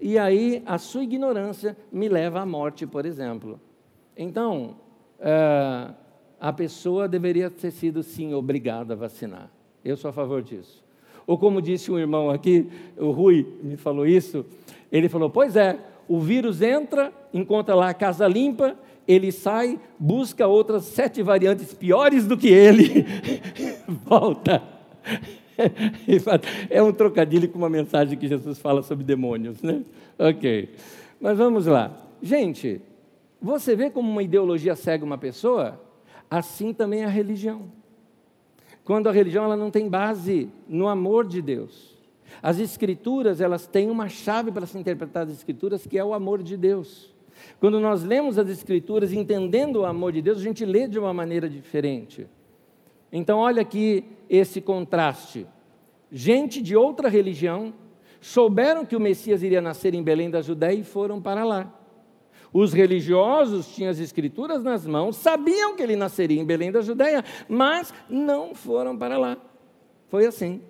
E 0.00 0.18
aí 0.18 0.62
a 0.66 0.78
sua 0.78 1.04
ignorância 1.04 1.76
me 1.92 2.08
leva 2.08 2.40
à 2.40 2.46
morte, 2.46 2.86
por 2.86 3.06
exemplo. 3.06 3.60
Então, 4.16 4.76
é, 5.20 5.90
a 6.40 6.52
pessoa 6.52 7.06
deveria 7.06 7.48
ter 7.48 7.70
sido, 7.70 8.02
sim, 8.02 8.34
obrigada 8.34 8.94
a 8.94 8.96
vacinar. 8.96 9.48
Eu 9.84 9.96
sou 9.96 10.10
a 10.10 10.12
favor 10.12 10.42
disso. 10.42 10.82
Ou 11.26 11.38
como 11.38 11.62
disse 11.62 11.90
um 11.90 11.98
irmão 11.98 12.30
aqui, 12.30 12.68
o 12.96 13.10
Rui 13.10 13.46
me 13.62 13.76
falou 13.76 14.06
isso, 14.06 14.44
ele 14.90 15.08
falou: 15.08 15.30
Pois 15.30 15.54
é, 15.56 15.78
o 16.08 16.18
vírus 16.18 16.60
entra, 16.60 17.12
encontra 17.32 17.74
lá 17.74 17.90
a 17.90 17.94
casa 17.94 18.26
limpa, 18.26 18.76
ele 19.06 19.30
sai, 19.30 19.78
busca 19.98 20.46
outras 20.46 20.84
sete 20.84 21.22
variantes 21.22 21.72
piores 21.72 22.26
do 22.26 22.36
que 22.36 22.48
ele, 22.48 23.06
volta. 24.04 24.62
É 26.70 26.82
um 26.82 26.92
trocadilho 26.92 27.48
com 27.48 27.58
uma 27.58 27.68
mensagem 27.68 28.18
que 28.18 28.26
Jesus 28.26 28.58
fala 28.58 28.82
sobre 28.82 29.04
demônios, 29.04 29.62
né? 29.62 29.82
Ok. 30.18 30.70
Mas 31.20 31.36
vamos 31.36 31.66
lá. 31.66 31.96
Gente, 32.22 32.80
você 33.40 33.74
vê 33.74 33.90
como 33.90 34.10
uma 34.10 34.22
ideologia 34.22 34.76
cega 34.76 35.04
uma 35.04 35.18
pessoa? 35.18 35.80
Assim 36.30 36.72
também 36.72 37.04
a 37.04 37.08
religião. 37.08 37.70
Quando 38.84 39.08
a 39.08 39.12
religião 39.12 39.44
ela 39.44 39.56
não 39.56 39.70
tem 39.70 39.88
base 39.88 40.48
no 40.68 40.88
amor 40.88 41.26
de 41.26 41.40
Deus. 41.40 41.96
As 42.42 42.58
escrituras, 42.58 43.40
elas 43.40 43.66
têm 43.66 43.90
uma 43.90 44.08
chave 44.08 44.50
para 44.50 44.66
se 44.66 44.78
interpretar 44.78 45.24
as 45.24 45.32
escrituras, 45.32 45.86
que 45.86 45.98
é 45.98 46.04
o 46.04 46.14
amor 46.14 46.42
de 46.42 46.56
Deus. 46.56 47.12
Quando 47.60 47.78
nós 47.80 48.02
lemos 48.02 48.38
as 48.38 48.48
escrituras 48.48 49.12
entendendo 49.12 49.80
o 49.80 49.84
amor 49.84 50.12
de 50.12 50.22
Deus, 50.22 50.38
a 50.38 50.42
gente 50.42 50.64
lê 50.64 50.88
de 50.88 50.98
uma 50.98 51.12
maneira 51.12 51.48
diferente. 51.48 52.26
Então, 53.12 53.38
olha 53.38 53.60
aqui 53.60 54.04
esse 54.28 54.60
contraste. 54.60 55.46
Gente 56.10 56.62
de 56.62 56.74
outra 56.74 57.08
religião 57.08 57.74
souberam 58.20 58.86
que 58.86 58.96
o 58.96 59.00
Messias 59.00 59.42
iria 59.42 59.60
nascer 59.60 59.94
em 59.94 60.02
Belém 60.02 60.30
da 60.30 60.40
Judéia 60.40 60.78
e 60.78 60.84
foram 60.84 61.20
para 61.20 61.44
lá. 61.44 61.70
Os 62.52 62.72
religiosos 62.72 63.74
tinham 63.74 63.90
as 63.90 63.98
escrituras 63.98 64.62
nas 64.62 64.86
mãos, 64.86 65.16
sabiam 65.16 65.74
que 65.74 65.82
ele 65.82 65.96
nasceria 65.96 66.40
em 66.40 66.44
Belém 66.44 66.70
da 66.70 66.80
Judéia, 66.80 67.24
mas 67.48 67.92
não 68.08 68.54
foram 68.54 68.96
para 68.96 69.18
lá. 69.18 69.36
Foi 70.08 70.26
assim. 70.26 70.62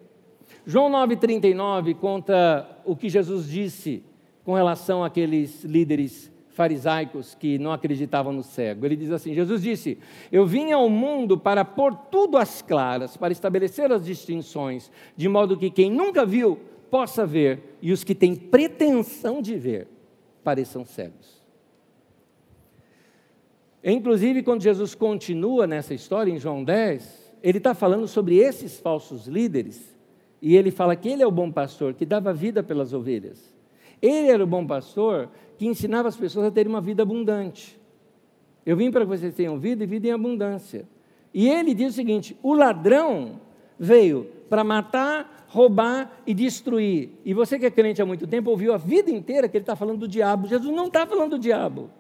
João 0.64 0.90
9,39 0.90 1.94
conta 1.96 2.68
o 2.84 2.96
que 2.96 3.08
Jesus 3.08 3.48
disse 3.48 4.04
com 4.44 4.54
relação 4.54 5.04
àqueles 5.04 5.64
líderes 5.64 6.31
farisaicos 6.52 7.34
que 7.34 7.58
não 7.58 7.72
acreditavam 7.72 8.32
no 8.32 8.42
cego. 8.42 8.86
Ele 8.86 8.96
diz 8.96 9.10
assim: 9.10 9.34
Jesus 9.34 9.62
disse: 9.62 9.98
Eu 10.30 10.46
vim 10.46 10.72
ao 10.72 10.88
mundo 10.88 11.38
para 11.38 11.64
pôr 11.64 11.94
tudo 11.94 12.36
às 12.36 12.62
claras, 12.62 13.16
para 13.16 13.32
estabelecer 13.32 13.90
as 13.90 14.04
distinções, 14.04 14.90
de 15.16 15.28
modo 15.28 15.56
que 15.56 15.70
quem 15.70 15.90
nunca 15.90 16.24
viu 16.24 16.58
possa 16.90 17.24
ver, 17.26 17.76
e 17.80 17.90
os 17.90 18.04
que 18.04 18.14
têm 18.14 18.36
pretensão 18.36 19.40
de 19.40 19.56
ver 19.56 19.88
pareçam 20.44 20.84
cegos. 20.84 21.42
Inclusive, 23.82 24.42
quando 24.42 24.62
Jesus 24.62 24.94
continua 24.94 25.66
nessa 25.66 25.94
história, 25.94 26.30
em 26.30 26.38
João 26.38 26.62
10, 26.62 27.32
ele 27.42 27.58
está 27.58 27.74
falando 27.74 28.06
sobre 28.06 28.36
esses 28.36 28.78
falsos 28.78 29.26
líderes, 29.26 29.96
e 30.40 30.54
ele 30.54 30.70
fala 30.70 30.94
que 30.94 31.08
ele 31.08 31.22
é 31.22 31.26
o 31.26 31.32
bom 31.32 31.50
pastor, 31.50 31.94
que 31.94 32.04
dava 32.04 32.32
vida 32.32 32.62
pelas 32.62 32.92
ovelhas. 32.92 33.51
Ele 34.02 34.28
era 34.28 34.42
o 34.42 34.46
bom 34.46 34.66
pastor 34.66 35.30
que 35.56 35.64
ensinava 35.64 36.08
as 36.08 36.16
pessoas 36.16 36.46
a 36.46 36.50
terem 36.50 36.70
uma 36.70 36.80
vida 36.80 37.04
abundante. 37.04 37.80
Eu 38.66 38.76
vim 38.76 38.90
para 38.90 39.02
que 39.02 39.08
vocês 39.08 39.32
tenham 39.34 39.58
vida 39.58 39.84
e 39.84 39.86
vida 39.86 40.08
em 40.08 40.10
abundância. 40.10 40.88
E 41.32 41.48
ele 41.48 41.72
diz 41.72 41.92
o 41.92 41.96
seguinte: 41.96 42.36
o 42.42 42.52
ladrão 42.52 43.40
veio 43.78 44.26
para 44.48 44.64
matar, 44.64 45.46
roubar 45.48 46.22
e 46.26 46.34
destruir. 46.34 47.10
E 47.24 47.32
você 47.32 47.58
que 47.58 47.66
é 47.66 47.70
crente 47.70 48.02
há 48.02 48.06
muito 48.06 48.26
tempo 48.26 48.50
ouviu 48.50 48.74
a 48.74 48.76
vida 48.76 49.10
inteira 49.10 49.48
que 49.48 49.56
ele 49.56 49.62
está 49.62 49.76
falando 49.76 50.00
do 50.00 50.08
diabo. 50.08 50.48
Jesus 50.48 50.74
não 50.74 50.86
está 50.86 51.06
falando 51.06 51.30
do 51.30 51.38
diabo. 51.38 51.90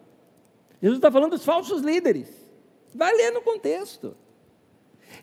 Jesus 0.80 0.98
está 0.98 1.10
falando 1.10 1.30
dos 1.30 1.44
falsos 1.44 1.82
líderes. 1.82 2.28
Vai 2.94 3.14
ler 3.14 3.30
no 3.30 3.42
contexto. 3.42 4.16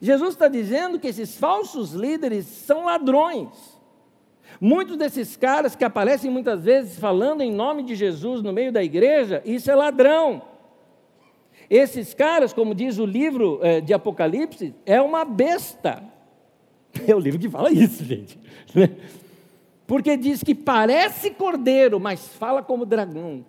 Jesus 0.02 0.32
está 0.32 0.48
dizendo 0.48 1.00
que 1.00 1.08
esses 1.08 1.36
falsos 1.36 1.92
líderes 1.92 2.46
são 2.46 2.86
ladrões. 2.86 3.79
Muitos 4.60 4.97
desses 4.97 5.38
caras 5.38 5.76
que 5.76 5.86
aparecem 5.86 6.30
muitas 6.30 6.64
vezes 6.64 6.99
falando 6.99 7.41
em 7.41 7.51
nome 7.51 7.84
de 7.84 7.95
Jesus 7.95 8.41
no 8.41 8.51
meio 8.51 8.72
da 8.72 8.84
igreja, 8.84 9.41
isso 9.45 9.72
é 9.72 9.76
ladrão. 9.76 10.41
Esses 11.70 12.14
caras, 12.14 12.51
como 12.51 12.76
diz 12.76 12.97
o 12.97 13.05
livro 13.05 13.60
eh, 13.62 13.80
de 13.80 13.93
Apocalipse, 13.93 14.76
é 14.86 15.01
uma 15.01 15.24
besta. 15.24 16.03
É 17.07 17.16
o 17.16 17.20
livro 17.20 17.39
que 17.39 17.47
fala 17.47 17.72
isso, 17.72 18.03
gente. 18.03 18.38
Porque 19.86 20.18
diz 20.18 20.43
que 20.43 20.55
parece 20.55 21.30
cordeiro, 21.32 21.99
mas 21.99 22.28
fala 22.28 22.64
como 22.64 22.86
dragão. 22.86 23.45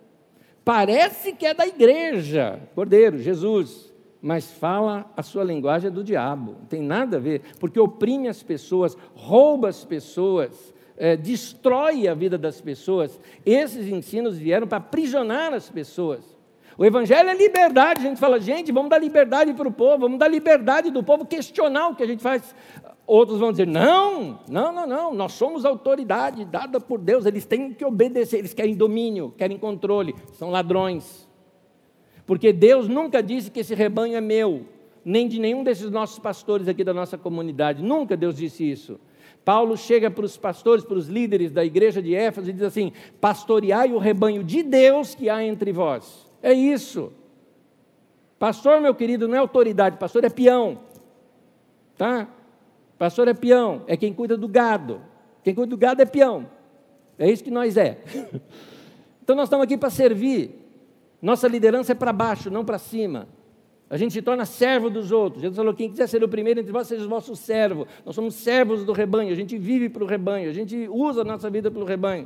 Parece 0.63 1.33
que 1.33 1.45
é 1.45 1.53
da 1.53 1.65
igreja, 1.65 2.61
Cordeiro, 2.75 3.17
Jesus, 3.17 3.91
mas 4.21 4.51
fala 4.51 5.11
a 5.17 5.23
sua 5.23 5.43
linguagem 5.43 5.87
é 5.87 5.91
do 5.91 6.03
diabo, 6.03 6.55
não 6.59 6.65
tem 6.65 6.81
nada 6.81 7.17
a 7.17 7.19
ver, 7.19 7.41
porque 7.59 7.79
oprime 7.79 8.27
as 8.27 8.43
pessoas, 8.43 8.95
rouba 9.15 9.69
as 9.69 9.83
pessoas, 9.83 10.73
é, 10.97 11.15
destrói 11.15 12.07
a 12.07 12.13
vida 12.13 12.37
das 12.37 12.61
pessoas. 12.61 13.19
Esses 13.45 13.87
ensinos 13.87 14.37
vieram 14.37 14.67
para 14.67 14.77
aprisionar 14.77 15.53
as 15.53 15.69
pessoas. 15.69 16.23
O 16.77 16.85
Evangelho 16.85 17.29
é 17.29 17.35
liberdade. 17.35 17.99
A 17.99 18.09
gente 18.09 18.19
fala, 18.19 18.39
gente, 18.39 18.71
vamos 18.71 18.89
dar 18.89 18.97
liberdade 18.97 19.53
para 19.53 19.67
o 19.67 19.71
povo, 19.71 19.99
vamos 19.99 20.17
dar 20.17 20.27
liberdade 20.27 20.89
do 20.89 21.03
povo 21.03 21.25
questionar 21.25 21.89
o 21.89 21.95
que 21.95 22.03
a 22.03 22.07
gente 22.07 22.23
faz. 22.23 22.55
Outros 23.05 23.39
vão 23.39 23.51
dizer, 23.51 23.67
não, 23.67 24.39
não, 24.47 24.71
não, 24.71 24.87
não, 24.87 25.13
nós 25.13 25.33
somos 25.33 25.65
autoridade 25.65 26.45
dada 26.45 26.79
por 26.79 26.99
Deus, 26.99 27.25
eles 27.25 27.45
têm 27.45 27.73
que 27.73 27.83
obedecer, 27.83 28.37
eles 28.37 28.53
querem 28.53 28.75
domínio, 28.75 29.33
querem 29.37 29.57
controle, 29.57 30.15
são 30.33 30.49
ladrões. 30.49 31.27
Porque 32.25 32.53
Deus 32.53 32.87
nunca 32.87 33.21
disse 33.21 33.51
que 33.51 33.59
esse 33.59 33.75
rebanho 33.75 34.15
é 34.15 34.21
meu, 34.21 34.65
nem 35.03 35.27
de 35.27 35.39
nenhum 35.39 35.63
desses 35.63 35.91
nossos 35.91 36.19
pastores 36.19 36.67
aqui 36.67 36.83
da 36.83 36.93
nossa 36.93 37.17
comunidade, 37.17 37.83
nunca 37.83 38.15
Deus 38.15 38.37
disse 38.37 38.69
isso. 38.69 38.99
Paulo 39.43 39.75
chega 39.75 40.11
para 40.11 40.25
os 40.25 40.37
pastores, 40.37 40.83
para 40.83 40.97
os 40.97 41.07
líderes 41.07 41.51
da 41.51 41.65
igreja 41.65 42.01
de 42.01 42.13
Éfeso 42.13 42.49
e 42.49 42.53
diz 42.53 42.61
assim: 42.61 42.91
pastoreai 43.19 43.91
o 43.91 43.97
rebanho 43.97 44.43
de 44.43 44.61
Deus 44.61 45.15
que 45.15 45.29
há 45.29 45.43
entre 45.43 45.71
vós. 45.71 46.29
É 46.41 46.53
isso. 46.53 47.11
Pastor, 48.37 48.81
meu 48.81 48.95
querido, 48.95 49.27
não 49.27 49.35
é 49.35 49.39
autoridade, 49.39 49.97
pastor 49.97 50.23
é 50.23 50.29
peão. 50.29 50.79
Tá? 51.97 52.27
Pastor 52.97 53.27
é 53.27 53.33
peão, 53.33 53.83
é 53.87 53.95
quem 53.95 54.13
cuida 54.13 54.37
do 54.37 54.47
gado. 54.47 55.01
Quem 55.43 55.53
cuida 55.53 55.69
do 55.69 55.77
gado 55.77 56.01
é 56.01 56.05
peão. 56.05 56.47
É 57.17 57.29
isso 57.29 57.43
que 57.43 57.51
nós 57.51 57.77
é. 57.77 57.99
Então 59.23 59.35
nós 59.35 59.45
estamos 59.45 59.63
aqui 59.63 59.77
para 59.77 59.91
servir. 59.91 60.49
Nossa 61.21 61.47
liderança 61.47 61.91
é 61.91 61.95
para 61.95 62.11
baixo, 62.11 62.49
não 62.49 62.65
para 62.65 62.79
cima. 62.79 63.27
A 63.91 63.97
gente 63.97 64.13
se 64.13 64.21
torna 64.21 64.45
servo 64.45 64.89
dos 64.89 65.11
outros. 65.11 65.41
Jesus 65.41 65.57
falou: 65.57 65.73
quem 65.73 65.89
quiser 65.89 66.07
ser 66.07 66.23
o 66.23 66.29
primeiro 66.29 66.61
entre 66.61 66.71
vós, 66.71 66.87
seja 66.87 67.05
o 67.05 67.09
vosso 67.09 67.35
servo. 67.35 67.85
Nós 68.05 68.15
somos 68.15 68.35
servos 68.35 68.85
do 68.85 68.93
rebanho, 68.93 69.33
a 69.33 69.35
gente 69.35 69.57
vive 69.57 69.89
para 69.89 70.01
o 70.01 70.07
rebanho, 70.07 70.49
a 70.49 70.53
gente 70.53 70.87
usa 70.89 71.21
a 71.21 71.23
nossa 71.25 71.49
vida 71.49 71.69
pelo 71.69 71.83
rebanho. 71.83 72.25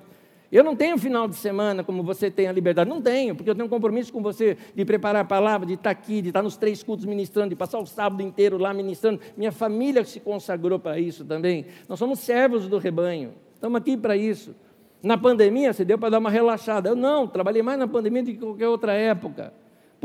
Eu 0.51 0.63
não 0.63 0.75
tenho 0.75 0.95
final 0.95 1.27
de 1.27 1.35
semana 1.35 1.83
como 1.83 2.03
você 2.03 2.29
tem 2.29 2.47
a 2.47 2.51
liberdade. 2.51 2.87
Não 2.87 3.01
tenho, 3.01 3.35
porque 3.35 3.49
eu 3.49 3.55
tenho 3.55 3.65
um 3.65 3.69
compromisso 3.69 4.13
com 4.13 4.21
você 4.21 4.55
de 4.75 4.85
preparar 4.85 5.23
a 5.23 5.25
palavra, 5.25 5.65
de 5.65 5.73
estar 5.73 5.89
aqui, 5.89 6.21
de 6.21 6.29
estar 6.29 6.43
nos 6.43 6.55
três 6.55 6.83
cultos 6.83 7.03
ministrando, 7.03 7.49
de 7.49 7.55
passar 7.55 7.79
o 7.79 7.85
sábado 7.87 8.21
inteiro 8.21 8.59
lá 8.59 8.71
ministrando. 8.71 9.19
Minha 9.35 9.51
família 9.51 10.05
se 10.05 10.19
consagrou 10.19 10.77
para 10.77 10.99
isso 10.99 11.25
também. 11.25 11.65
Nós 11.89 11.97
somos 11.97 12.19
servos 12.19 12.67
do 12.67 12.77
rebanho. 12.77 13.33
Estamos 13.55 13.75
aqui 13.75 13.97
para 13.97 14.15
isso. 14.15 14.53
Na 15.01 15.17
pandemia, 15.17 15.73
você 15.73 15.83
deu 15.83 15.97
para 15.97 16.11
dar 16.11 16.19
uma 16.19 16.29
relaxada. 16.29 16.89
Eu 16.89 16.95
não, 16.95 17.27
trabalhei 17.27 17.63
mais 17.63 17.79
na 17.79 17.87
pandemia 17.87 18.21
do 18.21 18.31
que 18.31 18.37
qualquer 18.37 18.67
outra 18.67 18.93
época. 18.93 19.51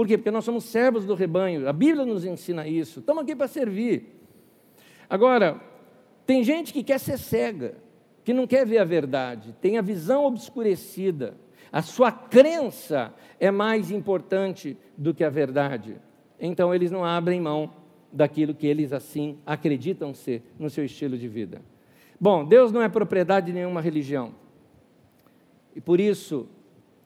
Por 0.00 0.06
quê? 0.06 0.16
Porque 0.16 0.30
nós 0.30 0.46
somos 0.46 0.64
servos 0.64 1.04
do 1.04 1.12
rebanho. 1.12 1.68
A 1.68 1.74
Bíblia 1.74 2.06
nos 2.06 2.24
ensina 2.24 2.66
isso. 2.66 3.00
Estamos 3.00 3.22
aqui 3.22 3.36
para 3.36 3.46
servir. 3.46 4.18
Agora, 5.10 5.60
tem 6.24 6.42
gente 6.42 6.72
que 6.72 6.82
quer 6.82 6.98
ser 6.98 7.18
cega 7.18 7.74
que 8.24 8.32
não 8.32 8.46
quer 8.46 8.64
ver 8.64 8.78
a 8.78 8.84
verdade, 8.84 9.54
tem 9.60 9.76
a 9.76 9.82
visão 9.82 10.24
obscurecida, 10.24 11.34
a 11.70 11.82
sua 11.82 12.10
crença 12.10 13.12
é 13.38 13.50
mais 13.50 13.90
importante 13.90 14.74
do 14.96 15.12
que 15.12 15.22
a 15.22 15.28
verdade. 15.28 15.98
Então 16.40 16.74
eles 16.74 16.90
não 16.90 17.04
abrem 17.04 17.38
mão 17.38 17.70
daquilo 18.10 18.54
que 18.54 18.66
eles 18.66 18.94
assim 18.94 19.36
acreditam 19.44 20.14
ser 20.14 20.42
no 20.58 20.70
seu 20.70 20.82
estilo 20.82 21.18
de 21.18 21.28
vida. 21.28 21.60
Bom, 22.18 22.42
Deus 22.42 22.72
não 22.72 22.80
é 22.80 22.88
propriedade 22.88 23.48
de 23.48 23.52
nenhuma 23.52 23.82
religião. 23.82 24.34
E 25.76 25.80
por 25.82 26.00
isso, 26.00 26.48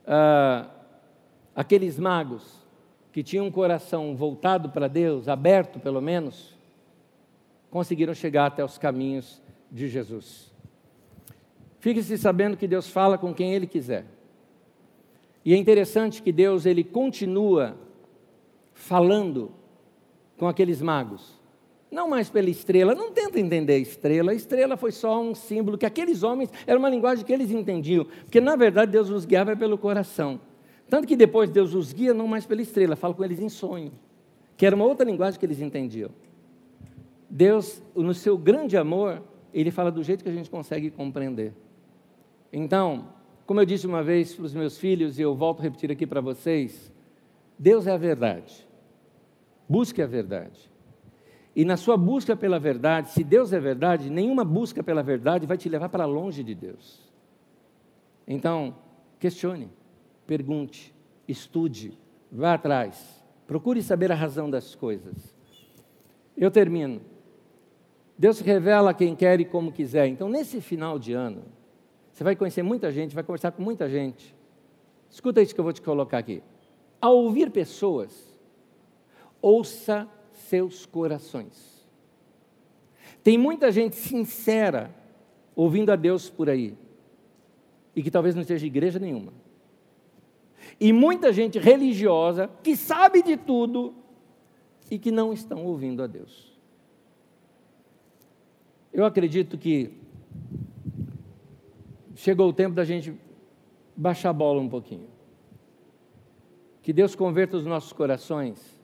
ah, 0.06 0.70
aqueles 1.56 1.98
magos 1.98 2.62
que 3.14 3.22
tinham 3.22 3.46
um 3.46 3.50
coração 3.50 4.16
voltado 4.16 4.70
para 4.70 4.88
Deus, 4.88 5.28
aberto 5.28 5.78
pelo 5.78 6.00
menos, 6.00 6.52
conseguiram 7.70 8.12
chegar 8.12 8.46
até 8.46 8.64
os 8.64 8.76
caminhos 8.76 9.40
de 9.70 9.88
Jesus. 9.88 10.52
Fique-se 11.78 12.18
sabendo 12.18 12.56
que 12.56 12.66
Deus 12.66 12.88
fala 12.88 13.16
com 13.16 13.32
quem 13.32 13.54
Ele 13.54 13.68
quiser. 13.68 14.04
E 15.44 15.54
é 15.54 15.56
interessante 15.56 16.20
que 16.20 16.32
Deus 16.32 16.66
ele 16.66 16.82
continua 16.82 17.76
falando 18.72 19.52
com 20.36 20.48
aqueles 20.48 20.82
magos. 20.82 21.40
Não 21.92 22.08
mais 22.08 22.28
pela 22.28 22.50
estrela, 22.50 22.96
não 22.96 23.12
tenta 23.12 23.38
entender 23.38 23.74
a 23.74 23.78
estrela. 23.78 24.32
A 24.32 24.34
estrela 24.34 24.76
foi 24.76 24.90
só 24.90 25.22
um 25.22 25.36
símbolo 25.36 25.78
que 25.78 25.86
aqueles 25.86 26.24
homens 26.24 26.50
era 26.66 26.76
uma 26.76 26.90
linguagem 26.90 27.24
que 27.24 27.32
eles 27.32 27.52
entendiam, 27.52 28.06
porque 28.24 28.40
na 28.40 28.56
verdade 28.56 28.90
Deus 28.90 29.08
os 29.08 29.24
guiava 29.24 29.54
pelo 29.54 29.78
coração. 29.78 30.40
Tanto 30.88 31.06
que 31.06 31.16
depois 31.16 31.50
Deus 31.50 31.74
os 31.74 31.92
guia 31.92 32.12
não 32.14 32.28
mais 32.28 32.46
pela 32.46 32.62
estrela, 32.62 32.96
fala 32.96 33.14
com 33.14 33.24
eles 33.24 33.40
em 33.40 33.48
sonho, 33.48 33.92
que 34.56 34.66
era 34.66 34.76
uma 34.76 34.84
outra 34.84 35.04
linguagem 35.04 35.38
que 35.38 35.46
eles 35.46 35.60
entendiam. 35.60 36.10
Deus, 37.28 37.82
no 37.94 38.14
seu 38.14 38.38
grande 38.38 38.76
amor, 38.76 39.22
ele 39.52 39.70
fala 39.70 39.90
do 39.90 40.02
jeito 40.02 40.22
que 40.22 40.30
a 40.30 40.32
gente 40.32 40.50
consegue 40.50 40.90
compreender. 40.90 41.52
Então, 42.52 43.08
como 43.46 43.60
eu 43.60 43.66
disse 43.66 43.86
uma 43.86 44.02
vez 44.02 44.34
para 44.34 44.44
os 44.44 44.54
meus 44.54 44.78
filhos, 44.78 45.18
e 45.18 45.22
eu 45.22 45.34
volto 45.34 45.60
a 45.60 45.62
repetir 45.62 45.90
aqui 45.90 46.06
para 46.06 46.20
vocês, 46.20 46.92
Deus 47.58 47.86
é 47.86 47.92
a 47.92 47.96
verdade. 47.96 48.66
Busque 49.68 50.00
a 50.02 50.06
verdade. 50.06 50.70
E 51.56 51.64
na 51.64 51.76
sua 51.76 51.96
busca 51.96 52.34
pela 52.34 52.58
verdade, 52.58 53.10
se 53.10 53.22
Deus 53.22 53.52
é 53.52 53.60
verdade, 53.60 54.10
nenhuma 54.10 54.44
busca 54.44 54.82
pela 54.82 55.02
verdade 55.02 55.46
vai 55.46 55.56
te 55.56 55.68
levar 55.68 55.88
para 55.88 56.04
longe 56.04 56.42
de 56.42 56.54
Deus. 56.54 57.00
Então, 58.26 58.74
questione, 59.20 59.70
pergunte, 60.26 60.94
estude, 61.26 61.98
vá 62.30 62.54
atrás, 62.54 63.22
procure 63.46 63.82
saber 63.82 64.10
a 64.10 64.14
razão 64.14 64.50
das 64.50 64.74
coisas. 64.74 65.34
Eu 66.36 66.50
termino. 66.50 67.00
Deus 68.18 68.40
revela 68.40 68.90
a 68.90 68.94
quem 68.94 69.14
quer 69.14 69.40
e 69.40 69.44
como 69.44 69.72
quiser. 69.72 70.06
Então, 70.06 70.28
nesse 70.28 70.60
final 70.60 70.98
de 70.98 71.12
ano, 71.12 71.44
você 72.12 72.22
vai 72.22 72.36
conhecer 72.36 72.62
muita 72.62 72.90
gente, 72.92 73.14
vai 73.14 73.24
conversar 73.24 73.52
com 73.52 73.62
muita 73.62 73.88
gente. 73.88 74.34
Escuta 75.10 75.42
isso 75.42 75.54
que 75.54 75.60
eu 75.60 75.64
vou 75.64 75.72
te 75.72 75.82
colocar 75.82 76.18
aqui. 76.18 76.42
Ao 77.00 77.16
ouvir 77.16 77.50
pessoas, 77.50 78.40
ouça 79.42 80.08
seus 80.32 80.86
corações. 80.86 81.86
Tem 83.22 83.38
muita 83.38 83.70
gente 83.70 83.96
sincera 83.96 84.94
ouvindo 85.56 85.90
a 85.90 85.96
Deus 85.96 86.28
por 86.28 86.50
aí, 86.50 86.76
e 87.94 88.02
que 88.02 88.10
talvez 88.10 88.34
não 88.34 88.42
esteja 88.42 88.66
igreja 88.66 88.98
nenhuma. 88.98 89.32
E 90.80 90.92
muita 90.92 91.32
gente 91.32 91.58
religiosa 91.58 92.50
que 92.62 92.76
sabe 92.76 93.22
de 93.22 93.36
tudo 93.36 93.94
e 94.90 94.98
que 94.98 95.10
não 95.10 95.32
estão 95.32 95.64
ouvindo 95.64 96.02
a 96.02 96.06
Deus. 96.06 96.52
Eu 98.92 99.04
acredito 99.04 99.58
que 99.58 99.92
chegou 102.14 102.48
o 102.48 102.52
tempo 102.52 102.74
da 102.74 102.84
gente 102.84 103.12
baixar 103.96 104.30
a 104.30 104.32
bola 104.32 104.60
um 104.60 104.68
pouquinho. 104.68 105.08
Que 106.82 106.92
Deus 106.92 107.14
converta 107.14 107.56
os 107.56 107.64
nossos 107.64 107.92
corações, 107.92 108.80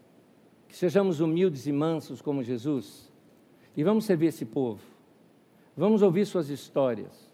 que 0.66 0.76
sejamos 0.76 1.20
humildes 1.20 1.66
e 1.66 1.72
mansos 1.72 2.20
como 2.20 2.42
Jesus, 2.42 3.10
e 3.76 3.84
vamos 3.84 4.04
servir 4.04 4.26
esse 4.26 4.44
povo, 4.44 4.82
vamos 5.76 6.02
ouvir 6.02 6.26
suas 6.26 6.48
histórias. 6.48 7.29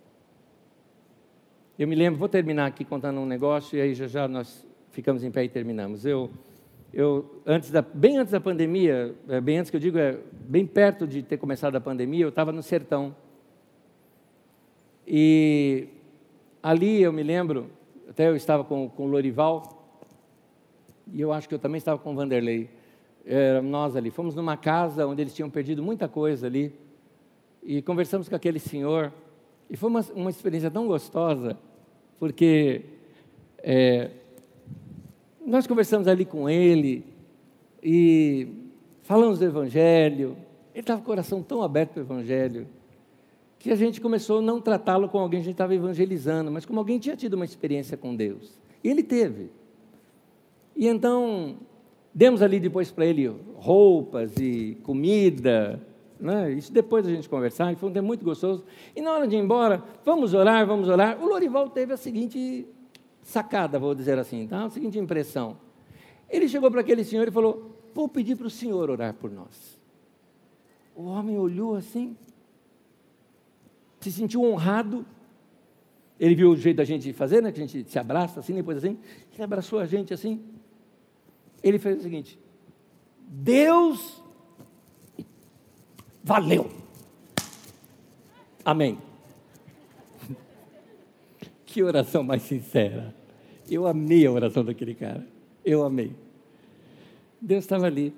Eu 1.78 1.86
me 1.86 1.94
lembro, 1.94 2.18
vou 2.18 2.28
terminar 2.28 2.64
aqui 2.64 2.86
contando 2.86 3.20
um 3.20 3.26
negócio, 3.26 3.76
e 3.76 3.82
aí 3.82 3.92
já 3.92 4.06
já 4.06 4.26
nós 4.26 4.66
ficamos 4.92 5.22
em 5.22 5.30
pé 5.30 5.44
e 5.44 5.48
terminamos. 5.50 6.06
Eu, 6.06 6.30
eu 6.90 7.42
antes 7.44 7.70
da, 7.70 7.82
bem 7.82 8.16
antes 8.16 8.32
da 8.32 8.40
pandemia, 8.40 9.14
é, 9.28 9.42
bem 9.42 9.58
antes 9.58 9.70
que 9.70 9.76
eu 9.76 9.80
digo, 9.80 9.98
é, 9.98 10.18
bem 10.32 10.66
perto 10.66 11.06
de 11.06 11.22
ter 11.22 11.36
começado 11.36 11.76
a 11.76 11.80
pandemia, 11.80 12.24
eu 12.24 12.30
estava 12.30 12.50
no 12.50 12.62
sertão. 12.62 13.14
E 15.06 15.88
ali 16.62 17.02
eu 17.02 17.12
me 17.12 17.22
lembro, 17.22 17.70
até 18.08 18.26
eu 18.26 18.36
estava 18.36 18.64
com, 18.64 18.88
com 18.88 19.04
o 19.04 19.08
Lorival, 19.08 20.00
e 21.12 21.20
eu 21.20 21.30
acho 21.30 21.46
que 21.46 21.54
eu 21.54 21.58
também 21.58 21.76
estava 21.76 21.98
com 21.98 22.12
o 22.12 22.16
Vanderlei. 22.16 22.70
É, 23.26 23.60
nós 23.60 23.96
ali, 23.96 24.10
fomos 24.10 24.34
numa 24.34 24.56
casa 24.56 25.06
onde 25.06 25.20
eles 25.20 25.34
tinham 25.34 25.50
perdido 25.50 25.82
muita 25.82 26.08
coisa 26.08 26.46
ali, 26.46 26.72
e 27.62 27.82
conversamos 27.82 28.30
com 28.30 28.34
aquele 28.34 28.58
senhor, 28.58 29.12
e 29.68 29.76
foi 29.76 29.90
uma, 29.90 30.04
uma 30.14 30.30
experiência 30.30 30.70
tão 30.70 30.86
gostosa, 30.86 31.58
porque 32.18 32.82
é, 33.58 34.10
nós 35.44 35.66
conversamos 35.66 36.08
ali 36.08 36.24
com 36.24 36.48
ele, 36.48 37.04
e 37.82 38.48
falamos 39.02 39.38
do 39.38 39.44
Evangelho, 39.44 40.36
ele 40.74 40.80
estava 40.82 41.00
com 41.00 41.04
o 41.04 41.06
coração 41.06 41.42
tão 41.42 41.62
aberto 41.62 41.92
para 41.92 42.00
o 42.00 42.04
Evangelho, 42.04 42.66
que 43.58 43.70
a 43.70 43.76
gente 43.76 44.00
começou 44.00 44.38
a 44.38 44.42
não 44.42 44.60
tratá-lo 44.60 45.08
como 45.08 45.24
alguém 45.24 45.40
que 45.40 45.44
a 45.44 45.46
gente 45.46 45.54
estava 45.54 45.74
evangelizando, 45.74 46.50
mas 46.50 46.64
como 46.64 46.78
alguém 46.78 46.98
que 46.98 47.04
tinha 47.04 47.16
tido 47.16 47.34
uma 47.34 47.44
experiência 47.44 47.96
com 47.96 48.14
Deus. 48.14 48.58
E 48.84 48.88
ele 48.88 49.02
teve. 49.02 49.50
E 50.76 50.86
então, 50.86 51.56
demos 52.14 52.42
ali 52.42 52.60
depois 52.60 52.90
para 52.90 53.06
ele 53.06 53.34
roupas 53.56 54.36
e 54.36 54.76
comida, 54.82 55.80
né? 56.18 56.52
isso 56.52 56.72
depois 56.72 57.04
da 57.04 57.10
gente 57.10 57.28
conversar, 57.28 57.74
foi 57.76 57.88
um 57.88 57.92
tempo 57.92 58.06
muito 58.06 58.24
gostoso. 58.24 58.64
E 58.94 59.00
na 59.00 59.12
hora 59.12 59.28
de 59.28 59.36
ir 59.36 59.38
embora, 59.38 59.82
vamos 60.04 60.34
orar, 60.34 60.66
vamos 60.66 60.88
orar. 60.88 61.22
O 61.22 61.26
Lorival 61.26 61.68
teve 61.70 61.92
a 61.92 61.96
seguinte 61.96 62.66
sacada, 63.22 63.78
vou 63.78 63.94
dizer 63.94 64.18
assim, 64.18 64.46
tá? 64.46 64.64
a 64.64 64.70
seguinte 64.70 64.98
impressão. 64.98 65.58
Ele 66.28 66.48
chegou 66.48 66.70
para 66.70 66.80
aquele 66.80 67.04
senhor 67.04 67.28
e 67.28 67.30
falou: 67.30 67.76
Vou 67.94 68.08
pedir 68.08 68.36
para 68.36 68.46
o 68.46 68.50
senhor 68.50 68.90
orar 68.90 69.14
por 69.14 69.30
nós. 69.30 69.80
O 70.94 71.04
homem 71.04 71.38
olhou 71.38 71.74
assim, 71.74 72.16
se 74.00 74.10
sentiu 74.10 74.42
honrado. 74.42 75.04
Ele 76.18 76.34
viu 76.34 76.50
o 76.50 76.56
jeito 76.56 76.76
da 76.78 76.84
gente 76.84 77.12
fazer, 77.12 77.42
né? 77.42 77.52
Que 77.52 77.62
a 77.62 77.66
gente 77.66 77.88
se 77.88 77.98
abraça 77.98 78.40
assim, 78.40 78.54
depois 78.54 78.78
assim. 78.78 78.98
Ele 79.32 79.42
abraçou 79.42 79.78
a 79.78 79.86
gente 79.86 80.12
assim. 80.12 80.42
Ele 81.62 81.78
fez 81.78 81.98
o 81.98 82.02
seguinte: 82.02 82.38
Deus 83.28 84.22
valeu. 86.26 86.68
Amém. 88.64 88.98
Que 91.64 91.82
oração 91.82 92.22
mais 92.22 92.42
sincera. 92.42 93.14
Eu 93.70 93.86
amei 93.86 94.26
a 94.26 94.32
oração 94.32 94.64
daquele 94.64 94.94
cara. 94.94 95.26
Eu 95.64 95.84
amei. 95.84 96.12
Deus 97.40 97.64
estava 97.64 97.86
ali. 97.86 98.14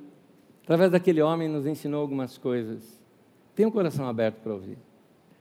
Através 0.63 0.93
daquele 0.93 1.21
homem 1.21 1.49
nos 1.49 1.67
ensinou 1.67 2.01
algumas 2.01 2.39
coisas. 2.39 2.83
Tenha 3.55 3.69
um 3.69 3.73
coração 3.73 4.07
aberto 4.07 4.37
para 4.37 4.55
ouvir. 4.55 4.79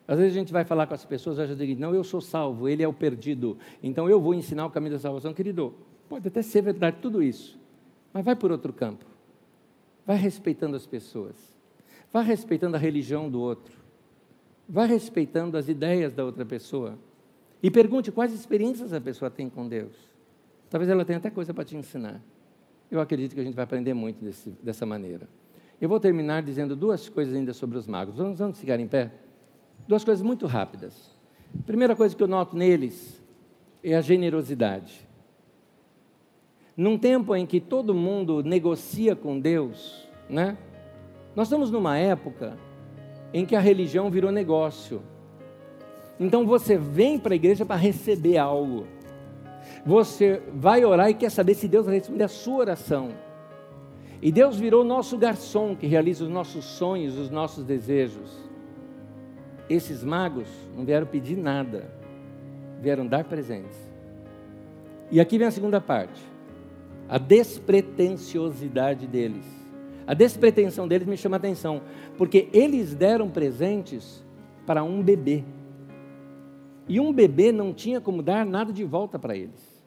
Às 0.08 0.18
vezes 0.18 0.36
a 0.36 0.40
gente 0.40 0.52
vai 0.52 0.66
falar 0.66 0.88
com 0.88 0.94
as 0.94 1.06
pessoas, 1.06 1.38
elas 1.38 1.56
dizem, 1.56 1.76
não, 1.76 1.94
eu 1.94 2.04
sou 2.04 2.20
salvo, 2.20 2.68
ele 2.68 2.82
é 2.82 2.88
o 2.88 2.94
perdido, 2.94 3.58
então 3.84 4.10
eu 4.10 4.22
vou 4.22 4.34
ensinar 4.34 4.66
o 4.66 4.72
caminho 4.72 4.94
da 4.94 5.00
salvação. 5.00 5.34
Querido, 5.34 5.76
pode 6.08 6.28
até 6.28 6.42
ser 6.42 6.62
verdade 6.62 6.98
tudo 7.02 7.22
isso, 7.22 7.60
mas 8.14 8.24
vai 8.24 8.36
por 8.36 8.52
outro 8.52 8.72
campo. 8.72 9.06
Vai 10.06 10.16
respeitando 10.16 10.78
as 10.78 10.86
pessoas. 10.86 11.57
Vai 12.12 12.24
respeitando 12.24 12.76
a 12.76 12.80
religião 12.80 13.30
do 13.30 13.40
outro. 13.40 13.76
Vai 14.68 14.88
respeitando 14.88 15.58
as 15.58 15.70
ideias 15.70 16.14
da 16.14 16.24
outra 16.24 16.46
pessoa. 16.46 16.98
E 17.62 17.72
pergunte 17.72 18.12
quais 18.12 18.34
experiências 18.34 18.94
a 18.94 19.02
pessoa 19.02 19.32
tem 19.32 19.50
com 19.50 19.68
Deus. 19.68 19.96
Talvez 20.70 20.90
ela 20.90 21.06
tenha 21.06 21.18
até 21.18 21.30
coisa 21.30 21.54
para 21.54 21.64
te 21.64 21.76
ensinar. 21.76 22.22
Eu 22.90 23.00
acredito 23.00 23.34
que 23.34 23.40
a 23.40 23.44
gente 23.44 23.56
vai 23.56 23.64
aprender 23.64 23.94
muito 23.94 24.24
desse, 24.24 24.50
dessa 24.62 24.86
maneira. 24.86 25.28
Eu 25.80 25.88
vou 25.88 26.00
terminar 26.00 26.42
dizendo 26.42 26.76
duas 26.76 27.08
coisas 27.10 27.34
ainda 27.34 27.54
sobre 27.54 27.78
os 27.78 27.88
magos. 27.88 28.16
Vamos, 28.16 28.40
vamos 28.40 28.60
ficar 28.60 28.80
em 28.80 28.88
pé? 28.88 29.12
Duas 29.88 30.04
coisas 30.04 30.24
muito 30.24 30.46
rápidas. 30.46 31.16
primeira 31.66 31.96
coisa 31.96 32.16
que 32.16 32.22
eu 32.22 32.28
noto 32.28 32.56
neles 32.56 33.22
é 33.84 33.96
a 33.96 34.02
generosidade. 34.02 35.08
Num 36.76 36.98
tempo 36.98 37.36
em 37.36 37.46
que 37.46 37.60
todo 37.60 37.94
mundo 37.94 38.44
negocia 38.44 39.16
com 39.16 39.40
Deus, 39.40 40.08
né? 40.30 40.58
Nós 41.38 41.50
estamos 41.50 41.70
numa 41.70 41.96
época 42.00 42.58
em 43.32 43.46
que 43.46 43.56
a 43.56 43.60
religião 43.60 44.10
virou 44.10 44.32
negócio. 44.32 45.04
Então 46.20 46.48
você 46.48 46.80
vem 46.80 47.20
para 47.20 47.34
a 47.34 47.36
igreja 47.36 47.64
para 47.64 47.76
receber 47.76 48.40
algo. 48.40 48.88
Você 49.86 50.42
vai 50.52 50.84
orar 50.84 51.12
e 51.12 51.14
quer 51.14 51.30
saber 51.30 51.54
se 51.54 51.68
Deus 51.68 51.86
vai 51.86 51.94
responder 51.94 52.24
a 52.24 52.28
sua 52.28 52.56
oração. 52.62 53.10
E 54.20 54.32
Deus 54.32 54.58
virou 54.58 54.84
nosso 54.84 55.16
garçom 55.16 55.76
que 55.76 55.86
realiza 55.86 56.24
os 56.24 56.30
nossos 56.32 56.66
sonhos, 56.66 57.16
os 57.20 57.30
nossos 57.30 57.64
desejos. 57.64 58.36
Esses 59.70 60.04
magos 60.04 60.48
não 60.76 60.84
vieram 60.84 61.06
pedir 61.06 61.38
nada, 61.38 61.88
vieram 62.82 63.06
dar 63.06 63.26
presentes. 63.26 63.78
E 65.12 65.22
aqui 65.22 65.38
vem 65.38 65.46
a 65.46 65.52
segunda 65.52 65.80
parte: 65.80 66.20
a 67.08 67.20
despretensiosidade 67.20 69.06
deles. 69.06 69.57
A 70.08 70.14
despretensão 70.14 70.88
deles 70.88 71.06
me 71.06 71.18
chama 71.18 71.36
a 71.36 71.40
atenção, 71.40 71.82
porque 72.18 72.48
eles 72.54 72.96
deram 72.96 73.30
presentes 73.30 74.24
para 74.66 74.82
um 74.82 75.04
bebê. 75.04 75.44
E 76.88 76.98
um 76.98 77.12
bebê 77.12 77.52
não 77.52 77.74
tinha 77.74 78.00
como 78.00 78.24
dar 78.24 78.46
nada 78.46 78.72
de 78.72 78.86
volta 78.86 79.20
para 79.20 79.36
eles. 79.36 79.78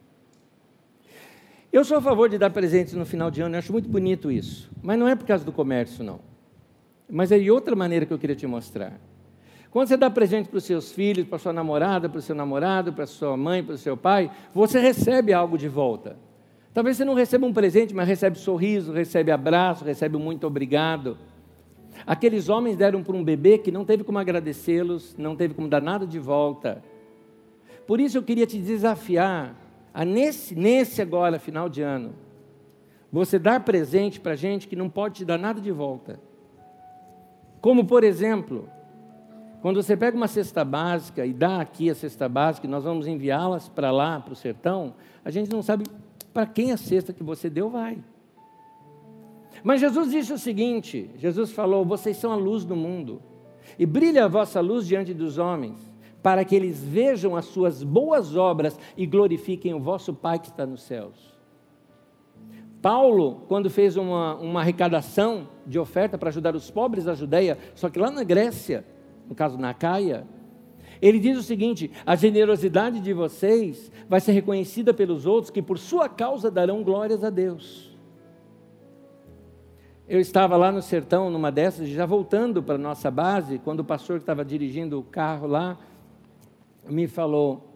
Eu 1.73 1.85
sou 1.85 1.97
a 1.97 2.03
favor 2.03 2.29
de 2.29 2.37
dar 2.37 2.51
presentes 2.51 2.93
no 2.93 3.07
final 3.07 3.31
de 3.31 3.41
ano, 3.41 3.55
eu 3.55 3.59
acho 3.61 3.73
muito 3.73 3.89
bonito 3.89 4.31
isso. 4.31 4.71
Mas 4.83 4.99
não 4.99 5.09
é 5.09 5.17
por 5.17 5.27
causa 5.27 5.43
do 5.43 5.53
comércio, 5.53 6.05
não. 6.05 6.21
Mas 7.09 7.33
é 7.33 7.39
de 7.39 7.51
outra 7.51 7.75
maneira 7.75 8.05
que 8.05 8.13
eu 8.13 8.19
queria 8.19 8.37
te 8.37 8.47
mostrar. 8.47 9.01
Quando 9.71 9.89
você 9.89 9.97
dá 9.97 10.11
presente 10.11 10.49
para 10.49 10.59
os 10.59 10.65
seus 10.65 10.93
filhos, 10.93 11.27
para 11.27 11.39
sua 11.39 11.53
namorada, 11.53 12.09
para 12.09 12.19
o 12.19 12.23
seu 12.23 12.35
namorado, 12.35 12.93
para 12.93 13.07
sua 13.07 13.37
mãe, 13.37 13.63
para 13.63 13.77
o 13.77 13.79
seu 13.79 13.97
pai, 13.97 14.31
você 14.53 14.81
recebe 14.81 15.33
algo 15.33 15.57
de 15.57 15.69
volta. 15.69 16.17
Talvez 16.73 16.97
você 16.97 17.05
não 17.05 17.15
receba 17.15 17.47
um 17.47 17.53
presente, 17.53 17.95
mas 17.95 18.07
recebe 18.07 18.39
sorriso, 18.39 18.93
recebe 18.93 19.33
abraço, 19.33 19.85
recebe 19.85 20.17
muito 20.17 20.47
obrigado. 20.47 21.19
Aqueles 22.07 22.49
homens 22.49 22.77
deram 22.77 23.03
para 23.03 23.17
um 23.17 23.25
bebê 23.25 23.59
que 23.59 23.73
não 23.73 23.85
teve 23.85 24.05
como 24.05 24.19
agradecê-los, 24.19 25.17
não 25.19 25.35
teve 25.35 25.55
como 25.55 25.69
dar 25.69 25.83
nada 25.83 26.07
de 26.07 26.19
volta. 26.19 26.83
Por 27.87 28.01
isso 28.01 28.17
eu 28.17 28.23
queria 28.23 28.47
te 28.47 28.59
desafiar 28.59 29.57
a 29.93 30.05
nesse, 30.05 30.55
nesse 30.55 31.03
agora, 31.03 31.41
final 31.41 31.69
de 31.69 31.83
ano, 31.83 32.15
você 33.13 33.39
dar 33.39 33.61
presente 33.65 34.21
para 34.21 34.37
gente 34.37 34.69
que 34.69 34.77
não 34.77 34.89
pode 34.89 35.17
te 35.17 35.25
dar 35.25 35.39
nada 35.39 35.61
de 35.61 35.73
volta. 35.73 36.21
Como, 37.61 37.85
por 37.85 38.05
exemplo, 38.05 38.69
quando 39.61 39.83
você 39.83 39.97
pega 39.97 40.17
uma 40.17 40.29
cesta 40.29 40.65
básica 40.65 41.27
e 41.27 41.33
dá 41.33 41.61
aqui 41.61 41.91
a 41.91 41.95
cesta 41.95 42.29
básica, 42.29 42.67
e 42.67 42.71
nós 42.71 42.85
vamos 42.85 43.09
enviá-las 43.09 43.69
para 43.69 43.91
lá, 43.91 44.21
para 44.21 44.33
o 44.33 44.37
sertão, 44.37 44.95
a 45.25 45.31
gente 45.31 45.51
não 45.51 45.63
sabe 45.63 45.85
para 46.33 46.47
quem 46.47 46.73
a 46.73 46.77
cesta 46.77 47.13
que 47.13 47.23
você 47.23 47.51
deu 47.51 47.69
vai. 47.71 47.99
Mas 49.63 49.81
Jesus 49.81 50.11
disse 50.11 50.33
o 50.33 50.39
seguinte: 50.39 51.11
Jesus 51.17 51.53
falou, 51.53 51.85
vocês 51.85 52.17
são 52.17 52.33
a 52.33 52.37
luz 52.37 52.65
do 52.65 52.77
mundo, 52.77 53.23
e 53.79 53.85
brilha 53.85 54.25
a 54.25 54.29
vossa 54.29 54.61
luz 54.61 54.87
diante 54.87 55.13
dos 55.13 55.39
homens 55.39 55.91
para 56.23 56.45
que 56.45 56.55
eles 56.55 56.83
vejam 56.83 57.37
as 57.37 57.47
suas 57.47 57.83
boas 57.83 58.37
obras 58.37 58.79
e 58.97 59.07
glorifiquem 59.07 59.75
o 59.75 59.81
vosso 59.81 60.13
Pai 60.13 60.39
que 60.39 60.49
está 60.49 60.67
nos 60.67 60.83
céus. 60.83 61.31
Paulo, 62.83 63.43
quando 63.47 63.69
fez 63.69 63.97
uma, 63.97 64.37
uma 64.37 64.61
arrecadação 64.61 65.49
de 65.67 65.79
oferta 65.79 66.17
para 66.17 66.31
ajudar 66.31 66.55
os 66.55 66.71
pobres 66.71 67.05
da 67.05 67.15
Judéia, 67.15 67.59
só 67.75 67.91
que 67.91 67.99
lá 67.99 68.11
na 68.11 68.25
Grécia, 68.25 68.85
no 69.29 69.35
caso 69.35 69.59
na 69.59 69.75
Caia, 69.75 70.27
ele 71.01 71.19
diz 71.19 71.39
o 71.39 71.43
seguinte: 71.43 71.91
a 72.05 72.15
generosidade 72.15 73.01
de 73.01 73.13
vocês 73.13 73.91
vai 74.09 74.21
ser 74.21 74.33
reconhecida 74.33 74.93
pelos 74.93 75.27
outros 75.27 75.51
que 75.51 75.63
por 75.63 75.79
sua 75.79 76.09
causa 76.09 76.51
darão 76.51 76.83
glórias 76.83 77.25
a 77.25 77.31
Deus. 77.31 77.91
Eu 80.09 80.19
estava 80.19 80.57
lá 80.57 80.73
no 80.73 80.83
sertão, 80.83 81.31
numa 81.31 81.53
dessas, 81.53 81.89
já 81.89 82.05
voltando 82.05 82.63
para 82.63 82.75
a 82.75 82.79
nossa 82.79 83.11
base, 83.11 83.61
quando 83.61 83.81
o 83.81 83.85
pastor 83.85 84.17
que 84.17 84.25
estava 84.25 84.45
dirigindo 84.45 84.99
o 84.99 85.05
carro 85.05 85.47
lá, 85.47 85.79
me 86.89 87.07
falou: 87.07 87.69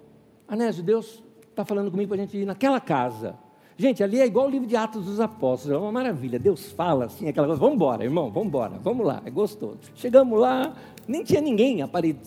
Anésio, 0.48 0.82
Deus 0.82 1.22
está 1.48 1.64
falando 1.64 1.90
comigo 1.90 2.08
para 2.08 2.20
a 2.20 2.24
gente 2.24 2.36
ir 2.36 2.44
naquela 2.44 2.80
casa. 2.80 3.36
Gente, 3.76 4.04
ali 4.04 4.20
é 4.20 4.26
igual 4.26 4.46
o 4.46 4.50
livro 4.50 4.68
de 4.68 4.76
Atos 4.76 5.04
dos 5.04 5.18
Apóstolos, 5.18 5.76
é 5.76 5.80
uma 5.80 5.90
maravilha. 5.90 6.38
Deus 6.38 6.70
fala 6.72 7.06
assim, 7.06 7.28
aquela 7.28 7.46
coisa. 7.46 7.60
Vamos 7.60 7.74
embora, 7.74 8.04
irmão, 8.04 8.30
vamos 8.30 8.48
embora, 8.48 8.78
vamos 8.80 9.04
lá, 9.04 9.20
é 9.24 9.30
gostoso. 9.30 9.78
Chegamos 9.96 10.38
lá, 10.38 10.74
nem 11.06 11.22
tinha 11.22 11.40
ninguém 11.40 11.80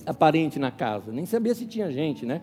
aparente 0.06 0.60
na 0.60 0.72
casa, 0.72 1.12
nem 1.12 1.26
sabia 1.26 1.56
se 1.56 1.66
tinha 1.66 1.92
gente, 1.92 2.26
né? 2.26 2.42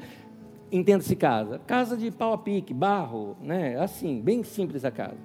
Entenda-se 0.72 1.14
casa. 1.14 1.61
Casa 1.66 1.97
de 1.97 2.11
pau 2.11 2.32
a 2.32 2.39
pique, 2.39 2.74
barro, 2.74 3.37
né? 3.41 3.78
Assim, 3.78 4.20
bem 4.20 4.43
simples 4.43 4.85
a 4.85 4.91
casa. 4.91 5.18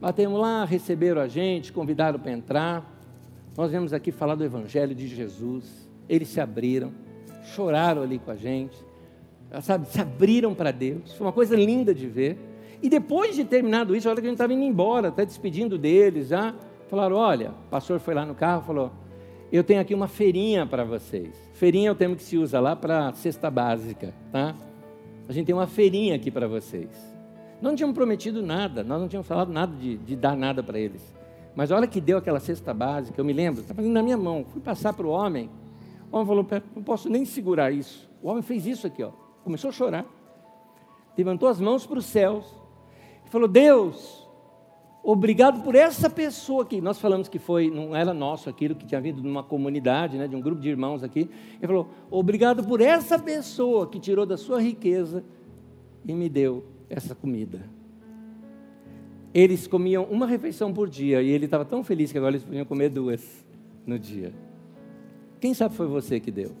Batemos 0.00 0.38
lá, 0.38 0.64
receberam 0.64 1.20
a 1.20 1.28
gente, 1.28 1.72
convidaram 1.72 2.18
para 2.18 2.32
entrar. 2.32 2.98
Nós 3.56 3.70
viemos 3.70 3.92
aqui 3.92 4.12
falar 4.12 4.34
do 4.34 4.44
Evangelho 4.44 4.94
de 4.94 5.08
Jesus. 5.08 5.88
Eles 6.08 6.28
se 6.28 6.40
abriram 6.40 6.92
choraram 7.44 8.02
ali 8.02 8.18
com 8.18 8.30
a 8.30 8.36
gente, 8.36 8.76
sabe, 9.62 9.86
se 9.88 10.00
abriram 10.00 10.54
para 10.54 10.70
Deus. 10.70 11.12
Foi 11.12 11.26
uma 11.26 11.32
coisa 11.32 11.54
linda 11.54 11.94
de 11.94 12.06
ver. 12.06 12.38
E 12.82 12.88
depois 12.88 13.34
de 13.34 13.44
terminado 13.44 13.94
isso, 13.94 14.08
a 14.08 14.10
hora 14.10 14.20
que 14.20 14.26
a 14.26 14.30
gente 14.30 14.36
estava 14.36 14.52
indo 14.52 14.62
embora, 14.62 15.08
até 15.08 15.24
despedindo 15.24 15.78
deles, 15.78 16.28
já 16.28 16.54
falaram: 16.88 17.16
olha, 17.16 17.50
o 17.50 17.70
pastor 17.70 18.00
foi 18.00 18.14
lá 18.14 18.24
no 18.26 18.34
carro 18.34 18.62
falou: 18.62 18.92
eu 19.56 19.62
tenho 19.64 19.80
aqui 19.80 19.94
uma 19.94 20.08
feirinha 20.08 20.66
para 20.66 20.84
vocês. 20.84 21.30
Feirinha 21.54 21.88
é 21.88 21.92
o 21.92 21.94
termo 21.94 22.16
que 22.16 22.22
se 22.22 22.36
usa 22.36 22.58
lá 22.58 22.74
para 22.74 23.12
cesta 23.12 23.50
básica, 23.50 24.12
tá? 24.32 24.54
A 25.28 25.32
gente 25.32 25.46
tem 25.46 25.54
uma 25.54 25.66
feirinha 25.66 26.16
aqui 26.16 26.30
para 26.30 26.48
vocês. 26.48 26.90
Não 27.62 27.74
tínhamos 27.74 27.94
prometido 27.94 28.42
nada, 28.42 28.82
nós 28.82 29.00
não 29.00 29.08
tínhamos 29.08 29.26
falado 29.26 29.52
nada 29.52 29.74
de, 29.76 29.96
de 29.96 30.16
dar 30.16 30.36
nada 30.36 30.62
para 30.62 30.78
eles. 30.78 31.02
Mas 31.54 31.70
a 31.70 31.76
hora 31.76 31.86
que 31.86 32.00
deu 32.00 32.18
aquela 32.18 32.40
cesta 32.40 32.74
básica, 32.74 33.20
eu 33.20 33.24
me 33.24 33.32
lembro, 33.32 33.60
estava 33.60 33.80
na 33.80 34.02
minha 34.02 34.18
mão, 34.18 34.44
fui 34.44 34.60
passar 34.60 34.92
para 34.92 35.06
o 35.06 35.10
homem, 35.10 35.48
o 36.10 36.16
homem 36.16 36.26
falou: 36.26 36.46
não 36.74 36.82
posso 36.82 37.08
nem 37.08 37.24
segurar 37.24 37.72
isso. 37.72 38.10
O 38.22 38.28
homem 38.28 38.42
fez 38.42 38.66
isso 38.66 38.86
aqui, 38.86 39.02
ó. 39.02 39.10
começou 39.42 39.70
a 39.70 39.72
chorar. 39.72 40.04
Levantou 41.16 41.48
as 41.48 41.60
mãos 41.60 41.86
para 41.86 41.98
os 41.98 42.06
céus 42.06 42.44
e 43.24 43.30
falou: 43.30 43.46
Deus, 43.46 44.23
obrigado 45.04 45.62
por 45.62 45.74
essa 45.74 46.08
pessoa 46.08 46.62
aqui. 46.62 46.80
Nós 46.80 46.98
falamos 46.98 47.28
que 47.28 47.38
foi, 47.38 47.70
não 47.70 47.94
era 47.94 48.14
nosso 48.14 48.48
aquilo 48.48 48.74
que 48.74 48.86
tinha 48.86 49.00
vindo 49.00 49.20
de 49.20 49.28
uma 49.28 49.42
comunidade, 49.42 50.16
né, 50.16 50.26
de 50.26 50.34
um 50.34 50.40
grupo 50.40 50.60
de 50.60 50.68
irmãos 50.70 51.04
aqui. 51.04 51.28
Ele 51.58 51.66
falou: 51.66 51.88
obrigado 52.10 52.64
por 52.64 52.80
essa 52.80 53.18
pessoa 53.18 53.86
que 53.86 54.00
tirou 54.00 54.24
da 54.24 54.38
sua 54.38 54.60
riqueza 54.60 55.22
e 56.04 56.12
me 56.14 56.28
deu 56.28 56.64
essa 56.88 57.14
comida. 57.14 57.68
Eles 59.34 59.66
comiam 59.66 60.04
uma 60.04 60.26
refeição 60.26 60.72
por 60.72 60.88
dia 60.88 61.20
e 61.20 61.28
ele 61.28 61.44
estava 61.44 61.64
tão 61.64 61.84
feliz 61.84 62.10
que 62.10 62.18
agora 62.18 62.32
eles 62.32 62.44
podiam 62.44 62.64
comer 62.64 62.88
duas 62.88 63.44
no 63.86 63.98
dia. 63.98 64.32
Quem 65.40 65.52
sabe 65.52 65.74
foi 65.74 65.86
você 65.86 66.18
que 66.18 66.30
deu? 66.30 66.52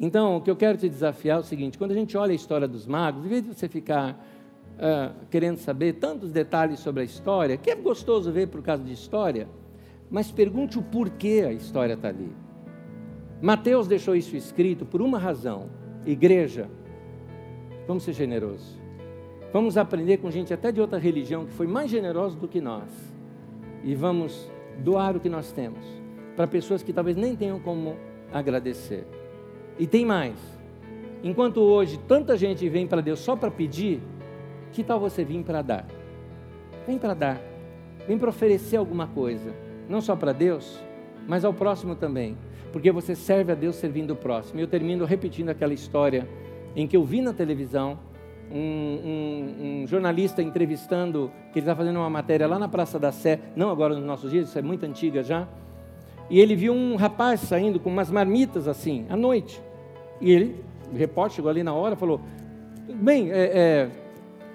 Então, 0.00 0.38
o 0.38 0.40
que 0.40 0.50
eu 0.50 0.56
quero 0.56 0.78
te 0.78 0.88
desafiar 0.88 1.36
é 1.36 1.40
o 1.40 1.44
seguinte: 1.44 1.76
quando 1.76 1.90
a 1.90 1.94
gente 1.94 2.16
olha 2.16 2.32
a 2.32 2.34
história 2.34 2.66
dos 2.66 2.86
magos, 2.86 3.24
em 3.24 3.28
vez 3.28 3.42
de 3.42 3.54
você 3.54 3.68
ficar 3.68 4.18
uh, 4.80 5.14
querendo 5.30 5.58
saber 5.58 5.94
tantos 5.94 6.32
detalhes 6.32 6.80
sobre 6.80 7.02
a 7.02 7.04
história, 7.04 7.56
que 7.56 7.70
é 7.70 7.74
gostoso 7.74 8.32
ver 8.32 8.48
por 8.48 8.62
causa 8.62 8.82
de 8.82 8.92
história, 8.92 9.46
mas 10.10 10.32
pergunte 10.32 10.78
o 10.78 10.82
porquê 10.82 11.44
a 11.46 11.52
história 11.52 11.92
está 11.94 12.08
ali. 12.08 12.32
Mateus 13.40 13.86
deixou 13.86 14.16
isso 14.16 14.34
escrito 14.34 14.84
por 14.86 15.02
uma 15.02 15.18
razão: 15.18 15.70
igreja, 16.06 16.68
vamos 17.86 18.02
ser 18.02 18.14
generosos. 18.14 18.80
Vamos 19.52 19.76
aprender 19.76 20.18
com 20.18 20.30
gente 20.30 20.54
até 20.54 20.70
de 20.70 20.80
outra 20.80 20.98
religião 20.98 21.44
que 21.44 21.52
foi 21.52 21.66
mais 21.66 21.90
generosa 21.90 22.36
do 22.36 22.46
que 22.46 22.60
nós. 22.60 22.88
E 23.82 23.94
vamos 23.94 24.48
doar 24.78 25.16
o 25.16 25.20
que 25.20 25.28
nós 25.28 25.50
temos 25.52 25.84
para 26.36 26.46
pessoas 26.46 26.82
que 26.82 26.92
talvez 26.92 27.16
nem 27.16 27.34
tenham 27.34 27.58
como 27.58 27.96
agradecer. 28.32 29.06
E 29.78 29.86
tem 29.86 30.06
mais. 30.06 30.36
Enquanto 31.22 31.60
hoje 31.60 31.98
tanta 32.06 32.36
gente 32.36 32.68
vem 32.68 32.86
para 32.86 33.00
Deus 33.00 33.18
só 33.18 33.34
para 33.34 33.50
pedir, 33.50 34.00
que 34.72 34.84
tal 34.84 35.00
você 35.00 35.24
vir 35.24 35.42
para 35.42 35.62
dar? 35.62 35.86
Vem 36.86 36.98
para 36.98 37.14
dar. 37.14 37.40
Vem 38.06 38.18
para 38.18 38.30
oferecer 38.30 38.76
alguma 38.76 39.06
coisa, 39.06 39.52
não 39.88 40.00
só 40.00 40.16
para 40.16 40.32
Deus, 40.32 40.80
mas 41.28 41.44
ao 41.44 41.52
próximo 41.52 41.94
também, 41.94 42.36
porque 42.72 42.90
você 42.90 43.14
serve 43.14 43.52
a 43.52 43.54
Deus 43.54 43.76
servindo 43.76 44.12
o 44.12 44.16
próximo. 44.16 44.58
E 44.58 44.62
eu 44.62 44.68
termino 44.68 45.04
repetindo 45.04 45.50
aquela 45.50 45.74
história 45.74 46.26
em 46.74 46.86
que 46.86 46.96
eu 46.96 47.04
vi 47.04 47.20
na 47.20 47.32
televisão 47.32 47.98
um, 48.50 48.58
um, 48.58 49.82
um 49.82 49.86
jornalista 49.86 50.42
entrevistando, 50.42 51.30
que 51.52 51.58
ele 51.58 51.64
está 51.64 51.76
fazendo 51.76 51.98
uma 51.98 52.10
matéria 52.10 52.46
lá 52.48 52.58
na 52.58 52.68
Praça 52.68 52.98
da 52.98 53.12
Sé, 53.12 53.38
não 53.54 53.70
agora 53.70 53.94
nos 53.94 54.04
nossos 54.04 54.30
dias, 54.30 54.48
isso 54.48 54.58
é 54.58 54.62
muito 54.62 54.84
antiga 54.84 55.22
já, 55.22 55.46
e 56.28 56.38
ele 56.40 56.54
viu 56.54 56.72
um 56.72 56.96
rapaz 56.96 57.40
saindo 57.40 57.78
com 57.80 57.90
umas 57.90 58.10
marmitas 58.10 58.68
assim, 58.68 59.04
à 59.08 59.16
noite. 59.16 59.60
E 60.20 60.30
ele, 60.30 60.64
o 60.92 60.96
repórter 60.96 61.36
chegou 61.36 61.50
ali 61.50 61.62
na 61.62 61.72
hora, 61.72 61.96
falou: 61.96 62.20
Bem, 62.88 63.32
é, 63.32 63.38
é, 63.38 63.90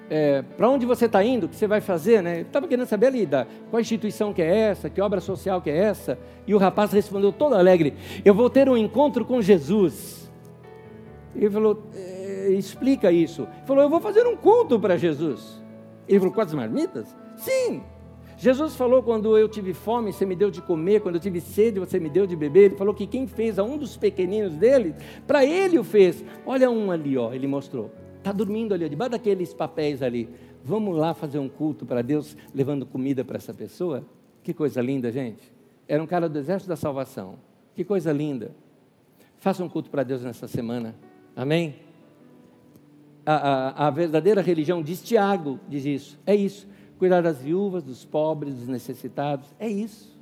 é, 0.08 0.42
para 0.56 0.68
onde 0.68 0.86
você 0.86 1.06
está 1.06 1.22
indo, 1.24 1.46
o 1.46 1.48
que 1.48 1.56
você 1.56 1.66
vai 1.66 1.80
fazer, 1.80 2.22
né? 2.22 2.42
Estava 2.42 2.68
querendo 2.68 2.86
saber 2.86 3.08
ali 3.08 3.26
da, 3.26 3.46
qual 3.70 3.80
instituição 3.80 4.32
que 4.32 4.40
é 4.40 4.56
essa, 4.56 4.88
que 4.88 5.00
obra 5.00 5.20
social 5.20 5.60
que 5.60 5.70
é 5.70 5.76
essa. 5.76 6.18
E 6.46 6.54
o 6.54 6.58
rapaz 6.58 6.92
respondeu 6.92 7.32
todo 7.32 7.54
alegre: 7.54 7.94
Eu 8.24 8.34
vou 8.34 8.48
ter 8.48 8.68
um 8.68 8.76
encontro 8.76 9.24
com 9.24 9.42
Jesus. 9.42 10.30
Ele 11.34 11.50
falou: 11.50 11.82
é, 11.94 12.50
Explica 12.50 13.10
isso. 13.10 13.42
Ele 13.42 13.66
falou: 13.66 13.82
Eu 13.82 13.90
vou 13.90 14.00
fazer 14.00 14.26
um 14.26 14.36
culto 14.36 14.78
para 14.78 14.96
Jesus. 14.96 15.60
Ele 16.08 16.20
falou: 16.20 16.34
Quantas 16.34 16.54
marmitas? 16.54 17.14
Sim. 17.36 17.82
Jesus 18.36 18.76
falou: 18.76 19.02
Quando 19.02 19.36
eu 19.36 19.48
tive 19.48 19.74
fome, 19.74 20.12
você 20.12 20.24
me 20.24 20.36
deu 20.36 20.52
de 20.52 20.62
comer. 20.62 21.00
Quando 21.00 21.16
eu 21.16 21.20
tive 21.20 21.40
sede, 21.40 21.80
você 21.80 21.98
me 21.98 22.08
deu 22.08 22.28
de 22.28 22.36
beber. 22.36 22.66
Ele 22.66 22.76
falou 22.76 22.94
que 22.94 23.08
quem 23.08 23.26
fez 23.26 23.58
a 23.58 23.64
um 23.64 23.76
dos 23.76 23.96
pequeninos 23.96 24.54
dele, 24.54 24.94
para 25.26 25.44
ele 25.44 25.80
o 25.80 25.84
fez. 25.84 26.24
Olha 26.44 26.70
um 26.70 26.92
ali, 26.92 27.18
ó, 27.18 27.32
ele 27.32 27.48
mostrou 27.48 27.90
está 28.26 28.32
dormindo 28.32 28.74
ali, 28.74 28.88
debaixo 28.88 29.12
daqueles 29.12 29.54
papéis 29.54 30.02
ali. 30.02 30.28
Vamos 30.64 30.96
lá 30.96 31.14
fazer 31.14 31.38
um 31.38 31.48
culto 31.48 31.86
para 31.86 32.02
Deus, 32.02 32.36
levando 32.52 32.84
comida 32.84 33.24
para 33.24 33.36
essa 33.36 33.54
pessoa? 33.54 34.04
Que 34.42 34.52
coisa 34.52 34.82
linda, 34.82 35.12
gente. 35.12 35.52
Era 35.86 36.02
um 36.02 36.06
cara 36.06 36.28
do 36.28 36.36
exército 36.36 36.68
da 36.68 36.74
salvação. 36.74 37.36
Que 37.76 37.84
coisa 37.84 38.12
linda. 38.12 38.50
Faça 39.38 39.62
um 39.62 39.68
culto 39.68 39.88
para 39.90 40.02
Deus 40.02 40.22
nessa 40.22 40.48
semana. 40.48 40.96
Amém? 41.36 41.76
A, 43.24 43.34
a, 43.34 43.86
a, 43.86 43.90
verdadeira 43.90 44.40
religião, 44.40 44.82
diz 44.82 45.00
Tiago, 45.02 45.60
diz 45.68 45.84
isso. 45.84 46.18
É 46.26 46.34
isso. 46.34 46.66
Cuidar 46.98 47.20
das 47.20 47.38
viúvas, 47.38 47.84
dos 47.84 48.04
pobres, 48.04 48.54
dos 48.56 48.66
necessitados. 48.66 49.54
É 49.56 49.68
isso. 49.68 50.16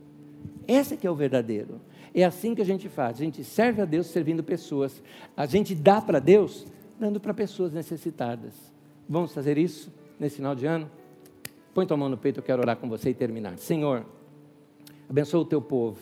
Esse 0.68 0.96
que 0.96 1.06
é 1.06 1.10
o 1.10 1.14
verdadeiro. 1.14 1.80
É 2.14 2.22
assim 2.22 2.54
que 2.54 2.60
a 2.60 2.66
gente 2.66 2.88
faz. 2.88 3.16
A 3.16 3.24
gente 3.24 3.42
serve 3.42 3.80
a 3.80 3.86
Deus 3.86 4.08
servindo 4.08 4.42
pessoas. 4.42 5.02
A 5.34 5.46
gente 5.46 5.74
dá 5.74 6.02
para 6.02 6.18
Deus 6.18 6.66
dando 6.98 7.20
para 7.20 7.34
pessoas 7.34 7.72
necessitadas. 7.72 8.54
Vamos 9.08 9.32
fazer 9.32 9.58
isso 9.58 9.92
nesse 10.18 10.36
final 10.36 10.54
de 10.54 10.66
ano? 10.66 10.90
Põe 11.74 11.86
tua 11.86 11.96
mão 11.96 12.08
no 12.08 12.16
peito, 12.16 12.38
eu 12.38 12.44
quero 12.44 12.62
orar 12.62 12.76
com 12.76 12.88
você 12.88 13.10
e 13.10 13.14
terminar. 13.14 13.58
Senhor, 13.58 14.06
abençoa 15.08 15.40
o 15.40 15.44
teu 15.44 15.60
povo, 15.60 15.98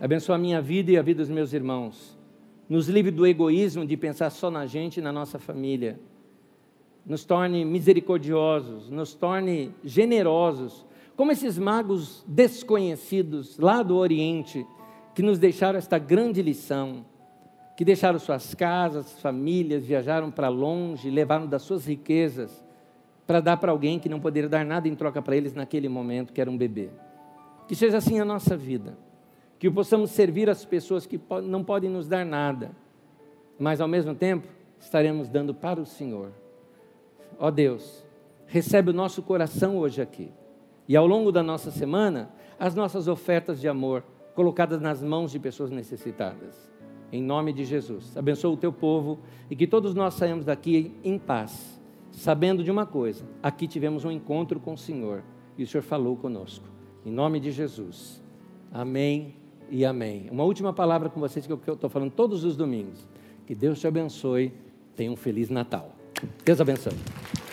abençoa 0.00 0.36
a 0.36 0.38
minha 0.38 0.62
vida 0.62 0.92
e 0.92 0.96
a 0.96 1.02
vida 1.02 1.22
dos 1.22 1.30
meus 1.30 1.52
irmãos. 1.52 2.16
Nos 2.68 2.88
livre 2.88 3.10
do 3.10 3.26
egoísmo 3.26 3.84
de 3.84 3.96
pensar 3.96 4.30
só 4.30 4.50
na 4.50 4.66
gente 4.66 4.98
e 4.98 5.02
na 5.02 5.12
nossa 5.12 5.38
família. 5.38 6.00
Nos 7.04 7.24
torne 7.24 7.64
misericordiosos, 7.64 8.88
nos 8.88 9.14
torne 9.14 9.74
generosos, 9.84 10.86
como 11.16 11.30
esses 11.30 11.58
magos 11.58 12.24
desconhecidos 12.26 13.58
lá 13.58 13.82
do 13.82 13.96
Oriente, 13.96 14.66
que 15.14 15.22
nos 15.22 15.38
deixaram 15.38 15.78
esta 15.78 15.98
grande 15.98 16.40
lição 16.40 17.04
que 17.76 17.84
deixaram 17.84 18.18
suas 18.18 18.54
casas, 18.54 19.18
famílias, 19.18 19.84
viajaram 19.84 20.30
para 20.30 20.48
longe, 20.48 21.10
levaram 21.10 21.46
das 21.46 21.62
suas 21.62 21.86
riquezas 21.86 22.64
para 23.26 23.40
dar 23.40 23.56
para 23.56 23.72
alguém 23.72 23.98
que 23.98 24.08
não 24.08 24.20
poderia 24.20 24.48
dar 24.48 24.64
nada 24.64 24.86
em 24.86 24.94
troca 24.94 25.20
para 25.20 25.36
eles 25.36 25.54
naquele 25.54 25.88
momento, 25.88 26.32
que 26.32 26.40
era 26.40 26.50
um 26.50 26.56
bebê. 26.56 26.90
Que 27.66 27.74
seja 27.74 27.96
assim 27.96 28.20
a 28.20 28.24
nossa 28.24 28.56
vida, 28.56 28.96
que 29.58 29.70
possamos 29.70 30.10
servir 30.10 30.48
as 30.48 30.64
pessoas 30.64 31.06
que 31.06 31.20
não 31.42 31.64
podem 31.64 31.90
nos 31.90 32.06
dar 32.06 32.24
nada, 32.24 32.70
mas 33.58 33.80
ao 33.80 33.88
mesmo 33.88 34.14
tempo 34.14 34.46
estaremos 34.78 35.28
dando 35.28 35.54
para 35.54 35.80
o 35.80 35.86
Senhor. 35.86 36.32
Ó 37.38 37.50
Deus, 37.50 38.04
recebe 38.46 38.90
o 38.90 38.94
nosso 38.94 39.22
coração 39.22 39.78
hoje 39.78 40.00
aqui 40.00 40.30
e 40.86 40.94
ao 40.94 41.06
longo 41.06 41.32
da 41.32 41.42
nossa 41.42 41.70
semana 41.70 42.30
as 42.60 42.74
nossas 42.74 43.08
ofertas 43.08 43.60
de 43.60 43.66
amor 43.66 44.04
colocadas 44.34 44.80
nas 44.80 45.02
mãos 45.02 45.32
de 45.32 45.38
pessoas 45.40 45.70
necessitadas 45.70 46.73
em 47.14 47.22
nome 47.22 47.52
de 47.52 47.64
Jesus. 47.64 48.16
Abençoa 48.16 48.52
o 48.52 48.56
teu 48.56 48.72
povo 48.72 49.20
e 49.48 49.54
que 49.54 49.68
todos 49.68 49.94
nós 49.94 50.14
saímos 50.14 50.44
daqui 50.44 50.92
em 51.04 51.16
paz, 51.16 51.80
sabendo 52.10 52.64
de 52.64 52.70
uma 52.70 52.84
coisa: 52.84 53.24
aqui 53.40 53.68
tivemos 53.68 54.04
um 54.04 54.10
encontro 54.10 54.58
com 54.58 54.72
o 54.72 54.78
Senhor 54.78 55.22
e 55.56 55.62
o 55.62 55.66
Senhor 55.66 55.82
falou 55.82 56.16
conosco. 56.16 56.64
Em 57.06 57.12
nome 57.12 57.38
de 57.38 57.52
Jesus. 57.52 58.20
Amém 58.72 59.36
e 59.70 59.84
amém. 59.84 60.28
Uma 60.30 60.42
última 60.42 60.72
palavra 60.72 61.08
com 61.08 61.20
vocês 61.20 61.46
que 61.46 61.52
eu 61.52 61.60
estou 61.74 61.88
falando 61.88 62.10
todos 62.10 62.42
os 62.42 62.56
domingos. 62.56 63.06
Que 63.46 63.54
Deus 63.54 63.78
te 63.78 63.86
abençoe. 63.86 64.52
Tenha 64.96 65.12
um 65.12 65.16
feliz 65.16 65.48
Natal. 65.48 65.94
Deus 66.44 66.60
abençoe. 66.60 67.43